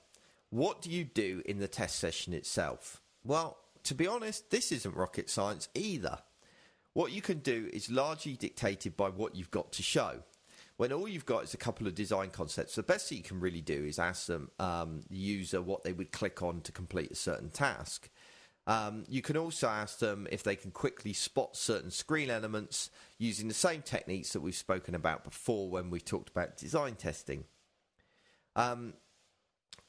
what 0.50 0.82
do 0.82 0.90
you 0.90 1.06
do 1.06 1.42
in 1.46 1.60
the 1.60 1.68
test 1.68 2.00
session 2.00 2.34
itself? 2.34 3.02
Well, 3.24 3.58
to 3.84 3.96
be 3.96 4.08
honest, 4.08 4.50
this 4.52 4.72
isn't 4.72 4.96
rocket 4.96 5.30
science 5.30 5.70
either. 5.74 6.20
What 6.94 7.12
you 7.12 7.22
can 7.22 7.40
do 7.40 7.70
is 7.72 7.90
largely 7.90 8.34
dictated 8.34 8.98
by 8.98 9.10
what 9.10 9.36
you've 9.36 9.52
got 9.52 9.72
to 9.74 9.84
show 9.84 10.24
when 10.80 10.94
all 10.94 11.10
you've 11.10 11.26
got 11.26 11.44
is 11.44 11.54
a 11.54 11.58
couple 11.58 11.88
of 11.88 11.94
design 11.94 12.30
concepts, 12.30 12.76
the 12.76 12.82
best 12.82 13.10
that 13.10 13.16
you 13.16 13.22
can 13.22 13.42
really 13.42 13.60
do 13.60 13.84
is 13.84 14.00
ask 14.00 14.28
them, 14.28 14.50
um, 14.60 15.02
the 15.10 15.18
user, 15.18 15.62
what 15.62 15.84
they 15.84 15.92
would 15.92 16.14
click 16.14 16.42
on 16.42 16.62
to 16.62 16.72
complete 16.72 17.12
a 17.12 17.16
certain 17.16 17.50
task. 17.50 18.10
Um, 18.66 19.04
you 19.10 19.22
can 19.22 19.36
also 19.36 19.68
ask 19.68 20.00
them 20.00 20.26
if 20.32 20.42
they 20.42 20.56
can 20.56 20.72
quickly 20.72 21.12
spot 21.12 21.58
certain 21.58 21.92
screen 21.92 22.30
elements 22.30 22.92
using 23.18 23.50
the 23.50 23.54
same 23.54 23.82
techniques 23.82 24.32
that 24.32 24.40
we've 24.40 24.56
spoken 24.56 24.96
about 24.96 25.26
before 25.26 25.70
when 25.70 25.90
we've 25.90 26.06
talked 26.06 26.30
about 26.30 26.56
design 26.56 26.96
testing. 26.96 27.44
Um, 28.56 28.94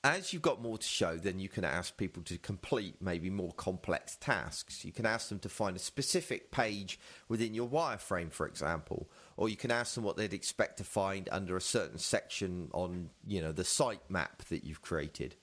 as 0.02 0.32
you've 0.32 0.42
got 0.42 0.62
more 0.62 0.78
to 0.78 0.86
show, 0.86 1.16
then 1.16 1.38
you 1.38 1.50
can 1.50 1.62
ask 1.62 1.96
people 1.98 2.22
to 2.22 2.38
complete 2.38 2.96
maybe 3.02 3.28
more 3.28 3.52
complex 3.52 4.16
tasks. 4.16 4.82
You 4.82 4.92
can 4.92 5.04
ask 5.04 5.28
them 5.28 5.38
to 5.40 5.48
find 5.48 5.76
a 5.76 5.80
specific 5.80 6.50
page 6.50 6.98
within 7.28 7.52
your 7.52 7.68
wireframe, 7.68 8.32
for 8.32 8.46
example, 8.46 9.10
or 9.40 9.48
you 9.48 9.56
can 9.56 9.70
ask 9.70 9.94
them 9.94 10.04
what 10.04 10.18
they'd 10.18 10.34
expect 10.34 10.76
to 10.76 10.84
find 10.84 11.26
under 11.32 11.56
a 11.56 11.62
certain 11.62 11.96
section 11.96 12.68
on, 12.74 13.08
you 13.26 13.40
know, 13.40 13.52
the 13.52 13.64
site 13.64 14.02
map 14.10 14.42
that 14.50 14.64
you've 14.64 14.82
created. 14.82 15.34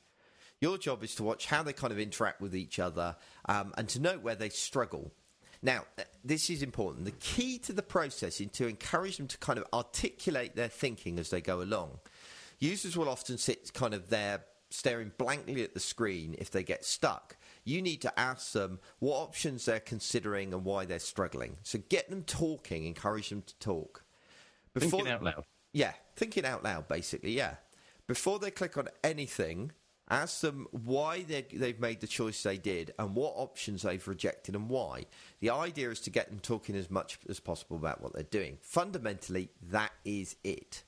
Your 0.62 0.78
job 0.78 1.04
is 1.04 1.16
to 1.16 1.24
watch 1.24 1.48
how 1.48 1.64
they 1.64 1.74
kind 1.74 1.92
of 1.92 1.98
interact 1.98 2.40
with 2.40 2.56
each 2.56 2.78
other 2.78 3.16
um, 3.50 3.74
and 3.76 3.90
to 3.90 4.00
note 4.00 4.22
where 4.22 4.36
they 4.36 4.50
struggle. 4.50 5.12
Now, 5.64 5.86
uh, 5.98 6.04
this 6.24 6.52
is 6.52 6.62
important. 6.62 7.06
The 7.06 7.12
key 7.12 7.58
to 7.58 7.74
the 7.74 7.82
process 7.82 8.40
is 8.40 8.52
to 8.52 8.68
encourage 8.68 9.18
them 9.18 9.28
to 9.30 9.38
kind 9.40 9.58
of 9.58 9.66
articulate 9.74 10.56
their 10.56 10.68
thinking 10.68 11.18
as 11.18 11.32
they 11.32 11.42
go 11.42 11.64
along. 11.64 11.98
Users 12.60 12.96
will 12.96 13.10
often 13.10 13.40
sit 13.40 13.74
kind 13.74 13.96
of 13.96 14.10
there 14.10 14.42
staring 14.70 15.12
blankly 15.18 15.64
at 15.64 15.74
the 15.74 15.80
screen 15.80 16.36
if 16.38 16.52
they 16.52 16.62
get 16.62 16.86
stuck. 16.86 17.36
You 17.68 17.82
need 17.82 18.02
to 18.04 18.20
ask 18.20 18.54
them 18.54 18.80
what 19.00 19.18
options 19.18 19.66
they're 19.66 19.82
considering 19.82 20.54
and 20.54 20.64
why 20.64 20.86
they're 20.86 21.00
struggling. 21.00 21.58
So 21.64 21.80
get 21.90 22.10
them 22.10 22.24
talking, 22.24 22.86
encourage 22.86 23.30
them 23.30 23.42
to 23.42 23.56
talk. 23.60 24.06
Thinking 24.78 25.10
out 25.10 25.24
loud. 25.24 25.44
Yeah, 25.74 25.92
thinking 26.16 26.46
out 26.46 26.64
loud, 26.64 26.88
basically. 26.88 27.36
Yeah. 27.36 27.56
Before 28.08 28.40
they 28.40 28.52
click 28.52 28.78
on 28.78 28.88
anything, 29.04 29.74
ask 30.10 30.40
them 30.40 30.68
why 30.72 31.24
they, 31.24 31.46
they've 31.54 31.80
made 31.80 32.00
the 32.00 32.08
choice 32.08 32.42
they 32.42 32.58
did 32.58 32.94
and 32.98 33.16
what 33.16 33.34
options 33.36 33.82
they've 33.82 34.08
rejected 34.08 34.56
and 34.56 34.70
why. 34.70 35.04
The 35.42 35.50
idea 35.50 35.90
is 35.90 36.00
to 36.02 36.10
get 36.10 36.30
them 36.30 36.40
talking 36.40 36.76
as 36.76 36.90
much 36.90 37.20
as 37.28 37.42
possible 37.42 37.76
about 37.76 38.02
what 38.02 38.14
they're 38.14 38.24
doing. 38.24 38.60
Fundamentally, 38.62 39.50
that 39.72 39.92
is 40.06 40.38
it. 40.46 40.84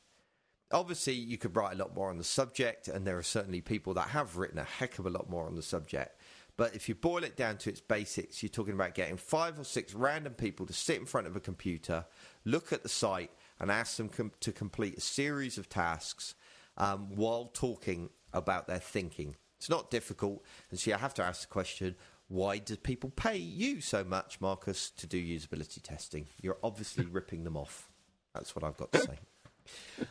Obviously, 0.71 1.13
you 1.13 1.37
could 1.37 1.55
write 1.55 1.73
a 1.73 1.77
lot 1.77 1.95
more 1.95 2.09
on 2.09 2.19
the 2.19 2.23
subject, 2.23 2.87
and 2.87 3.05
there 3.05 3.17
are 3.17 3.23
certainly 3.23 3.59
people 3.59 3.95
that 3.95 4.09
have 4.09 4.37
written 4.37 4.59
a 4.59 4.63
heck 4.63 4.99
of 4.99 5.07
a 5.07 5.09
lot 5.09 5.29
more 5.29 5.47
on 5.47 5.55
the 5.55 5.63
subject. 5.63 6.18
But 6.59 6.75
if 6.75 6.89
you 6.89 6.95
boil 6.95 7.23
it 7.23 7.37
down 7.37 7.55
to 7.59 7.69
its 7.69 7.79
basics, 7.79 8.43
you're 8.43 8.49
talking 8.49 8.73
about 8.73 8.93
getting 8.93 9.15
five 9.15 9.57
or 9.57 9.63
six 9.63 9.93
random 9.93 10.33
people 10.33 10.65
to 10.65 10.73
sit 10.73 10.99
in 10.99 11.05
front 11.05 11.25
of 11.25 11.37
a 11.37 11.39
computer, 11.39 12.03
look 12.43 12.73
at 12.73 12.83
the 12.83 12.89
site, 12.89 13.31
and 13.61 13.71
ask 13.71 13.95
them 13.95 14.09
com- 14.09 14.33
to 14.41 14.51
complete 14.51 14.97
a 14.97 14.99
series 14.99 15.57
of 15.57 15.69
tasks 15.69 16.35
um, 16.75 17.15
while 17.15 17.45
talking 17.53 18.09
about 18.33 18.67
their 18.67 18.79
thinking. 18.79 19.37
It's 19.55 19.69
not 19.69 19.89
difficult, 19.89 20.43
and 20.69 20.77
so 20.77 20.91
you 20.91 20.97
have 20.97 21.13
to 21.13 21.23
ask 21.23 21.43
the 21.43 21.47
question: 21.47 21.95
Why 22.27 22.57
do 22.57 22.75
people 22.75 23.09
pay 23.09 23.37
you 23.37 23.79
so 23.79 24.03
much, 24.03 24.41
Marcus, 24.41 24.89
to 24.97 25.07
do 25.07 25.17
usability 25.17 25.81
testing? 25.81 26.27
You're 26.41 26.59
obviously 26.61 27.05
ripping 27.09 27.45
them 27.45 27.55
off. 27.55 27.89
That's 28.33 28.53
what 28.53 28.65
I've 28.65 28.75
got 28.75 28.91
to 28.91 28.99
say. 28.99 29.19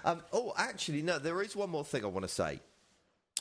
Um, 0.04 0.22
oh, 0.32 0.54
actually, 0.56 1.02
no. 1.02 1.18
There 1.18 1.42
is 1.42 1.56
one 1.56 1.70
more 1.70 1.84
thing 1.84 2.04
I 2.04 2.06
want 2.06 2.22
to 2.22 2.32
say 2.32 2.60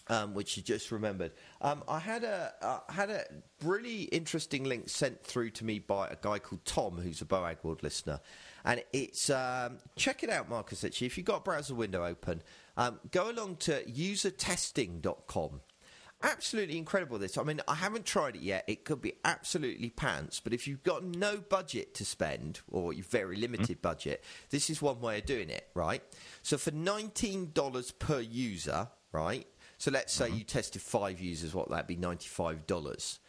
um, 0.10 0.34
which 0.34 0.58
you 0.58 0.64
just 0.64 0.92
remembered. 0.92 1.32
Um, 1.62 1.84
I 1.88 2.00
had 2.00 2.24
a 2.24 2.54
uh, 2.62 2.80
had 2.92 3.10
a 3.10 3.24
really 3.64 4.04
interesting 4.04 4.64
link 4.64 4.90
sent 4.90 5.24
through 5.24 5.52
to 5.52 5.66
me 5.66 5.80
by 5.80 6.08
a 6.08 6.16
guy 6.20 6.40
called 6.40 6.66
Tom, 6.66 6.98
who's 6.98 7.22
a 7.22 7.26
Boag 7.26 7.58
World 7.64 7.84
listener, 7.84 8.20
and 8.66 8.84
it's 8.94 9.30
um, 9.30 9.80
check 9.96 10.24
it 10.24 10.30
out, 10.30 10.50
Marcus. 10.50 10.84
Actually, 10.84 11.08
if 11.08 11.18
you've 11.18 11.28
got 11.28 11.38
a 11.38 11.44
browser 11.44 11.76
window 11.76 12.06
open, 12.06 12.42
um, 12.76 13.00
go 13.12 13.30
along 13.30 13.58
to 13.58 13.84
usertesting.com. 13.84 15.62
Absolutely 16.24 16.80
incredible. 16.80 17.20
This, 17.20 17.38
I 17.38 17.44
mean, 17.44 17.62
I 17.68 17.76
haven't 17.76 18.06
tried 18.06 18.36
it 18.36 18.42
yet. 18.42 18.64
It 18.68 18.86
could 18.86 19.02
be 19.02 19.14
absolutely 19.24 19.92
pants, 19.92 20.40
but 20.40 20.52
if 20.52 20.68
you've 20.68 20.82
got 20.82 21.04
no 21.04 21.38
budget 21.38 21.94
to 21.96 22.06
spend 22.06 22.62
or 22.72 22.92
you've 22.92 23.06
very 23.06 23.36
limited 23.36 23.84
budget, 23.84 24.24
this 24.50 24.72
is 24.72 24.82
one 24.82 25.00
way 25.00 25.20
of 25.20 25.28
doing 25.28 25.52
it, 25.52 25.68
right? 25.76 26.02
So 26.42 26.58
for 26.58 26.72
nineteen 26.72 27.52
dollars 27.54 27.92
per 27.92 28.20
user, 28.20 28.88
right? 29.12 29.46
So 29.78 29.92
let's 29.92 30.14
say 30.14 30.30
you 30.30 30.44
tested 30.44 30.82
five 30.82 31.20
users, 31.20 31.54
what 31.54 31.70
that'd 31.70 31.88
be 31.88 31.96
ninety-five 31.96 32.66
dollars. 32.66 33.20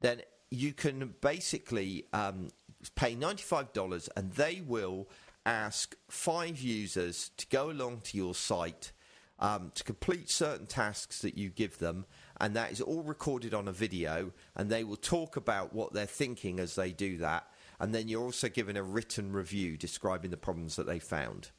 Then 0.00 0.22
you 0.50 0.72
can 0.72 1.14
basically 1.20 2.04
um, 2.12 2.48
pay 2.94 3.14
ninety-five 3.14 3.72
dollars, 3.72 4.08
and 4.16 4.32
they 4.32 4.62
will 4.64 5.08
ask 5.44 5.94
five 6.08 6.58
users 6.60 7.30
to 7.36 7.46
go 7.46 7.70
along 7.70 8.00
to 8.00 8.16
your 8.16 8.34
site 8.34 8.92
um, 9.38 9.70
to 9.74 9.84
complete 9.84 10.28
certain 10.28 10.66
tasks 10.66 11.20
that 11.20 11.38
you 11.38 11.48
give 11.50 11.78
them, 11.78 12.04
and 12.40 12.54
that 12.56 12.72
is 12.72 12.80
all 12.80 13.02
recorded 13.02 13.54
on 13.54 13.68
a 13.68 13.72
video, 13.72 14.32
and 14.54 14.68
they 14.68 14.84
will 14.84 14.96
talk 14.96 15.36
about 15.36 15.74
what 15.74 15.92
they're 15.92 16.06
thinking 16.06 16.58
as 16.58 16.74
they 16.74 16.90
do 16.90 17.18
that, 17.18 17.46
and 17.78 17.94
then 17.94 18.08
you're 18.08 18.22
also 18.22 18.48
given 18.48 18.76
a 18.76 18.82
written 18.82 19.32
review 19.32 19.76
describing 19.76 20.30
the 20.30 20.36
problems 20.36 20.76
that 20.76 20.86
they 20.86 20.98
found. 20.98 21.50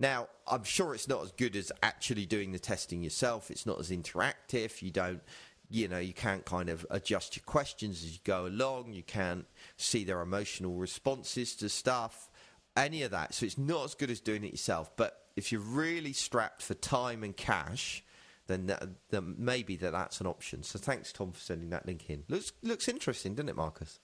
Now, 0.00 0.28
I'm 0.46 0.64
sure 0.64 0.94
it's 0.94 1.08
not 1.08 1.22
as 1.22 1.32
good 1.32 1.56
as 1.56 1.72
actually 1.82 2.26
doing 2.26 2.52
the 2.52 2.58
testing 2.58 3.02
yourself. 3.02 3.50
It's 3.50 3.66
not 3.66 3.80
as 3.80 3.90
interactive. 3.90 4.80
You 4.80 4.90
don't, 4.90 5.20
you 5.68 5.88
know, 5.88 5.98
you 5.98 6.12
can't 6.12 6.44
kind 6.44 6.68
of 6.68 6.86
adjust 6.90 7.36
your 7.36 7.42
questions 7.44 8.04
as 8.04 8.12
you 8.12 8.18
go 8.24 8.46
along. 8.46 8.92
You 8.92 9.02
can't 9.02 9.46
see 9.76 10.04
their 10.04 10.20
emotional 10.20 10.74
responses 10.74 11.56
to 11.56 11.68
stuff, 11.68 12.30
any 12.76 13.02
of 13.02 13.10
that. 13.10 13.34
So 13.34 13.44
it's 13.44 13.58
not 13.58 13.84
as 13.84 13.94
good 13.94 14.10
as 14.10 14.20
doing 14.20 14.44
it 14.44 14.52
yourself. 14.52 14.96
But 14.96 15.20
if 15.36 15.50
you're 15.50 15.60
really 15.60 16.12
strapped 16.12 16.62
for 16.62 16.74
time 16.74 17.24
and 17.24 17.36
cash, 17.36 18.04
then, 18.46 18.66
that, 18.66 18.82
then 19.10 19.34
maybe 19.36 19.76
that 19.76 19.92
that's 19.92 20.20
an 20.20 20.26
option. 20.26 20.62
So 20.62 20.78
thanks, 20.78 21.12
Tom, 21.12 21.32
for 21.32 21.40
sending 21.40 21.70
that 21.70 21.86
link 21.86 22.08
in. 22.08 22.24
Looks 22.28 22.52
looks 22.62 22.88
interesting, 22.88 23.34
doesn't 23.34 23.48
it, 23.48 23.56
Marcus? 23.56 23.98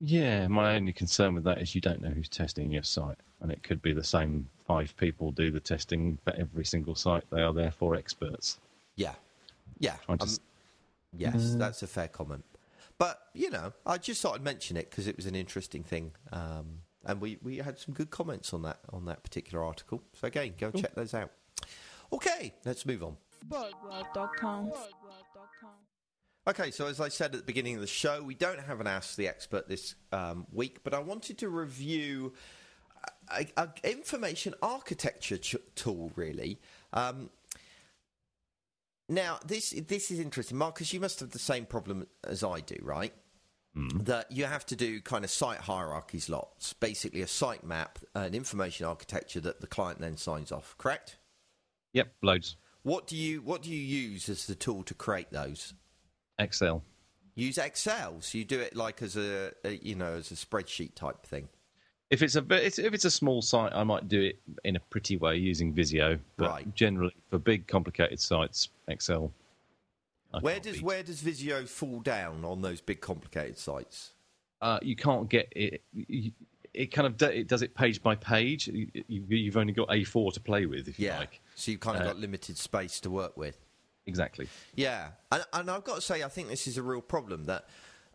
Yeah, 0.00 0.48
my 0.48 0.76
only 0.76 0.92
concern 0.94 1.34
with 1.34 1.44
that 1.44 1.58
is 1.60 1.74
you 1.74 1.80
don't 1.80 2.00
know 2.00 2.08
who's 2.08 2.28
testing 2.28 2.70
your 2.72 2.82
site, 2.82 3.18
and 3.40 3.52
it 3.52 3.62
could 3.62 3.82
be 3.82 3.92
the 3.92 4.02
same 4.04 4.48
five 4.66 4.96
people 4.96 5.30
do 5.30 5.50
the 5.50 5.60
testing 5.60 6.18
for 6.24 6.32
every 6.36 6.64
single 6.64 6.94
site. 6.94 7.24
They 7.30 7.42
are 7.42 7.52
therefore 7.52 7.96
experts. 7.96 8.58
Yeah, 8.96 9.14
yeah. 9.78 9.96
Trying 10.06 10.22
Um, 10.22 10.28
s- 10.28 10.40
yes, 11.16 11.54
that's 11.58 11.82
a 11.82 11.86
fair 11.86 12.08
comment. 12.08 12.44
But 12.96 13.28
you 13.34 13.50
know, 13.50 13.72
I 13.84 13.98
just 13.98 14.22
thought 14.22 14.36
I'd 14.36 14.42
mention 14.42 14.76
it 14.78 14.88
because 14.88 15.06
it 15.06 15.16
was 15.16 15.26
an 15.26 15.34
interesting 15.34 15.82
thing, 15.82 16.12
um, 16.32 16.80
and 17.04 17.20
we, 17.20 17.38
we 17.42 17.58
had 17.58 17.78
some 17.78 17.92
good 17.94 18.10
comments 18.10 18.54
on 18.54 18.62
that 18.62 18.78
on 18.92 19.04
that 19.04 19.22
particular 19.22 19.62
article. 19.62 20.02
So 20.14 20.26
again, 20.28 20.54
go 20.58 20.70
check 20.70 20.94
those 20.94 21.12
out. 21.12 21.30
Okay, 22.10 22.54
let's 22.64 22.86
move 22.86 23.02
on. 23.02 23.16
BoagWorld.com. 23.48 24.72
Okay, 26.50 26.72
so 26.72 26.88
as 26.88 27.00
I 27.00 27.08
said 27.10 27.26
at 27.26 27.38
the 27.38 27.46
beginning 27.46 27.76
of 27.76 27.80
the 27.80 27.86
show, 27.86 28.24
we 28.24 28.34
don't 28.34 28.58
have 28.58 28.80
an 28.80 28.88
Ask 28.88 29.14
the 29.14 29.28
Expert 29.28 29.68
this 29.68 29.94
um, 30.10 30.48
week, 30.52 30.80
but 30.82 30.92
I 30.92 30.98
wanted 30.98 31.38
to 31.38 31.48
review 31.48 32.32
a, 33.32 33.46
a 33.56 33.68
information 33.84 34.54
architecture 34.60 35.36
ch- 35.36 35.54
tool, 35.76 36.10
really. 36.16 36.58
Um, 36.92 37.30
now, 39.08 39.38
this 39.46 39.70
this 39.86 40.10
is 40.10 40.18
interesting, 40.18 40.58
Marcus. 40.58 40.92
You 40.92 40.98
must 40.98 41.20
have 41.20 41.30
the 41.30 41.38
same 41.38 41.66
problem 41.66 42.08
as 42.24 42.42
I 42.42 42.58
do, 42.58 42.78
right? 42.82 43.12
That 44.02 44.32
you 44.32 44.46
have 44.46 44.66
to 44.66 44.76
do 44.76 45.00
kind 45.00 45.24
of 45.24 45.30
site 45.30 45.58
hierarchies 45.58 46.28
lots, 46.28 46.72
basically 46.72 47.22
a 47.22 47.28
site 47.28 47.62
map, 47.62 48.00
an 48.16 48.34
information 48.34 48.86
architecture 48.86 49.40
that 49.42 49.60
the 49.60 49.68
client 49.68 50.00
then 50.00 50.16
signs 50.16 50.50
off. 50.50 50.74
Correct? 50.78 51.16
Yep, 51.92 52.12
loads. 52.22 52.56
What 52.82 53.06
do 53.06 53.14
you 53.16 53.40
what 53.40 53.62
do 53.62 53.70
you 53.70 53.78
use 53.78 54.28
as 54.28 54.48
the 54.48 54.56
tool 54.56 54.82
to 54.82 54.94
create 54.94 55.30
those? 55.30 55.74
Excel. 56.40 56.82
use 57.34 57.58
Excel. 57.58 58.20
So 58.20 58.38
you 58.38 58.44
do 58.44 58.58
it 58.60 58.74
like 58.74 59.02
as 59.02 59.16
a, 59.16 59.52
a 59.64 59.72
you 59.76 59.94
know 59.94 60.14
as 60.14 60.30
a 60.30 60.34
spreadsheet 60.34 60.94
type 60.94 61.24
thing. 61.24 61.48
If 62.10 62.22
it's 62.22 62.34
a 62.34 62.44
if 62.50 62.78
it's 62.94 63.04
a 63.04 63.10
small 63.10 63.40
site, 63.42 63.72
I 63.72 63.84
might 63.84 64.08
do 64.08 64.20
it 64.20 64.40
in 64.64 64.74
a 64.76 64.80
pretty 64.80 65.16
way 65.16 65.36
using 65.36 65.72
Visio. 65.72 66.18
But 66.36 66.48
Right. 66.50 66.74
generally, 66.74 67.14
for 67.30 67.38
big 67.38 67.68
complicated 67.68 68.18
sites, 68.20 68.70
Excel. 68.88 69.32
I 70.34 70.38
Where 70.40 70.58
does 70.60 70.76
beat. 70.76 70.82
where 70.84 71.02
does 71.02 71.20
Visio 71.20 71.66
fall 71.66 72.00
down 72.00 72.44
on 72.44 72.62
those 72.62 72.80
big 72.80 73.00
complicated 73.00 73.58
sites? 73.58 74.12
uh, 74.62 74.78
you 74.82 74.94
can't 74.96 75.28
get 75.28 75.48
it. 75.56 75.82
you- 75.94 76.32
It 76.72 76.92
kind 76.92 77.06
of 77.06 77.16
do, 77.16 77.26
it 77.26 77.48
does 77.48 77.62
it 77.62 77.74
page 77.74 78.00
by 78.00 78.14
page. 78.14 78.68
You, 78.68 78.88
you've 79.08 79.56
only 79.56 79.72
got 79.72 79.88
A4 79.88 80.32
to 80.34 80.40
play 80.40 80.66
with, 80.66 80.86
if 80.86 81.00
you 81.00 81.08
like. 81.08 81.40
so 81.56 81.72
you've 81.72 81.80
kind 81.80 81.96
of 81.96 82.02
Uh, 82.02 82.06
got 82.12 82.18
limited 82.20 82.56
space 82.58 83.00
to 83.00 83.10
work 83.10 83.36
with. 83.36 83.58
Exactly. 84.10 84.48
Yeah, 84.74 85.08
and, 85.32 85.44
and 85.54 85.70
I've 85.70 85.84
got 85.84 85.94
to 85.94 86.00
say, 86.02 86.22
I 86.22 86.28
think 86.28 86.48
this 86.48 86.66
is 86.66 86.76
a 86.76 86.82
real 86.82 87.00
problem 87.00 87.44
that. 87.44 87.64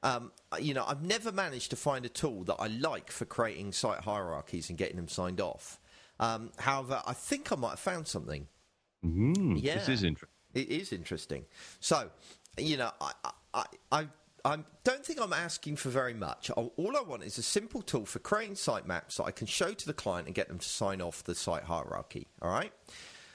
Um, 0.03 0.31
you 0.61 0.75
know, 0.75 0.85
I've 0.87 1.01
never 1.01 1.31
managed 1.31 1.71
to 1.71 1.75
find 1.75 2.05
a 2.05 2.09
tool 2.09 2.43
that 2.43 2.57
I 2.59 2.67
like 2.67 3.09
for 3.09 3.25
creating 3.25 3.71
site 3.71 4.01
hierarchies 4.01 4.69
and 4.69 4.77
getting 4.77 4.97
them 4.97 5.07
signed 5.07 5.41
off. 5.41 5.79
Um, 6.19 6.51
however, 6.59 7.01
I 7.07 7.13
think 7.13 7.51
I 7.51 7.55
might 7.55 7.71
have 7.71 7.79
found 7.79 8.07
something. 8.07 8.45
Mm, 9.03 9.59
Yeah. 9.59 9.79
This 9.79 9.89
is 9.89 10.03
interesting. 10.03 10.29
It 10.53 10.69
is 10.69 10.93
interesting. 10.93 11.45
So, 11.79 12.11
you 12.57 12.77
know, 12.77 12.91
I, 13.01 13.13
I, 13.55 13.63
I, 13.91 14.07
I 14.45 14.59
don't 14.83 15.03
think 15.03 15.19
I'm 15.19 15.33
asking 15.33 15.77
for 15.77 15.89
very 15.89 16.13
much. 16.13 16.51
All 16.51 16.71
all 16.77 16.95
I 16.95 17.01
want 17.01 17.23
is 17.23 17.39
a 17.39 17.43
simple 17.43 17.81
tool 17.81 18.05
for 18.05 18.19
creating 18.19 18.55
site 18.55 18.85
maps 18.85 19.17
that 19.17 19.23
I 19.23 19.31
can 19.31 19.47
show 19.47 19.73
to 19.73 19.85
the 19.87 19.93
client 19.93 20.27
and 20.27 20.35
get 20.35 20.49
them 20.49 20.59
to 20.59 20.69
sign 20.69 21.01
off 21.01 21.23
the 21.23 21.33
site 21.33 21.63
hierarchy. 21.63 22.27
All 22.43 22.51
right. 22.51 22.71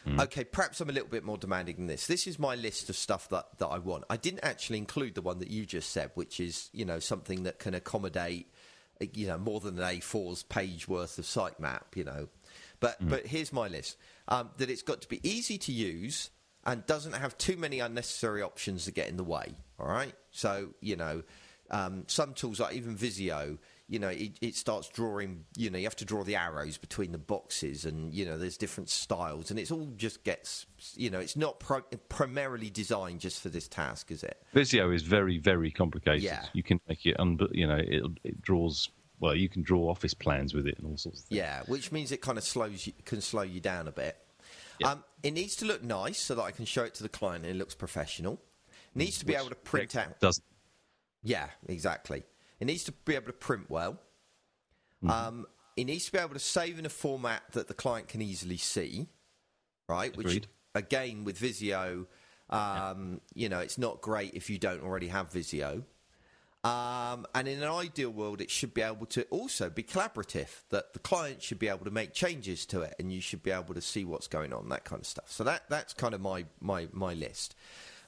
Okay, 0.07 0.45
perhaps 0.45 0.81
I'm 0.81 0.89
a 0.89 0.93
little 0.93 1.09
bit 1.09 1.25
more 1.25 1.37
demanding 1.37 1.77
than 1.77 1.87
this. 1.87 2.07
This 2.07 2.27
is 2.27 2.39
my 2.39 2.55
list 2.55 2.89
of 2.89 2.97
stuff 2.97 3.29
that, 3.29 3.59
that 3.59 3.67
I 3.67 3.79
want. 3.79 4.05
I 4.09 4.17
didn't 4.17 4.45
actually 4.45 4.79
include 4.79 5.15
the 5.15 5.23
one 5.23 5.39
that 5.41 5.51
you 5.51 5.67
just 5.67 5.91
said, 5.91 6.11
which 6.15 6.41
is, 6.41 6.71
you 6.73 6.85
know, 6.85 6.99
something 6.99 7.43
that 7.43 7.59
can 7.59 7.75
accommodate, 7.75 8.51
you 9.13 9.27
know, 9.27 9.39
more 9.39 9.61
than 9.61 9.79
an 9.79 9.85
A4's 9.85 10.43
page 10.43 10.89
worth 10.89 11.19
of 11.19 11.27
site 11.27 11.61
map, 11.61 11.97
you 11.97 12.05
know. 12.05 12.29
But 12.81 12.97
but 13.01 13.27
here's 13.27 13.53
my 13.53 13.69
list. 13.69 13.99
Um, 14.29 14.51
that 14.57 14.71
it's 14.71 14.83
got 14.83 15.03
to 15.03 15.09
be 15.09 15.21
easy 15.29 15.59
to 15.59 15.73
use 15.73 16.31
and 16.65 16.85
doesn't 16.87 17.13
have 17.13 17.37
too 17.37 17.57
many 17.57 17.81
unnecessary 17.81 18.43
options 18.43 18.87
that 18.87 18.93
get 18.93 19.09
in 19.09 19.17
the 19.17 19.25
way. 19.25 19.55
All 19.79 19.89
right. 19.89 20.15
So 20.31 20.71
you 20.81 20.97
know, 20.97 21.23
um, 21.71 22.05
some 22.07 22.33
tools 22.33 22.59
like 22.59 22.75
even 22.75 22.97
Visio, 22.97 23.59
you 23.91 23.99
know, 23.99 24.09
it, 24.09 24.39
it 24.41 24.55
starts 24.55 24.89
drawing. 24.89 25.45
You 25.57 25.69
know, 25.69 25.77
you 25.77 25.85
have 25.85 25.97
to 25.97 26.05
draw 26.05 26.23
the 26.23 26.37
arrows 26.37 26.79
between 26.79 27.11
the 27.11 27.19
boxes, 27.19 27.85
and 27.85 28.15
you 28.15 28.25
know, 28.25 28.39
there's 28.39 28.57
different 28.57 28.89
styles, 28.89 29.51
and 29.51 29.59
it's 29.59 29.73
all 29.73 29.89
just 29.97 30.23
gets. 30.23 30.67
You 30.95 31.11
know, 31.11 31.19
it's 31.19 31.37
not 31.37 31.59
pro- 31.59 31.83
primarily 32.09 32.71
designed 32.71 33.19
just 33.19 33.43
for 33.43 33.49
this 33.49 33.67
task, 33.67 34.13
is 34.13 34.23
it? 34.23 34.41
Visio 34.55 34.93
is 34.93 35.03
very, 35.03 35.39
very 35.39 35.73
complicated. 35.73 36.23
Yeah. 36.23 36.45
You 36.53 36.63
can 36.63 36.81
make 36.89 37.05
it, 37.05 37.19
un- 37.19 37.39
you 37.51 37.67
know, 37.67 37.79
it, 37.79 38.05
it 38.23 38.41
draws 38.41 38.89
well, 39.19 39.35
you 39.35 39.49
can 39.49 39.63
draw 39.63 39.91
office 39.91 40.15
plans 40.15 40.55
with 40.55 40.69
it 40.69 40.79
and 40.79 40.87
all 40.87 40.97
sorts 40.97 41.21
of 41.21 41.27
things. 41.27 41.37
Yeah, 41.37 41.63
which 41.67 41.91
means 41.91 42.13
it 42.13 42.23
kind 42.23 42.39
of 42.39 42.45
slows 42.45 42.87
you, 42.87 42.93
can 43.05 43.21
slow 43.21 43.43
you 43.43 43.61
down 43.61 43.89
a 43.89 43.93
bit. 43.93 44.17
Yeah. 44.79 44.93
Um, 44.93 45.05
it 45.23 45.33
needs 45.33 45.57
to 45.57 45.67
look 45.67 45.83
nice 45.83 46.19
so 46.19 46.37
that 46.37 46.43
I 46.43 46.53
can 46.53 46.65
show 46.65 46.85
it 46.85 46.95
to 46.95 47.03
the 47.03 47.09
client 47.09 47.45
and 47.45 47.55
it 47.55 47.59
looks 47.59 47.75
professional. 47.75 48.41
It 48.95 48.99
needs 48.99 49.19
to 49.19 49.27
be 49.27 49.35
able 49.35 49.51
to 49.51 49.57
print 49.57 49.95
out. 49.97 50.21
Does 50.21 50.41
Yeah, 51.23 51.49
exactly. 51.67 52.23
It 52.61 52.67
needs 52.67 52.85
to 52.85 52.93
be 52.93 53.15
able 53.15 53.27
to 53.27 53.33
print 53.33 53.69
well. 53.69 53.99
Mm-hmm. 55.03 55.11
Um, 55.11 55.47
it 55.77 55.85
needs 55.85 56.07
to 56.07 56.13
be 56.13 56.19
able 56.19 56.35
to 56.35 56.39
save 56.39 56.79
in 56.79 56.87
a 56.87 56.91
format 56.91 57.43
that 57.53 57.69
the 57.69 57.75
client 57.75 58.09
can 58.09 58.21
easily 58.21 58.59
see, 58.59 59.09
right? 59.89 60.15
Which, 60.15 60.43
again, 60.75 61.25
with 61.25 61.39
Visio, 61.39 62.07
um, 62.51 63.21
you 63.35 63.49
know, 63.49 63.61
it's 63.61 63.79
not 63.79 64.03
great 64.03 64.35
if 64.35 64.51
you 64.51 64.59
don't 64.59 64.83
already 64.83 65.09
have 65.09 65.33
Visio. 65.33 65.85
Um, 66.63 67.27
and 67.35 67.49
in 67.49 67.63
an 67.63 67.71
ideal 67.71 68.11
world, 68.11 68.43
it 68.43 68.51
should 68.51 68.75
be 68.75 68.83
able 68.83 69.07
to 69.07 69.23
also 69.31 69.71
be 69.71 69.83
collaborative, 69.83 70.49
that 70.69 70.93
the 70.93 70.99
client 70.99 71.43
should 71.43 71.59
be 71.59 71.69
able 71.69 71.87
to 71.87 71.91
make 71.91 72.13
changes 72.13 72.67
to 72.67 72.83
it 72.83 72.95
and 72.99 73.11
you 73.11 73.23
should 73.23 73.43
be 73.43 73.51
able 73.51 73.73
to 73.73 73.81
see 73.81 74.05
what's 74.05 74.27
going 74.27 74.53
on, 74.53 74.69
that 74.69 74.85
kind 74.85 75.01
of 75.01 75.07
stuff. 75.07 75.33
So 75.33 75.45
that, 75.45 75.63
that's 75.71 75.95
kind 75.95 76.13
of 76.13 76.21
my, 76.21 76.45
my, 76.61 76.89
my 76.93 77.15
list. 77.15 77.55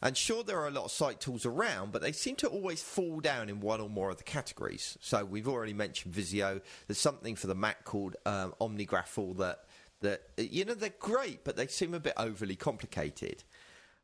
And 0.02 0.16
sure, 0.16 0.42
there 0.42 0.58
are 0.58 0.66
a 0.66 0.72
lot 0.72 0.84
of 0.84 0.90
site 0.90 1.20
tools 1.20 1.46
around, 1.46 1.92
but 1.92 2.02
they 2.02 2.10
seem 2.10 2.34
to 2.36 2.48
always 2.48 2.82
fall 2.82 3.20
down 3.20 3.48
in 3.48 3.60
one 3.60 3.80
or 3.80 3.88
more 3.88 4.10
of 4.10 4.16
the 4.16 4.24
categories. 4.24 4.98
So 5.00 5.24
we've 5.24 5.46
already 5.46 5.74
mentioned 5.74 6.12
Visio. 6.12 6.60
There's 6.88 6.98
something 6.98 7.36
for 7.36 7.46
the 7.46 7.54
Mac 7.54 7.84
called 7.84 8.16
um, 8.26 8.52
OmniGraffle 8.60 9.36
that, 9.38 9.60
that, 10.00 10.22
you 10.36 10.64
know, 10.64 10.74
they're 10.74 10.90
great, 10.98 11.44
but 11.44 11.56
they 11.56 11.68
seem 11.68 11.94
a 11.94 12.00
bit 12.00 12.14
overly 12.16 12.56
complicated. 12.56 13.44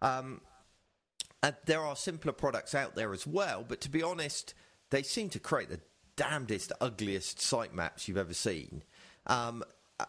Um, 0.01 0.41
and 1.43 1.57
there 1.67 1.81
are 1.81 1.97
simpler 1.97 2.33
products 2.33 2.77
out 2.77 2.95
there 2.95 3.13
as 3.13 3.27
well, 3.27 3.65
but 3.67 3.81
to 3.81 3.91
be 3.91 4.03
honest, 4.03 4.55
they 4.91 5.03
seem 5.03 5.29
to 5.31 5.41
create 5.41 5.69
the 5.69 5.81
damnedest, 6.15 6.73
ugliest 6.81 7.41
site 7.41 7.75
maps 7.75 8.07
you've 8.07 8.17
ever 8.17 8.35
seen. 8.35 8.85
Um, 9.27 9.65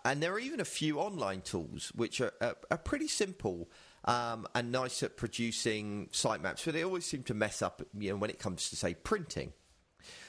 and 0.05 0.21
there 0.21 0.33
are 0.33 0.39
even 0.39 0.59
a 0.59 0.65
few 0.65 0.99
online 0.99 1.41
tools 1.41 1.91
which 1.95 2.21
are, 2.21 2.33
are, 2.41 2.55
are 2.69 2.77
pretty 2.77 3.07
simple 3.07 3.69
um, 4.05 4.47
and 4.55 4.71
nice 4.71 5.03
at 5.03 5.17
producing 5.17 6.07
sitemaps, 6.11 6.65
but 6.65 6.73
they 6.73 6.83
always 6.83 7.05
seem 7.05 7.23
to 7.23 7.33
mess 7.33 7.61
up 7.61 7.81
you 7.97 8.11
know, 8.11 8.17
when 8.17 8.29
it 8.29 8.39
comes 8.39 8.69
to, 8.69 8.75
say, 8.75 8.93
printing. 8.93 9.53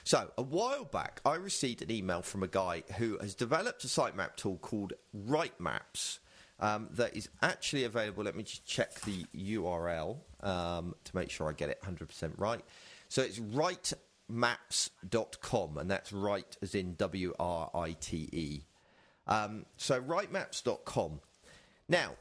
So, 0.04 0.30
a 0.36 0.42
while 0.42 0.84
back, 0.84 1.20
I 1.24 1.36
received 1.36 1.80
an 1.82 1.90
email 1.90 2.22
from 2.22 2.42
a 2.42 2.48
guy 2.48 2.82
who 2.98 3.16
has 3.18 3.34
developed 3.34 3.84
a 3.84 3.86
sitemap 3.86 4.36
tool 4.36 4.58
called 4.58 4.92
Writemaps 5.16 6.18
um, 6.58 6.88
that 6.92 7.16
is 7.16 7.30
actually 7.42 7.84
available. 7.84 8.24
Let 8.24 8.36
me 8.36 8.42
just 8.42 8.66
check 8.66 9.00
the 9.02 9.24
URL 9.36 10.16
um, 10.42 10.94
to 11.04 11.16
make 11.16 11.30
sure 11.30 11.48
I 11.48 11.52
get 11.52 11.68
it 11.68 11.80
100% 11.82 12.32
right. 12.38 12.60
So, 13.08 13.22
it's 13.22 13.38
writemaps.com, 13.38 15.78
and 15.78 15.88
that's 15.90 16.12
right 16.12 16.56
as 16.62 16.74
in 16.74 16.94
W 16.96 17.34
R 17.38 17.70
I 17.74 17.92
T 17.92 18.28
E. 18.32 18.62
Um, 19.26 19.66
so, 19.76 20.00
writemaps.com. 20.00 21.20
Now, 21.88 22.12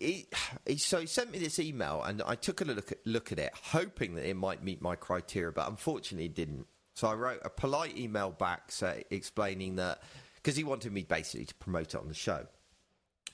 it, 0.00 0.34
he, 0.66 0.76
so 0.76 1.00
he 1.00 1.06
sent 1.06 1.30
me 1.30 1.38
this 1.38 1.58
email, 1.58 2.02
and 2.02 2.22
I 2.26 2.34
took 2.34 2.60
a 2.60 2.64
look 2.64 2.92
at, 2.92 2.98
look 3.04 3.32
at 3.32 3.38
it, 3.38 3.52
hoping 3.54 4.14
that 4.16 4.28
it 4.28 4.34
might 4.34 4.62
meet 4.62 4.80
my 4.82 4.96
criteria, 4.96 5.52
but 5.52 5.68
unfortunately, 5.68 6.26
it 6.26 6.34
didn't. 6.34 6.66
So 6.94 7.08
I 7.08 7.14
wrote 7.14 7.40
a 7.44 7.50
polite 7.50 7.96
email 7.98 8.30
back, 8.30 8.70
say, 8.70 9.04
explaining 9.10 9.76
that 9.76 10.00
because 10.36 10.56
he 10.56 10.64
wanted 10.64 10.92
me 10.92 11.02
basically 11.02 11.46
to 11.46 11.54
promote 11.54 11.94
it 11.94 11.96
on 11.96 12.08
the 12.08 12.14
show. 12.14 12.46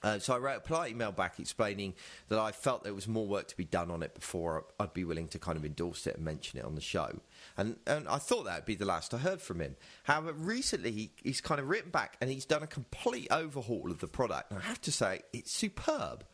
Uh, 0.03 0.19
so 0.19 0.35
I 0.35 0.39
wrote 0.39 0.57
a 0.57 0.61
polite 0.61 0.93
email 0.93 1.13
back 1.13 1.39
explaining 1.39 1.95
that 2.29 2.39
I 2.39 2.53
felt 2.53 2.85
there 2.85 2.95
was 2.95 3.07
more 3.07 3.27
work 3.27 3.49
to 3.49 3.57
be 3.57 3.65
done 3.65 3.91
on 3.91 4.03
it 4.03 4.15
before 4.15 4.65
I'd 4.79 4.95
be 4.95 5.05
willing 5.05 5.29
to 5.29 5.39
kind 5.39 5.59
of 5.59 5.65
endorse 5.65 6.07
it 6.07 6.17
and 6.17 6.25
mention 6.25 6.59
it 6.59 6.65
on 6.65 6.75
the 6.75 6.81
show. 6.81 7.21
And 7.57 7.77
and 7.87 8.09
I 8.09 8.17
thought 8.17 8.45
that 8.45 8.61
would 8.61 8.65
be 8.65 8.77
the 8.77 8.87
last 8.87 9.13
I 9.13 9.19
heard 9.19 9.43
from 9.43 9.61
him. 9.61 9.77
However, 10.05 10.33
recently 10.33 10.91
he, 10.91 11.13
he's 11.23 11.43
kind 11.43 11.61
of 11.61 11.69
written 11.69 11.91
back 11.91 12.17
and 12.21 12.31
he's 12.31 12.47
done 12.47 12.63
a 12.63 12.67
complete 12.67 13.29
overhaul 13.31 13.91
of 13.91 14.01
the 14.01 14.07
product. 14.07 14.51
And 14.51 14.59
I 14.59 14.63
have 14.63 14.81
to 14.83 14.93
say, 14.93 15.21
it's 15.35 15.53
superb. 15.53 16.25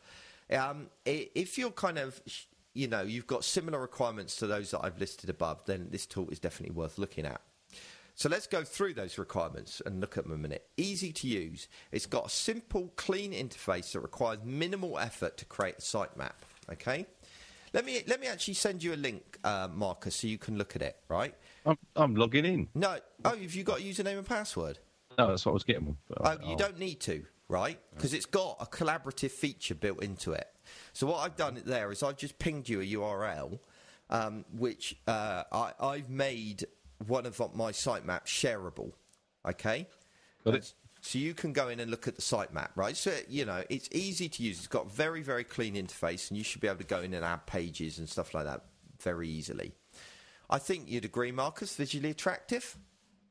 Um, 0.51 0.87
if 1.05 1.57
you're 1.57 1.71
kind 1.71 1.97
of, 1.97 2.21
you 2.73 2.87
know, 2.87 3.01
you've 3.01 3.27
got 3.27 3.43
similar 3.43 3.79
requirements 3.79 4.35
to 4.37 4.47
those 4.47 4.71
that 4.71 4.81
I've 4.83 4.99
listed 4.99 5.29
above, 5.29 5.65
then 5.65 5.87
this 5.91 6.05
tool 6.05 6.29
is 6.29 6.39
definitely 6.39 6.75
worth 6.75 6.97
looking 6.97 7.25
at. 7.25 7.41
So 8.15 8.29
let's 8.29 8.47
go 8.47 8.63
through 8.63 8.95
those 8.95 9.19
requirements 9.19 9.79
and 9.85 10.01
look 10.01 10.17
at 10.17 10.23
them 10.23 10.33
a 10.33 10.37
minute. 10.37 10.67
Easy 10.75 11.11
to 11.13 11.27
use. 11.27 11.67
It's 11.91 12.07
got 12.07 12.25
a 12.25 12.29
simple, 12.29 12.91
clean 12.95 13.31
interface 13.31 13.91
that 13.91 13.99
requires 13.99 14.39
minimal 14.43 14.97
effort 14.97 15.37
to 15.37 15.45
create 15.45 15.75
a 15.77 15.81
sitemap. 15.81 16.31
Okay. 16.71 17.05
Let 17.73 17.85
me 17.85 18.01
let 18.07 18.19
me 18.19 18.27
actually 18.27 18.55
send 18.55 18.81
you 18.81 18.93
a 18.93 18.95
link, 18.95 19.37
uh, 19.43 19.67
Marcus, 19.71 20.15
so 20.15 20.27
you 20.27 20.37
can 20.39 20.57
look 20.57 20.75
at 20.75 20.81
it. 20.81 20.95
Right? 21.09 21.35
I'm, 21.65 21.77
I'm 21.95 22.15
logging 22.15 22.45
in. 22.45 22.69
No. 22.73 22.97
Oh, 23.23 23.37
have 23.37 23.53
you 23.53 23.63
got 23.63 23.79
a 23.79 23.83
username 23.83 24.17
and 24.17 24.25
password? 24.25 24.79
No, 25.17 25.27
that's 25.27 25.45
what 25.45 25.51
I 25.51 25.53
was 25.53 25.63
getting. 25.63 25.95
Oh, 26.19 26.31
you 26.31 26.51
I'll- 26.51 26.55
don't 26.55 26.79
need 26.79 26.99
to, 27.01 27.23
right? 27.49 27.79
Because 27.95 28.13
it's 28.13 28.25
got 28.25 28.57
a 28.59 28.65
collaborative 28.65 29.31
feature 29.31 29.75
built 29.75 30.03
into 30.03 30.31
it. 30.31 30.47
So 30.93 31.07
what 31.07 31.17
I've 31.19 31.35
done 31.35 31.61
there 31.65 31.91
is 31.91 32.03
I've 32.03 32.17
just 32.17 32.39
pinged 32.39 32.67
you 32.69 32.81
a 32.81 32.85
URL, 32.85 33.59
um, 34.09 34.45
which 34.53 34.95
uh, 35.07 35.43
I, 35.51 35.73
I've 35.79 36.09
made 36.09 36.65
one 37.07 37.25
of 37.25 37.39
my 37.55 37.71
sitemaps 37.71 38.25
shareable. 38.25 38.91
Okay. 39.47 39.87
Got 40.43 40.55
it. 40.55 40.73
So 41.01 41.19
you 41.19 41.33
can 41.33 41.53
go 41.53 41.69
in 41.69 41.79
and 41.79 41.89
look 41.89 42.07
at 42.07 42.15
the 42.15 42.21
sitemap, 42.21 42.69
right? 42.75 42.97
So 42.97 43.13
you 43.29 43.45
know 43.45 43.63
it's 43.69 43.87
easy 43.91 44.27
to 44.27 44.43
use. 44.43 44.57
It's 44.57 44.67
got 44.67 44.91
very 44.91 45.21
very 45.21 45.43
clean 45.43 45.75
interface, 45.75 46.29
and 46.29 46.37
you 46.37 46.43
should 46.43 46.59
be 46.59 46.67
able 46.67 46.79
to 46.79 46.83
go 46.83 47.01
in 47.01 47.13
and 47.13 47.23
add 47.23 47.45
pages 47.45 47.99
and 47.99 48.09
stuff 48.09 48.33
like 48.33 48.45
that 48.45 48.65
very 48.99 49.29
easily. 49.29 49.73
I 50.49 50.57
think 50.57 50.89
you'd 50.89 51.05
agree, 51.05 51.31
Marcus. 51.31 51.75
Visually 51.75 52.09
attractive. 52.09 52.77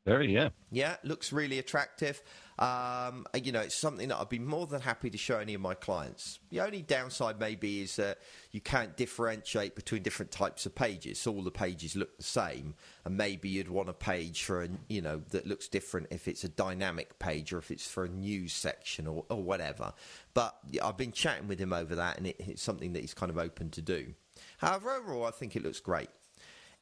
Very, 0.07 0.33
yeah. 0.33 0.51
Yeah, 0.71 0.97
looks 1.03 1.33
really 1.33 1.59
attractive. 1.59 2.23
Um, 2.59 3.27
you 3.35 3.53
know, 3.53 3.61
it's 3.61 3.75
something 3.75 4.09
that 4.09 4.17
I'd 4.17 4.31
be 4.31 4.39
more 4.39 4.67
than 4.67 4.81
happy 4.81 5.11
to 5.11 5.19
show 5.19 5.39
any 5.39 5.53
of 5.53 5.61
my 5.61 5.75
clients. 5.75 6.39
The 6.51 6.61
only 6.61 6.81
downside 6.81 7.39
maybe 7.39 7.83
is 7.83 7.97
that 7.97 8.19
you 8.51 8.63
can't 8.63 8.97
differentiate 8.97 9.75
between 9.75 10.03
different 10.03 10.31
types 10.33 10.65
of 10.65 10.75
pages. 10.75 11.19
So 11.19 11.35
all 11.35 11.43
the 11.43 11.51
pages 11.51 11.97
look 11.97 12.17
the 12.17 12.23
same, 12.23 12.75
and 13.05 13.17
maybe 13.17 13.51
you'd 13.51 13.69
want 13.69 13.91
a 13.91 13.93
page 13.93 14.45
for 14.45 14.63
a 14.63 14.69
you 14.89 15.03
know 15.03 15.23
that 15.31 15.47
looks 15.47 15.69
different 15.69 16.07
if 16.11 16.29
it's 16.29 16.45
a 16.45 16.49
dynamic 16.49 17.19
page 17.19 17.53
or 17.53 17.59
if 17.59 17.71
it's 17.71 17.87
for 17.87 18.05
a 18.05 18.09
news 18.09 18.55
section 18.55 19.07
or, 19.07 19.27
or 19.29 19.43
whatever. 19.43 19.93
But 20.33 20.57
I've 20.83 20.97
been 20.97 21.13
chatting 21.13 21.49
with 21.49 21.59
him 21.59 21.75
over 21.75 21.97
that, 21.97 22.17
and 22.17 22.27
it, 22.27 22.37
it's 22.39 22.63
something 22.63 22.95
that 22.95 23.01
he's 23.01 23.15
kind 23.15 23.31
of 23.31 23.37
open 23.37 23.69
to 23.71 23.83
do. 23.83 24.15
However, 24.59 24.93
overall, 24.93 25.27
I 25.27 25.31
think 25.31 25.57
it 25.57 25.63
looks 25.63 25.81
great. 25.81 26.09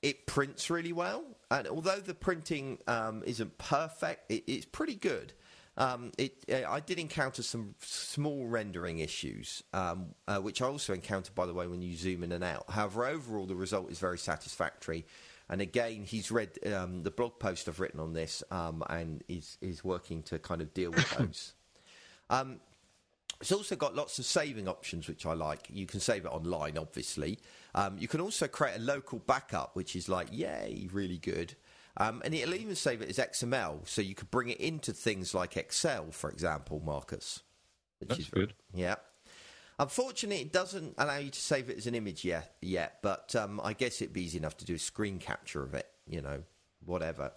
It 0.03 0.27
prints 0.27 0.71
really 0.71 0.93
well, 0.93 1.25
and 1.51 1.67
although 1.67 1.99
the 1.99 2.15
printing 2.15 2.79
um, 2.87 3.25
isn't 3.27 3.59
perfect, 3.59 4.31
it, 4.31 4.45
it's 4.47 4.67
pretty 4.67 4.95
good. 4.95 5.33
Um, 5.77 6.13
it, 6.19 6.45
uh, 6.51 6.71
I 6.71 6.81
did 6.81 6.99
encounter 6.99 7.43
some 7.43 7.75
small 7.81 8.47
rendering 8.47 9.01
issues, 9.01 9.63
um, 9.73 10.15
uh, 10.29 10.39
which 10.39 10.63
I 10.63 10.67
also 10.67 10.95
encountered, 10.95 11.35
by 11.35 11.47
the 11.47 11.55
way, 11.55 11.67
when 11.67 11.83
you 11.83 11.97
zoom 11.97 12.23
in 12.23 12.33
and 12.33 12.45
out. 12.45 12.71
However, 12.71 13.07
overall, 13.07 13.47
the 13.47 13.57
result 13.57 13.91
is 13.91 13.99
very 13.99 14.19
satisfactory. 14.19 15.05
And 15.49 15.61
again, 15.61 16.05
he's 16.05 16.31
read 16.31 16.51
um, 16.73 17.03
the 17.03 17.11
blog 17.11 17.39
post 17.39 17.69
I've 17.69 17.81
written 17.81 18.01
on 18.01 18.13
this, 18.13 18.43
um, 18.51 18.83
and 18.89 19.23
is 19.29 19.59
is 19.61 19.85
working 19.85 20.23
to 20.25 20.39
kind 20.39 20.63
of 20.63 20.73
deal 20.75 20.91
with 20.91 21.11
those. 21.19 21.55
Um, 22.31 22.61
it's 23.39 23.53
also 23.53 23.77
got 23.77 23.95
lots 23.95 24.19
of 24.19 24.25
saving 24.25 24.67
options, 24.67 25.09
which 25.09 25.27
I 25.27 25.35
like. 25.35 25.67
You 25.69 25.85
can 25.85 26.01
save 26.01 26.25
it 26.25 26.29
online, 26.29 26.79
obviously. 26.79 27.39
Um, 27.75 27.99
you 27.99 28.09
can 28.09 28.23
also 28.23 28.49
create 28.49 28.79
a 28.79 28.81
local 28.81 29.19
backup, 29.19 29.77
which 29.77 29.95
is 29.95 30.09
like, 30.09 30.29
yay, 30.33 30.89
really 30.91 31.19
good. 31.19 31.55
Um, 31.97 32.23
and 32.25 32.35
it'll 32.35 32.55
even 32.55 32.75
save 32.75 33.03
it 33.03 33.09
as 33.09 33.19
XML, 33.19 33.87
so 33.87 34.03
you 34.03 34.15
could 34.15 34.31
bring 34.31 34.49
it 34.49 34.59
into 34.59 34.93
things 34.93 35.35
like 35.35 35.57
Excel, 35.57 36.11
for 36.11 36.29
example, 36.29 36.83
Marcus. 36.85 37.43
Which 38.01 38.09
That's 38.09 38.21
is 38.21 38.29
good. 38.29 38.55
Yeah. 38.75 38.97
Unfortunately, 39.79 40.43
it 40.43 40.53
doesn't 40.53 40.95
allow 40.99 41.19
you 41.19 41.31
to 41.31 41.41
save 41.41 41.69
it 41.69 41.79
as 41.79 41.87
an 41.87 41.95
image 41.95 42.25
yet, 42.25 42.57
yet 42.63 42.99
but 43.03 43.35
um, 43.35 43.61
I 43.63 43.73
guess 43.73 44.01
it'd 44.01 44.13
be 44.13 44.23
easy 44.23 44.39
enough 44.39 44.57
to 44.59 44.65
do 44.65 44.75
a 44.75 44.79
screen 44.79 45.19
capture 45.19 45.63
of 45.63 45.75
it, 45.75 45.87
you 46.07 46.21
know, 46.21 46.43
whatever. 46.85 47.33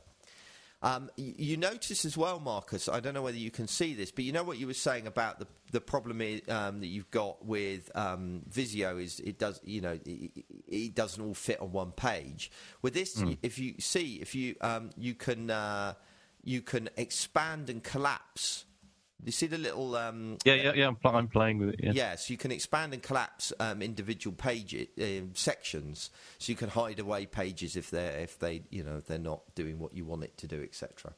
Um, 0.83 1.09
you 1.17 1.57
notice 1.57 2.05
as 2.05 2.15
well, 2.15 2.39
Marcus. 2.39 2.87
I 2.87 2.99
don't 2.99 3.15
know 3.15 3.23
whether 3.23 3.37
you 3.37 3.49
can 3.49 3.67
see 3.67 3.95
this, 3.95 4.11
but 4.11 4.23
you 4.25 4.31
know 4.31 4.43
what 4.43 4.59
you 4.59 4.67
were 4.67 4.73
saying 4.73 5.07
about 5.07 5.39
the 5.39 5.47
the 5.71 5.81
problem 5.81 6.21
i 6.21 6.41
um, 6.49 6.79
that 6.79 6.87
you've 6.87 7.09
got 7.09 7.43
with 7.45 7.91
um, 7.95 8.43
Visio 8.47 8.97
is 8.97 9.19
it 9.19 9.37
does 9.39 9.59
you 9.63 9.81
know 9.81 9.99
it, 10.05 10.31
it 10.67 10.95
doesn't 10.95 11.23
all 11.23 11.33
fit 11.33 11.59
on 11.59 11.71
one 11.71 11.91
page. 11.91 12.51
With 12.83 12.93
this, 12.93 13.17
if 13.41 13.57
you 13.57 13.73
see, 13.79 14.15
if 14.21 14.35
you 14.35 14.55
um, 14.61 14.91
you 14.97 15.15
can 15.15 15.49
uh, 15.49 15.95
you 16.43 16.61
can 16.61 16.89
expand 16.95 17.71
and 17.71 17.83
collapse. 17.83 18.65
You 19.25 19.31
see 19.31 19.47
the 19.47 19.57
little 19.57 19.95
um, 19.95 20.37
Yeah, 20.45 20.53
yeah, 20.53 20.73
yeah. 20.73 20.87
I'm, 20.87 20.95
pl- 20.95 21.15
I'm 21.15 21.27
playing 21.27 21.57
with 21.57 21.69
it. 21.69 21.79
Yeah. 21.95 22.15
so 22.15 22.31
you 22.31 22.37
can 22.37 22.51
expand 22.51 22.93
and 22.93 23.01
collapse 23.01 23.51
um, 23.59 23.81
individual 23.81 24.35
pages 24.35 24.87
um, 25.01 25.31
sections, 25.33 26.11
so 26.37 26.51
you 26.51 26.55
can 26.55 26.69
hide 26.69 26.99
away 26.99 27.25
pages 27.25 27.75
if 27.75 27.89
they're 27.89 28.19
if 28.19 28.37
they 28.39 28.61
you 28.69 28.83
know 28.83 28.97
if 28.97 29.07
they're 29.07 29.17
not 29.17 29.41
doing 29.55 29.79
what 29.79 29.93
you 29.93 30.05
want 30.05 30.23
it 30.23 30.37
to 30.37 30.47
do, 30.47 30.61
etc. 30.61 31.13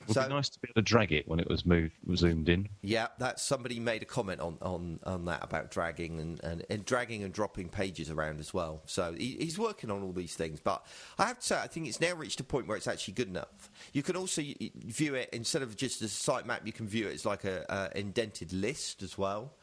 It 0.00 0.08
would 0.08 0.14
So- 0.14 0.22
be 0.28 0.34
nice 0.34 0.48
to 0.50 0.60
be 0.60 0.68
able 0.68 0.74
to 0.74 0.82
drag 0.82 1.12
it 1.12 1.26
when 1.26 1.40
it 1.40 1.48
was 1.48 1.66
moved, 1.66 1.94
zoomed 2.14 2.48
in. 2.48 2.68
Yeah, 2.82 3.08
that 3.18 3.40
somebody 3.40 3.80
made 3.80 4.02
a 4.02 4.04
comment 4.04 4.40
on, 4.40 4.58
on, 4.62 5.00
on 5.04 5.24
that 5.24 5.42
about 5.42 5.70
dragging 5.70 6.20
and, 6.20 6.42
and, 6.44 6.64
and 6.70 6.84
dragging 6.84 7.24
and 7.24 7.32
dropping 7.32 7.68
pages 7.68 8.10
around 8.10 8.38
as 8.40 8.54
well. 8.54 8.82
So 8.86 9.12
he, 9.12 9.36
he's 9.40 9.58
working 9.58 9.90
on 9.90 10.02
all 10.02 10.12
these 10.12 10.34
things. 10.34 10.60
But 10.60 10.84
I 11.18 11.26
have 11.26 11.40
to 11.40 11.46
say, 11.46 11.56
I 11.58 11.66
think 11.66 11.88
it's 11.88 12.00
now 12.00 12.14
reached 12.14 12.40
a 12.40 12.44
point 12.44 12.68
where 12.68 12.76
it's 12.76 12.86
actually 12.86 13.14
good 13.14 13.28
enough. 13.28 13.70
You 13.92 14.02
can 14.02 14.16
also 14.16 14.42
view 14.76 15.14
it 15.14 15.30
instead 15.32 15.62
of 15.62 15.76
just 15.76 16.02
as 16.02 16.12
a 16.12 16.30
sitemap. 16.30 16.64
You 16.66 16.72
can 16.72 16.86
view 16.86 17.08
it 17.08 17.14
as 17.14 17.26
like 17.26 17.44
a, 17.44 17.64
a 17.68 17.98
indented 17.98 18.52
list 18.52 19.02
as 19.02 19.18
well. 19.18 19.54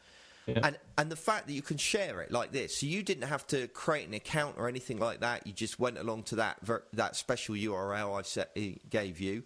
Yeah. 0.46 0.60
And 0.62 0.78
and 0.98 1.10
the 1.10 1.16
fact 1.16 1.46
that 1.46 1.54
you 1.54 1.62
can 1.62 1.78
share 1.78 2.20
it 2.20 2.30
like 2.30 2.52
this, 2.52 2.78
so 2.80 2.86
you 2.86 3.02
didn't 3.02 3.28
have 3.28 3.46
to 3.46 3.66
create 3.68 4.06
an 4.06 4.12
account 4.12 4.56
or 4.58 4.68
anything 4.68 4.98
like 4.98 5.20
that. 5.20 5.46
You 5.46 5.54
just 5.54 5.80
went 5.80 5.96
along 5.96 6.24
to 6.24 6.36
that 6.36 6.58
ver- 6.60 6.84
that 6.92 7.16
special 7.16 7.54
URL 7.54 8.18
I 8.18 8.20
set, 8.20 8.50
eh, 8.54 8.74
gave 8.90 9.20
you, 9.20 9.44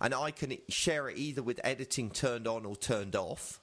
and 0.00 0.14
I 0.14 0.30
can 0.30 0.56
share 0.68 1.08
it 1.08 1.18
either 1.18 1.42
with 1.42 1.60
editing 1.62 2.10
turned 2.10 2.46
on 2.46 2.64
or 2.64 2.76
turned 2.76 3.16
off. 3.16 3.60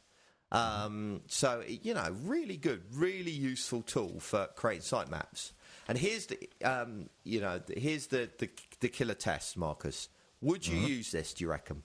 Um, 0.51 1.21
so 1.27 1.63
you 1.67 1.93
know, 1.93 2.15
really 2.23 2.57
good, 2.57 2.83
really 2.93 3.31
useful 3.31 3.81
tool 3.81 4.19
for 4.19 4.47
creating 4.55 4.83
sitemaps. 4.83 5.51
And 5.87 5.97
here's 5.97 6.27
the 6.27 6.49
um, 6.63 7.09
you 7.23 7.41
know 7.41 7.59
here's 7.75 8.07
the, 8.07 8.29
the 8.37 8.49
the 8.79 8.89
killer 8.89 9.13
test, 9.13 9.57
Marcus. 9.57 10.09
Would 10.41 10.67
you 10.67 10.77
use 10.77 11.11
this? 11.11 11.33
Do 11.33 11.43
you 11.43 11.49
reckon? 11.49 11.83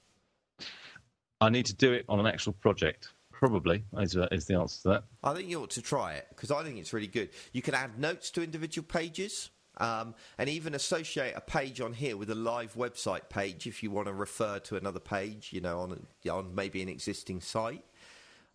I 1.41 1.49
need 1.49 1.67
to 1.67 1.75
do 1.75 1.93
it 1.93 2.05
on 2.09 2.21
an 2.21 2.27
actual 2.27 2.53
project. 2.53 3.09
Probably 3.33 3.83
is, 3.99 4.17
uh, 4.17 4.29
is 4.31 4.45
the 4.45 4.55
answer 4.55 4.83
to 4.83 4.89
that. 4.91 5.05
I 5.25 5.35
think 5.35 5.49
you 5.49 5.61
ought 5.61 5.71
to 5.71 5.83
try 5.83 6.13
it 6.13 6.27
because 6.29 6.53
I 6.53 6.63
think 6.63 6.79
it's 6.79 6.93
really 6.93 7.09
good. 7.09 7.31
You 7.53 7.63
can 7.63 7.75
add 7.75 7.99
notes 7.99 8.31
to 8.33 8.43
individual 8.45 8.87
pages 8.87 9.51
um, 9.79 10.15
and 10.39 10.49
even 10.49 10.75
associate 10.75 11.35
a 11.37 11.41
page 11.41 11.81
on 11.81 11.93
here 11.93 12.17
with 12.17 12.31
a 12.31 12.35
live 12.35 12.75
website 12.75 13.29
page 13.29 13.67
if 13.67 13.83
you 13.83 13.91
want 13.91 14.07
to 14.07 14.13
refer 14.13 14.59
to 14.61 14.77
another 14.77 15.01
page, 15.01 15.51
you 15.53 15.61
know, 15.61 15.81
on, 15.81 16.07
a, 16.27 16.31
on 16.31 16.55
maybe 16.55 16.83
an 16.83 16.89
existing 16.89 17.41
site. 17.41 17.85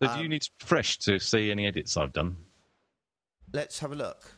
So 0.02 0.14
do 0.14 0.22
you 0.22 0.28
need 0.28 0.42
to 0.42 0.50
refresh 0.62 0.98
to 0.98 1.18
see 1.18 1.50
any 1.50 1.66
edits 1.66 1.96
I've 1.96 2.12
done? 2.12 2.36
Let's 3.52 3.80
have 3.80 3.90
a 3.90 3.96
look. 3.96 4.32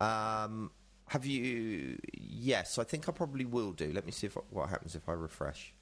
Um, 0.00 0.72
have 1.06 1.24
you? 1.24 1.98
Yes, 2.12 2.78
I 2.78 2.84
think 2.84 3.08
I 3.08 3.12
probably 3.12 3.44
will 3.44 3.72
do. 3.72 3.92
Let 3.92 4.06
me 4.06 4.12
see 4.12 4.26
if 4.26 4.36
what 4.50 4.70
happens 4.70 4.96
if 4.96 5.08
I 5.08 5.12
refresh. 5.12 5.72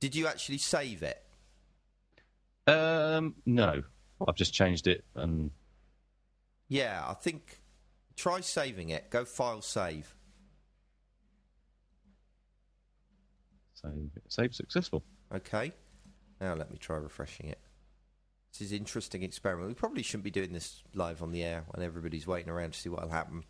Did 0.00 0.16
you 0.16 0.26
actually 0.26 0.58
save 0.58 1.02
it? 1.02 1.22
Um, 2.66 3.34
no, 3.44 3.82
I've 4.28 4.34
just 4.36 4.52
changed 4.52 4.86
it 4.86 5.04
and 5.14 5.50
Yeah, 6.68 7.02
I 7.06 7.14
think 7.14 7.60
try 8.16 8.40
saving 8.40 8.90
it. 8.90 9.10
Go 9.10 9.24
file 9.24 9.62
save. 9.62 10.14
save, 13.74 14.10
save 14.28 14.54
successful. 14.54 15.02
Okay. 15.34 15.72
Now 16.40 16.54
let 16.54 16.70
me 16.70 16.78
try 16.78 16.96
refreshing 16.96 17.48
it. 17.48 17.58
This 18.52 18.62
is 18.62 18.72
an 18.72 18.78
interesting 18.78 19.22
experiment. 19.22 19.68
We 19.68 19.74
probably 19.74 20.02
shouldn't 20.02 20.24
be 20.24 20.30
doing 20.30 20.52
this 20.52 20.82
live 20.94 21.22
on 21.22 21.30
the 21.32 21.42
air 21.42 21.64
when 21.68 21.84
everybody's 21.84 22.26
waiting 22.26 22.50
around 22.50 22.72
to 22.72 22.78
see 22.80 22.88
what'll 22.88 23.08
happen. 23.10 23.44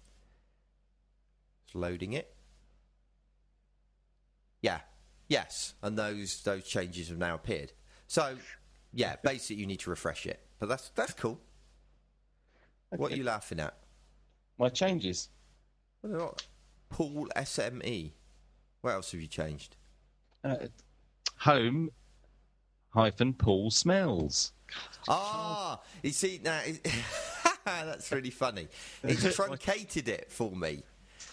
It's 1.64 1.74
loading 1.74 2.12
it. 2.12 2.34
Yeah. 4.60 4.80
Yes. 5.28 5.74
And 5.82 5.96
those 5.96 6.42
those 6.42 6.64
changes 6.64 7.08
have 7.08 7.18
now 7.18 7.34
appeared. 7.34 7.72
So 8.06 8.36
yeah, 8.92 9.16
basically 9.22 9.56
you 9.56 9.66
need 9.66 9.80
to 9.80 9.90
refresh 9.90 10.26
it. 10.26 10.40
But 10.58 10.68
that's 10.68 10.90
that's 10.90 11.12
cool. 11.14 11.40
What 12.90 13.12
are 13.12 13.16
you 13.16 13.24
laughing 13.24 13.60
at? 13.60 13.74
My 14.58 14.68
changes. 14.68 15.28
What 16.00 16.10
are 16.10 16.12
they 16.12 16.18
not? 16.18 16.46
Pool 16.88 17.28
SME. 17.36 18.12
What 18.80 18.92
else 18.92 19.12
have 19.12 19.20
you 19.20 19.28
changed? 19.28 19.76
Uh, 20.42 20.56
home 21.36 21.90
hyphen 22.90 23.32
Paul 23.32 23.70
smells. 23.70 24.52
Ah, 25.08 25.80
you 26.02 26.10
see 26.10 26.40
now, 26.42 26.60
that's 27.64 28.10
really 28.12 28.30
funny. 28.30 28.68
It's 29.02 29.34
truncated 29.36 30.08
it 30.08 30.30
for 30.30 30.50
me. 30.52 30.82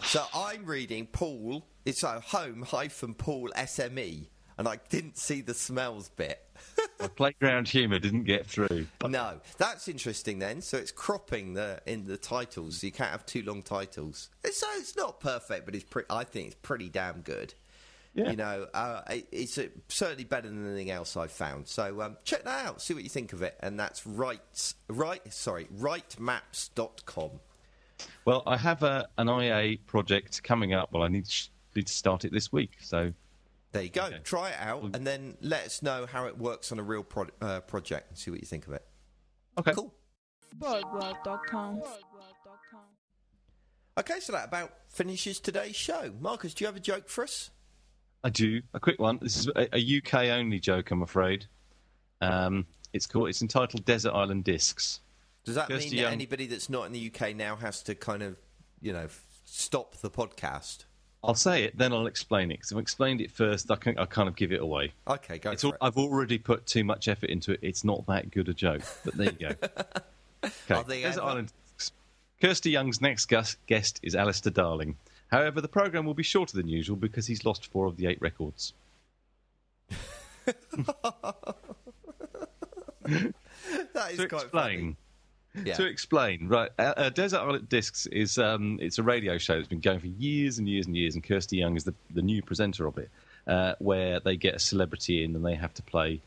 So 0.04 0.24
I'm 0.34 0.66
reading 0.66 1.08
Paul. 1.08 1.66
It's 1.86 2.04
a 2.04 2.20
home 2.20 2.62
hyphen 2.62 3.14
Paul 3.14 3.50
SME, 3.56 4.28
and 4.58 4.68
I 4.68 4.80
didn't 4.90 5.18
see 5.18 5.42
the 5.42 5.54
smells 5.54 6.10
bit. 6.10 6.40
My 7.00 7.08
playground 7.08 7.68
humour 7.68 8.00
didn't 8.00 8.24
get 8.24 8.46
through. 8.46 8.88
no, 9.06 9.40
that's 9.58 9.88
interesting 9.88 10.40
then. 10.40 10.62
So 10.62 10.78
it's 10.78 10.92
cropping 10.92 11.54
the 11.54 11.82
in 11.86 12.06
the 12.06 12.18
titles. 12.18 12.84
You 12.84 12.92
can't 12.92 13.12
have 13.12 13.26
too 13.26 13.44
long 13.44 13.62
titles. 13.62 14.30
It's, 14.44 14.60
so 14.60 14.68
it's 14.76 14.96
not 14.96 15.20
perfect, 15.20 15.66
but 15.66 15.76
it's 15.76 15.84
pre- 15.84 16.04
I 16.10 16.24
think 16.24 16.48
it's 16.48 16.58
pretty 16.62 16.90
damn 16.90 17.22
good. 17.22 17.54
Yeah. 18.14 18.32
You 18.32 18.36
know, 18.36 18.68
uh, 18.74 19.02
it, 19.12 19.28
it's 19.32 19.58
uh, 19.60 19.68
certainly 19.90 20.24
better 20.24 20.50
than 20.50 20.66
anything 20.66 20.90
else 20.90 21.16
I've 21.16 21.32
found. 21.32 21.68
So 21.68 22.02
um, 22.02 22.18
check 22.24 22.44
that 22.46 22.66
out, 22.66 22.82
see 22.82 22.96
what 22.96 23.04
you 23.04 23.10
think 23.10 23.32
of 23.32 23.44
it, 23.44 23.56
and 23.60 23.80
that's 23.80 24.08
right, 24.08 24.42
right, 24.88 25.22
sorry, 25.32 25.68
writemaps.com. 25.78 27.30
Well, 28.26 28.42
I 28.48 28.58
have 28.58 28.82
a, 28.82 29.08
an 29.20 29.30
IA 29.30 29.78
project 29.86 30.42
coming 30.42 30.74
up. 30.74 30.92
Well, 30.92 31.04
I 31.04 31.10
need 31.10 31.28
need 31.76 31.88
to 31.88 31.94
start 31.94 32.26
it 32.26 32.32
this 32.32 32.52
week. 32.52 32.72
So 32.82 33.14
There 33.74 33.84
you 33.84 33.90
go. 33.90 34.06
Okay. 34.06 34.20
Try 34.24 34.50
it 34.50 34.58
out, 34.60 34.84
and 34.96 35.06
then 35.06 35.38
let 35.42 35.66
us 35.66 35.82
know 35.84 36.06
how 36.06 36.26
it 36.26 36.38
works 36.38 36.72
on 36.72 36.80
a 36.80 36.84
real 36.84 37.04
pro- 37.04 37.28
uh, 37.42 37.60
project, 37.62 38.10
and 38.10 38.18
see 38.18 38.32
what 38.32 38.40
you 38.40 38.48
think 38.48 38.66
of 38.68 38.74
it. 38.74 38.86
okay. 39.58 39.74
Cool. 39.74 39.94
BoagWorld.com. 40.58 41.84
Okay, 44.00 44.20
so 44.20 44.32
that 44.32 44.46
about 44.48 44.72
finishes 44.90 45.40
today's 45.40 45.76
show. 45.76 46.14
Marcus, 46.20 46.54
do 46.54 46.64
you 46.64 46.68
have 46.68 46.76
a 46.76 46.80
joke 46.80 47.10
for 47.10 47.24
us? 47.24 47.50
I 48.24 48.30
do 48.30 48.62
a 48.74 48.80
quick 48.80 49.00
one. 49.00 49.20
This 49.22 49.38
is 49.38 49.48
a, 49.56 49.76
a 49.76 49.98
UK 49.98 50.30
only 50.38 50.60
joke, 50.60 50.92
I'm 50.92 51.02
afraid. 51.02 51.46
Um, 52.22 52.66
it's 52.94 53.06
called. 53.06 53.30
It's 53.30 53.42
entitled 53.42 53.86
Desert 53.86 54.12
Island 54.14 54.44
Discs. 54.44 55.02
Does 55.46 55.56
that 55.56 55.68
Kirsty 55.68 55.90
mean 55.90 55.96
that 55.98 56.02
Young. 56.04 56.14
anybody 56.14 56.48
that's 56.48 56.70
not 56.70 56.86
in 56.86 56.92
the 56.92 57.12
UK 57.14 57.36
now 57.36 57.56
has 57.56 57.82
to 57.84 57.96
kind 57.96 58.22
of, 58.22 58.38
you 58.82 58.92
know, 58.94 59.08
stop 59.46 59.98
the 59.98 60.10
podcast? 60.10 60.86
I'll 61.28 61.36
say 61.36 61.66
it, 61.66 61.78
then 61.78 61.92
I'll 61.92 62.08
explain 62.08 62.52
it. 62.52 62.56
Because 62.56 62.72
if 62.72 62.78
I 62.78 62.80
explained 62.80 63.20
it 63.20 63.30
first, 63.30 63.70
I 63.70 63.76
can 63.76 63.98
I 64.00 64.06
kind 64.06 64.30
of 64.30 64.38
give 64.38 64.54
it 64.54 64.62
away. 64.62 64.94
Okay, 65.08 65.38
go 65.38 65.52
It's 65.52 65.66
all, 65.66 65.74
it. 65.74 65.78
I've 65.82 65.98
already 65.98 66.38
put 66.38 66.66
too 66.66 66.86
much 66.86 67.10
effort 67.10 67.30
into 67.30 67.52
it. 67.52 67.60
It's 67.62 67.84
not 67.84 68.08
that 68.08 68.32
good 68.32 68.48
a 68.48 68.54
joke. 68.54 68.82
But 69.04 69.16
there 69.16 69.32
you 69.38 69.50
go. 69.50 69.56
Okay. 70.70 71.02
Desert? 71.02 71.24
Island 71.24 71.52
Kirsty 72.40 72.70
Young's 72.70 73.02
next 73.02 73.26
guest 73.26 74.00
is 74.04 74.16
Alistair 74.16 74.52
Darling. 74.54 74.96
However, 75.30 75.62
the 75.62 75.68
programme 75.68 76.06
will 76.06 76.14
be 76.14 76.24
shorter 76.24 76.56
than 76.56 76.68
usual 76.68 76.96
because 76.96 77.26
he's 77.26 77.44
lost 77.44 77.66
four 77.66 77.88
of 77.88 77.98
the 77.98 78.06
eight 78.06 78.22
records. 78.22 78.74
that 79.90 79.96
is 84.12 84.20
to 84.20 84.28
quite 84.28 84.44
explain, 84.44 84.80
funny. 84.80 84.96
Yeah. 85.66 85.76
to 85.76 85.86
explain, 85.86 86.48
right? 86.48 86.70
Uh, 86.78 86.94
uh, 86.98 87.10
Desert 87.10 87.40
Island 87.40 87.70
Discs 87.70 88.06
is 88.08 88.38
um, 88.38 88.80
it's 88.82 88.98
a 88.98 89.04
radio 89.04 89.38
show 89.38 89.56
that's 89.56 89.68
been 89.68 89.80
going 89.80 90.00
for 90.00 90.08
years 90.08 90.58
and 90.60 90.68
years 90.68 90.86
and 90.86 90.96
years, 90.96 91.16
and 91.16 91.24
Kirsty 91.24 91.58
Young 91.58 91.76
is 91.76 91.84
the 91.84 91.94
the 92.12 92.22
new 92.22 92.42
presenter 92.42 92.86
of 92.88 92.98
it, 92.98 93.10
uh, 93.48 93.76
where 93.80 94.20
they 94.20 94.36
get 94.38 94.56
a 94.56 94.60
celebrity 94.60 95.24
in 95.24 95.36
and 95.36 95.46
they 95.46 95.56
have 95.56 95.74
to 95.76 95.82
play. 95.84 96.22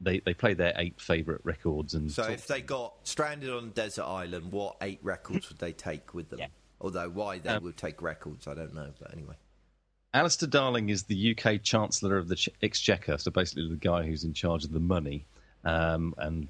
They 0.00 0.20
they 0.20 0.34
play 0.34 0.54
their 0.54 0.72
eight 0.76 1.00
favourite 1.00 1.40
records 1.44 1.94
and 1.94 2.10
So 2.10 2.24
if 2.24 2.46
they 2.46 2.60
got 2.62 2.94
stranded 3.04 3.50
on 3.50 3.64
a 3.64 3.68
desert 3.68 4.04
island, 4.04 4.52
what 4.52 4.76
eight 4.80 5.00
records 5.02 5.48
would 5.48 5.58
they 5.58 5.72
take 5.72 6.14
with 6.14 6.30
them? 6.30 6.38
Yeah. 6.38 6.46
Although 6.80 7.10
why 7.10 7.38
they 7.38 7.50
Um, 7.50 7.64
would 7.64 7.76
take 7.76 8.00
records, 8.00 8.46
I 8.46 8.54
don't 8.54 8.74
know. 8.74 8.90
But 8.98 9.12
anyway, 9.12 9.34
Alistair 10.14 10.48
Darling 10.48 10.88
is 10.88 11.04
the 11.04 11.36
UK 11.36 11.62
Chancellor 11.62 12.16
of 12.16 12.28
the 12.28 12.48
Exchequer, 12.62 13.18
so 13.18 13.30
basically 13.30 13.68
the 13.68 13.76
guy 13.76 14.04
who's 14.04 14.24
in 14.24 14.32
charge 14.32 14.64
of 14.64 14.72
the 14.72 14.80
money 14.80 15.26
um, 15.64 16.14
and 16.18 16.48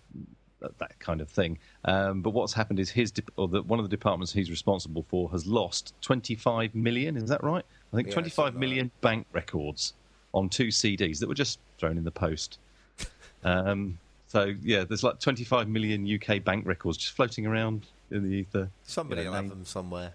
that, 0.60 0.98
kind 0.98 1.20
of 1.20 1.28
thing. 1.28 1.58
Um, 1.84 2.20
but 2.22 2.30
what's 2.30 2.52
happened 2.52 2.78
is 2.78 2.90
his 2.90 3.10
de- 3.10 3.22
or 3.36 3.48
the, 3.48 3.62
one 3.62 3.78
of 3.78 3.84
the 3.84 3.88
departments 3.88 4.32
he's 4.32 4.50
responsible 4.50 5.04
for 5.08 5.30
has 5.30 5.46
lost 5.46 5.94
25 6.02 6.74
million. 6.74 7.16
Is 7.16 7.28
that 7.28 7.42
right? 7.42 7.64
I 7.92 7.96
think 7.96 8.08
Yeah, 8.08 8.14
25 8.14 8.34
something 8.34 8.54
like 8.54 8.60
million 8.60 8.90
bank 9.00 9.26
records 9.32 9.94
on 10.32 10.48
two 10.48 10.68
CDs 10.68 11.18
that 11.20 11.28
were 11.28 11.34
just 11.34 11.58
thrown 11.78 11.98
in 11.98 12.04
the 12.04 12.10
post. 12.10 12.58
um, 13.44 13.98
so 14.26 14.54
yeah, 14.62 14.84
there's 14.84 15.02
like 15.02 15.18
25 15.18 15.68
million 15.68 16.06
UK 16.08 16.44
bank 16.44 16.66
records 16.66 16.96
just 16.96 17.14
floating 17.14 17.46
around 17.46 17.86
in 18.10 18.22
the 18.22 18.28
ether. 18.28 18.70
somebody 18.84 19.22
You 19.22 19.24
know, 19.26 19.30
will 19.32 19.36
have 19.36 19.48
them 19.48 19.64
somewhere. 19.64 20.14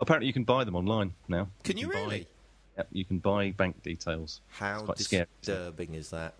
Apparently, 0.00 0.26
you 0.26 0.32
can 0.32 0.44
buy 0.44 0.64
them 0.64 0.74
online 0.74 1.14
now. 1.28 1.48
Can 1.62 1.76
you 1.76 1.88
buy- 1.88 1.94
really? 1.94 2.28
Yep, 2.76 2.88
you 2.90 3.04
can 3.04 3.18
buy 3.18 3.52
bank 3.52 3.80
details. 3.84 4.40
How 4.48 4.80
quite 4.80 4.98
scary. 4.98 5.26
disturbing 5.40 5.94
is 5.94 6.10
that? 6.10 6.34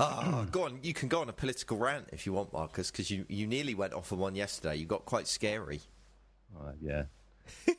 Ah, 0.00 0.46
go 0.50 0.64
on. 0.64 0.78
You 0.82 0.94
can 0.94 1.08
go 1.08 1.20
on 1.20 1.28
a 1.28 1.32
political 1.32 1.76
rant 1.76 2.08
if 2.12 2.26
you 2.26 2.32
want, 2.32 2.52
Marcus, 2.52 2.90
because 2.90 3.10
you, 3.10 3.26
you 3.28 3.46
nearly 3.46 3.74
went 3.74 3.92
off 3.92 4.12
on 4.12 4.18
one 4.18 4.34
yesterday. 4.34 4.76
You 4.76 4.86
got 4.86 5.04
quite 5.04 5.28
scary. 5.28 5.80
Uh, 6.58 6.72
yeah. 6.80 7.04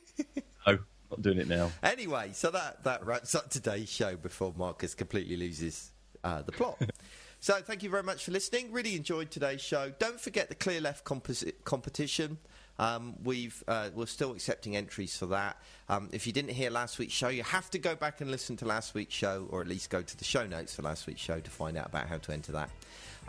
no, 0.68 0.80
not 1.10 1.22
doing 1.22 1.40
it 1.40 1.48
now. 1.48 1.72
Anyway, 1.84 2.32
so 2.34 2.52
that, 2.52 2.84
that 2.84 3.06
wraps 3.06 3.36
up 3.36 3.50
today's 3.50 3.90
show 3.90 4.16
before 4.16 4.54
Marcus 4.56 4.94
completely 4.94 5.36
loses 5.36 5.92
uh, 6.24 6.42
the 6.42 6.52
plot. 6.52 6.80
so 7.40 7.56
thank 7.56 7.84
you 7.84 7.90
very 7.90 8.04
much 8.04 8.24
for 8.24 8.32
listening. 8.32 8.72
Really 8.72 8.96
enjoyed 8.96 9.32
today's 9.32 9.62
show. 9.62 9.92
Don't 10.00 10.20
forget 10.20 10.50
the 10.50 10.56
Clearleft 10.56 11.04
composi- 11.04 11.54
competition. 11.64 12.38
Um, 12.80 13.16
we've 13.24 13.64
uh, 13.68 13.90
we're 13.94 14.06
still 14.08 14.32
accepting 14.32 14.76
entries 14.76 15.16
for 15.16 15.28
that. 15.28 15.58
Um, 15.90 16.10
if 16.12 16.26
you 16.26 16.34
didn't 16.34 16.52
hear 16.52 16.70
last 16.70 16.98
week's 16.98 17.14
show, 17.14 17.28
you 17.28 17.44
have 17.44 17.70
to 17.72 17.80
go 17.80 17.96
back 17.96 18.22
and 18.22 18.32
listen 18.32 18.58
to 18.58 18.66
last 18.66 18.94
week's 18.94 19.14
show, 19.14 19.48
or 19.52 19.62
at 19.62 19.68
least 19.68 19.90
go 19.90 20.02
to 20.02 20.18
the 20.18 20.24
show 20.24 20.46
notes 20.48 20.76
for 20.76 20.82
last 20.82 21.06
week's 21.08 21.22
show 21.22 21.40
to 21.40 21.52
find 21.52 21.78
out 21.78 21.88
about 21.88 22.08
how 22.08 22.18
to 22.18 22.32
enter 22.32 22.52
that. 22.54 22.70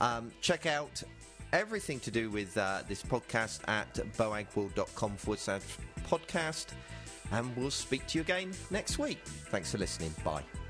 Um, 0.00 0.32
check 0.40 0.66
out 0.66 1.02
everything 1.52 2.00
to 2.00 2.10
do 2.10 2.30
with 2.30 2.56
uh, 2.56 2.82
this 2.88 3.02
podcast 3.02 3.60
at 3.68 3.92
boagworld.com 4.16 5.16
forward 5.16 5.38
slash 5.38 5.62
podcast. 6.08 6.66
And 7.30 7.54
we'll 7.56 7.70
speak 7.70 8.06
to 8.08 8.18
you 8.18 8.22
again 8.22 8.52
next 8.70 8.98
week. 8.98 9.18
Thanks 9.24 9.72
for 9.72 9.78
listening. 9.78 10.14
Bye. 10.24 10.61